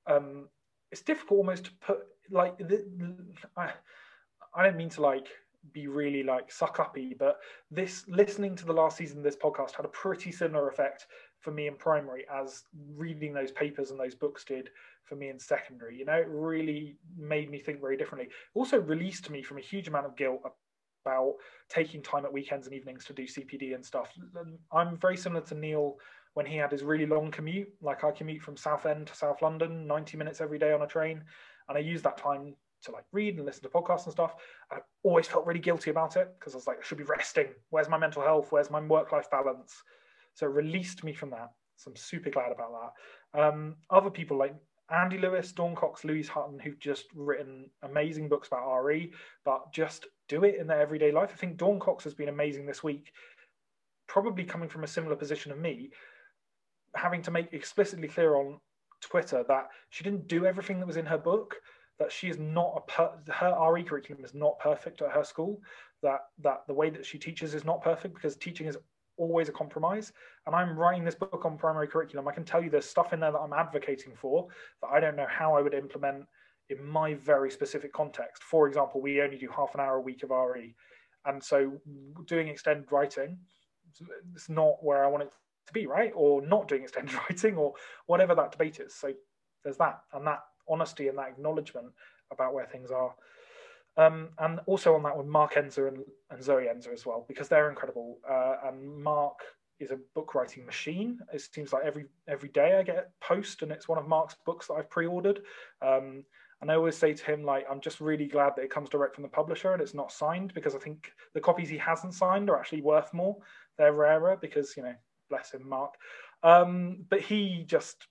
[0.07, 0.47] um,
[0.91, 1.99] it's difficult almost to put
[2.31, 2.85] like the,
[3.57, 3.71] I,
[4.55, 5.27] I don't mean to like
[5.73, 7.37] be really like suck uppy, but
[7.69, 11.07] this listening to the last season of this podcast had a pretty similar effect
[11.39, 12.63] for me in primary as
[12.95, 14.69] reading those papers and those books did
[15.05, 15.97] for me in secondary.
[15.97, 18.29] You know, it really made me think very differently.
[18.53, 20.41] Also released me from a huge amount of guilt
[21.05, 21.35] about
[21.69, 24.13] taking time at weekends and evenings to do CPD and stuff.
[24.71, 25.95] I'm very similar to Neil
[26.33, 27.69] when he had his really long commute.
[27.81, 31.23] Like I commute from Southend to South London, 90 minutes every day on a train.
[31.67, 34.35] And I use that time to like read and listen to podcasts and stuff.
[34.71, 37.47] I always felt really guilty about it because I was like, I should be resting.
[37.69, 38.51] Where's my mental health?
[38.51, 39.73] Where's my work life balance?
[40.33, 41.51] So it released me from that.
[41.75, 42.71] So I'm super glad about
[43.33, 43.41] that.
[43.41, 44.55] Um, other people like
[44.91, 49.13] Andy Lewis, Dawn Cox, Louise Hutton, who've just written amazing books about RE,
[49.45, 51.31] but just do it in their everyday life.
[51.33, 53.11] I think Dawn Cox has been amazing this week,
[54.07, 55.91] probably coming from a similar position of me,
[56.95, 58.59] having to make explicitly clear on
[59.01, 61.55] Twitter that she didn't do everything that was in her book,
[61.99, 65.61] that she is not a per, her RE curriculum is not perfect at her school.
[66.01, 68.77] That that the way that she teaches is not perfect because teaching is
[69.17, 70.13] always a compromise.
[70.47, 72.27] And I'm writing this book on primary curriculum.
[72.27, 74.47] I can tell you there's stuff in there that I'm advocating for
[74.81, 76.25] that I don't know how I would implement
[76.69, 78.43] in my very specific context.
[78.43, 80.73] For example, we only do half an hour a week of RE.
[81.25, 81.73] And so
[82.25, 83.37] doing extended writing,
[84.33, 85.31] it's not where I want it
[85.67, 86.11] to be, right?
[86.15, 87.73] Or not doing extended writing or
[88.05, 88.95] whatever that debate is.
[88.95, 89.13] So
[89.63, 90.01] there's that.
[90.13, 91.87] And that honesty and that acknowledgement
[92.31, 93.15] about where things are.
[93.97, 97.49] Um, and also on that with Mark Enser and, and Zoe Enser as well, because
[97.49, 98.19] they're incredible.
[98.29, 99.39] Uh, and Mark
[99.79, 101.19] is a book writing machine.
[101.33, 104.35] It seems like every every day I get a post, and it's one of Mark's
[104.45, 105.41] books that I've pre-ordered.
[105.81, 106.23] Um,
[106.61, 109.15] and I always say to him, like, I'm just really glad that it comes direct
[109.15, 112.49] from the publisher and it's not signed because I think the copies he hasn't signed
[112.49, 113.37] are actually worth more.
[113.77, 114.95] They're rarer because you know,
[115.29, 115.93] bless him, Mark.
[116.43, 118.07] Um, but he just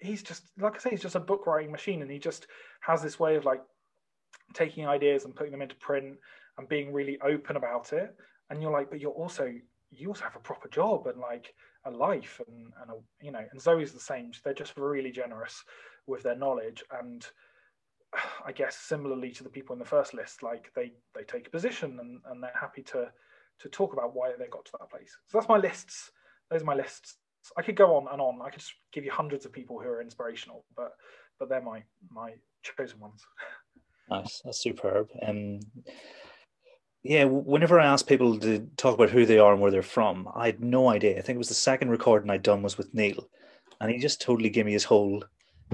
[0.00, 2.46] he's just like I say, he's just a book writing machine, and he just
[2.80, 3.62] has this way of like
[4.54, 6.16] taking ideas and putting them into print
[6.58, 8.14] and being really open about it.
[8.48, 9.52] And you're like, but you're also
[9.90, 11.54] you also have a proper job and like
[11.84, 13.44] a life and and a, you know.
[13.50, 14.32] And Zoe's the same.
[14.44, 15.64] They're just really generous
[16.06, 17.26] with their knowledge and.
[18.44, 21.50] I guess similarly to the people in the first list, like they they take a
[21.50, 23.08] position and, and they're happy to
[23.60, 25.16] to talk about why they got to that place.
[25.28, 26.10] So that's my lists.
[26.50, 27.18] Those are my lists
[27.56, 28.40] I could go on and on.
[28.42, 30.92] I could just give you hundreds of people who are inspirational, but
[31.38, 33.22] but they're my my chosen ones.
[34.10, 35.08] Nice, that's superb.
[35.26, 35.60] Um,
[37.02, 40.28] yeah, whenever I ask people to talk about who they are and where they're from,
[40.34, 41.16] I had no idea.
[41.16, 43.28] I think it was the second recording I'd done was with Neil,
[43.80, 45.24] and he just totally gave me his whole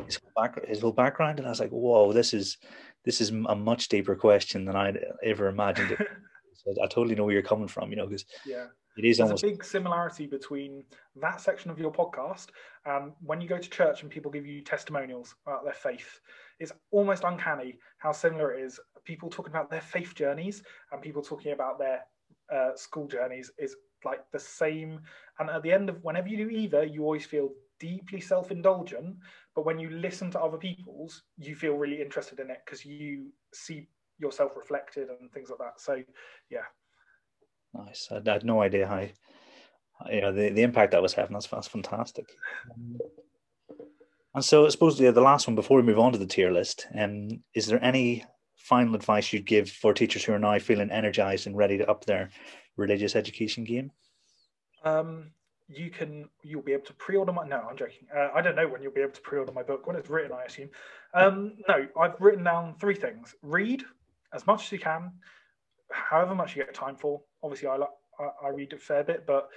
[0.05, 2.59] his whole, back, his whole background, and I was like, "Whoa, this is
[3.05, 5.99] this is a much deeper question than I'd ever imagined." It.
[6.55, 8.67] so I totally know where you're coming from, you know, because yeah.
[8.97, 10.85] It is There's almost a big similarity between
[11.21, 12.49] that section of your podcast
[12.87, 16.21] and when you go to church and people give you testimonials about their faith.
[16.61, 18.81] It's almost uncanny how similar it is.
[19.05, 20.63] People talking about their faith journeys
[20.93, 22.05] and people talking about their
[22.53, 25.01] uh, school journeys is like the same.
[25.39, 29.17] And at the end of whenever you do either, you always feel deeply self-indulgent.
[29.55, 33.31] But when you listen to other people's, you feel really interested in it because you
[33.53, 35.81] see yourself reflected and things like that.
[35.81, 36.03] So,
[36.51, 36.65] yeah,
[37.77, 38.09] Nice.
[38.11, 39.07] I, had no idea how,
[40.11, 41.35] you know, the, the impact that was having.
[41.35, 42.27] That's, that's fantastic.
[44.35, 46.51] And so I suppose yeah, the last one before we move on to the tier
[46.51, 48.25] list, um, is there any
[48.57, 52.05] final advice you'd give for teachers who are now feeling energized and ready to up
[52.05, 52.31] their
[52.77, 53.91] religious education game?
[54.85, 55.31] Um,
[55.69, 58.69] you can you'll be able to pre-order my no i'm joking uh, i don't know
[58.69, 60.69] when you'll be able to pre-order my book when it's written i assume
[61.15, 63.83] um, no i've written down three things read
[64.33, 65.11] as much as you can
[65.91, 69.49] however much you get time for obviously I, I, I read a fair bit, but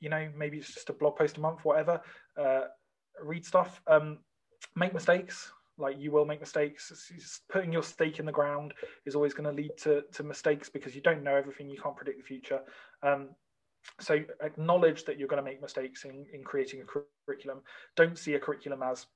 [0.00, 2.00] you know maybe it's just a blog post a month, whatever.
[2.38, 2.64] Uh,
[3.22, 4.18] read stuff, um,
[4.74, 5.50] make mistakes.
[5.78, 6.92] Like you will make mistakes.
[7.50, 8.72] Putting your stake in the ground
[9.04, 11.68] is always going to lead to to mistakes because you don't know everything.
[11.68, 12.60] You can't predict the future.
[13.02, 13.30] Um,
[14.00, 16.84] so acknowledge that you're going to make mistakes in, in creating a
[17.26, 17.60] curriculum.
[17.94, 19.06] Don't see a curriculum as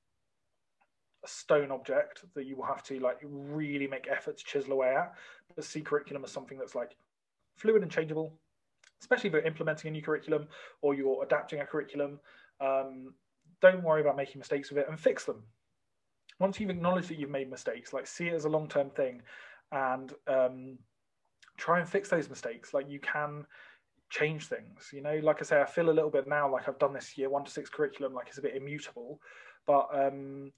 [1.25, 4.95] a stone object that you will have to like really make effort to chisel away
[4.95, 5.15] at.
[5.55, 6.95] But see curriculum as something that's like
[7.61, 8.33] fluid and changeable,
[9.01, 10.49] especially if you're implementing a new curriculum
[10.83, 12.19] or you're adapting a curriculum.
[12.61, 13.15] Um,
[13.61, 15.43] don't worry about making mistakes with it and fix them.
[16.39, 19.21] Once you've acknowledged that you've made mistakes, like see it as a long-term thing
[19.73, 20.79] and um,
[21.59, 22.73] try and fix those mistakes.
[22.73, 23.47] Like you can
[24.09, 24.91] change things.
[24.93, 27.19] You know, like I say, I feel a little bit now like I've done this
[27.19, 29.21] year one to six curriculum, like it's a bit immutable,
[29.67, 30.51] but um,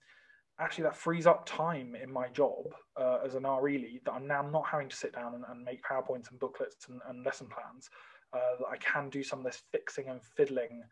[0.61, 2.67] actually that frees up time in my job
[2.97, 5.65] uh, as an RE lead that I'm now not having to sit down and, and
[5.65, 7.91] make PowerPoints and booklets and, and lesson plans.
[8.33, 10.83] Uh, that I can do some of this fixing and fiddling,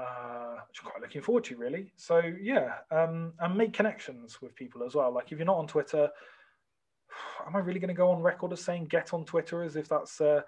[0.00, 1.92] uh, which I'm quite looking forward to, really.
[1.94, 5.12] So yeah, um, and make connections with people as well.
[5.14, 6.10] Like if you're not on Twitter,
[7.46, 9.88] am I really going to go on record as saying get on Twitter as if
[9.88, 10.40] that's uh,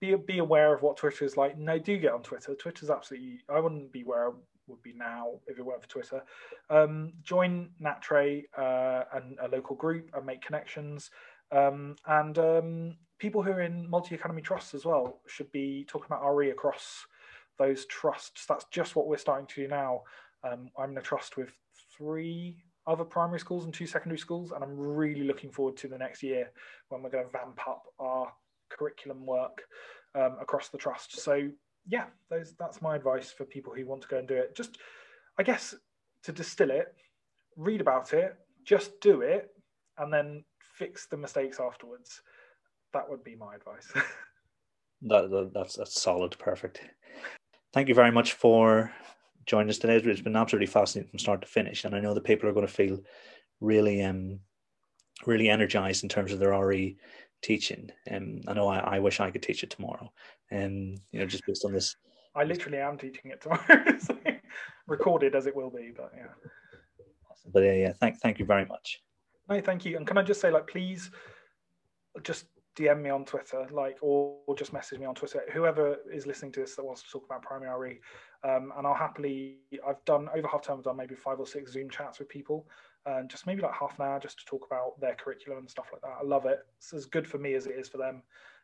[0.00, 1.58] be be aware of what Twitter is like.
[1.58, 2.54] No, do get on Twitter.
[2.54, 3.40] Twitter's absolutely.
[3.48, 4.32] I wouldn't be where
[4.66, 6.22] would be now if it weren't for Twitter.
[6.70, 11.10] Um, join NATRE uh, and a local group and make connections.
[11.50, 16.06] Um, and um, people who are in multi academy trusts as well should be talking
[16.06, 17.06] about RE across
[17.58, 18.46] those trusts.
[18.46, 20.02] That's just what we're starting to do now.
[20.42, 21.52] Um, I'm in a trust with
[21.96, 25.98] three other primary schools and two secondary schools, and I'm really looking forward to the
[25.98, 26.50] next year
[26.88, 28.32] when we're going to vamp up our
[28.68, 29.62] curriculum work
[30.14, 31.20] um, across the trust.
[31.20, 31.48] So
[31.86, 34.54] yeah, those, that's my advice for people who want to go and do it.
[34.54, 34.78] Just,
[35.38, 35.74] I guess,
[36.22, 36.94] to distill it,
[37.56, 39.50] read about it, just do it,
[39.98, 42.22] and then fix the mistakes afterwards.
[42.92, 43.90] That would be my advice.
[45.02, 46.80] that, that, that's that's solid, perfect.
[47.72, 48.92] Thank you very much for
[49.46, 49.96] joining us today.
[49.96, 52.66] It's been absolutely fascinating from start to finish, and I know that people are going
[52.66, 53.00] to feel
[53.60, 54.40] really um
[55.26, 56.96] really energized in terms of their RE
[57.44, 57.90] teaching.
[58.10, 60.10] Um, I know I, I wish I could teach it tomorrow,
[60.50, 61.96] and um, you know, just based on this.
[62.34, 63.98] I literally am teaching it tomorrow,
[64.88, 66.26] recorded as it will be, but yeah.
[67.30, 67.50] Awesome.
[67.52, 69.02] But yeah, yeah, thank thank you very much.
[69.48, 69.96] No, thank you.
[69.96, 71.10] And can I just say, like, please,
[72.22, 72.46] just
[72.76, 75.42] DM me on Twitter, like, or, or just message me on Twitter.
[75.52, 78.00] Whoever is listening to this that wants to talk about primary RE,
[78.42, 79.58] um, and I'll happily.
[79.86, 80.78] I've done over half term.
[80.78, 82.66] I've done maybe five or six Zoom chats with people,
[83.06, 85.88] and just maybe like half an hour just to talk about their curriculum and stuff
[85.92, 86.16] like that.
[86.20, 86.60] I love it.
[86.78, 88.22] It's as good for me as it is for them.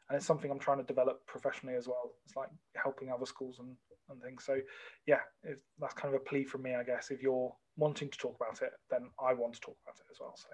[0.09, 2.13] And it's something I'm trying to develop professionally as well.
[2.25, 3.77] It's like helping other schools and,
[4.09, 4.45] and things.
[4.45, 4.59] So
[5.07, 7.11] yeah, if, that's kind of a plea from me, I guess.
[7.11, 10.19] If you're wanting to talk about it, then I want to talk about it as
[10.21, 10.35] well.
[10.37, 10.49] So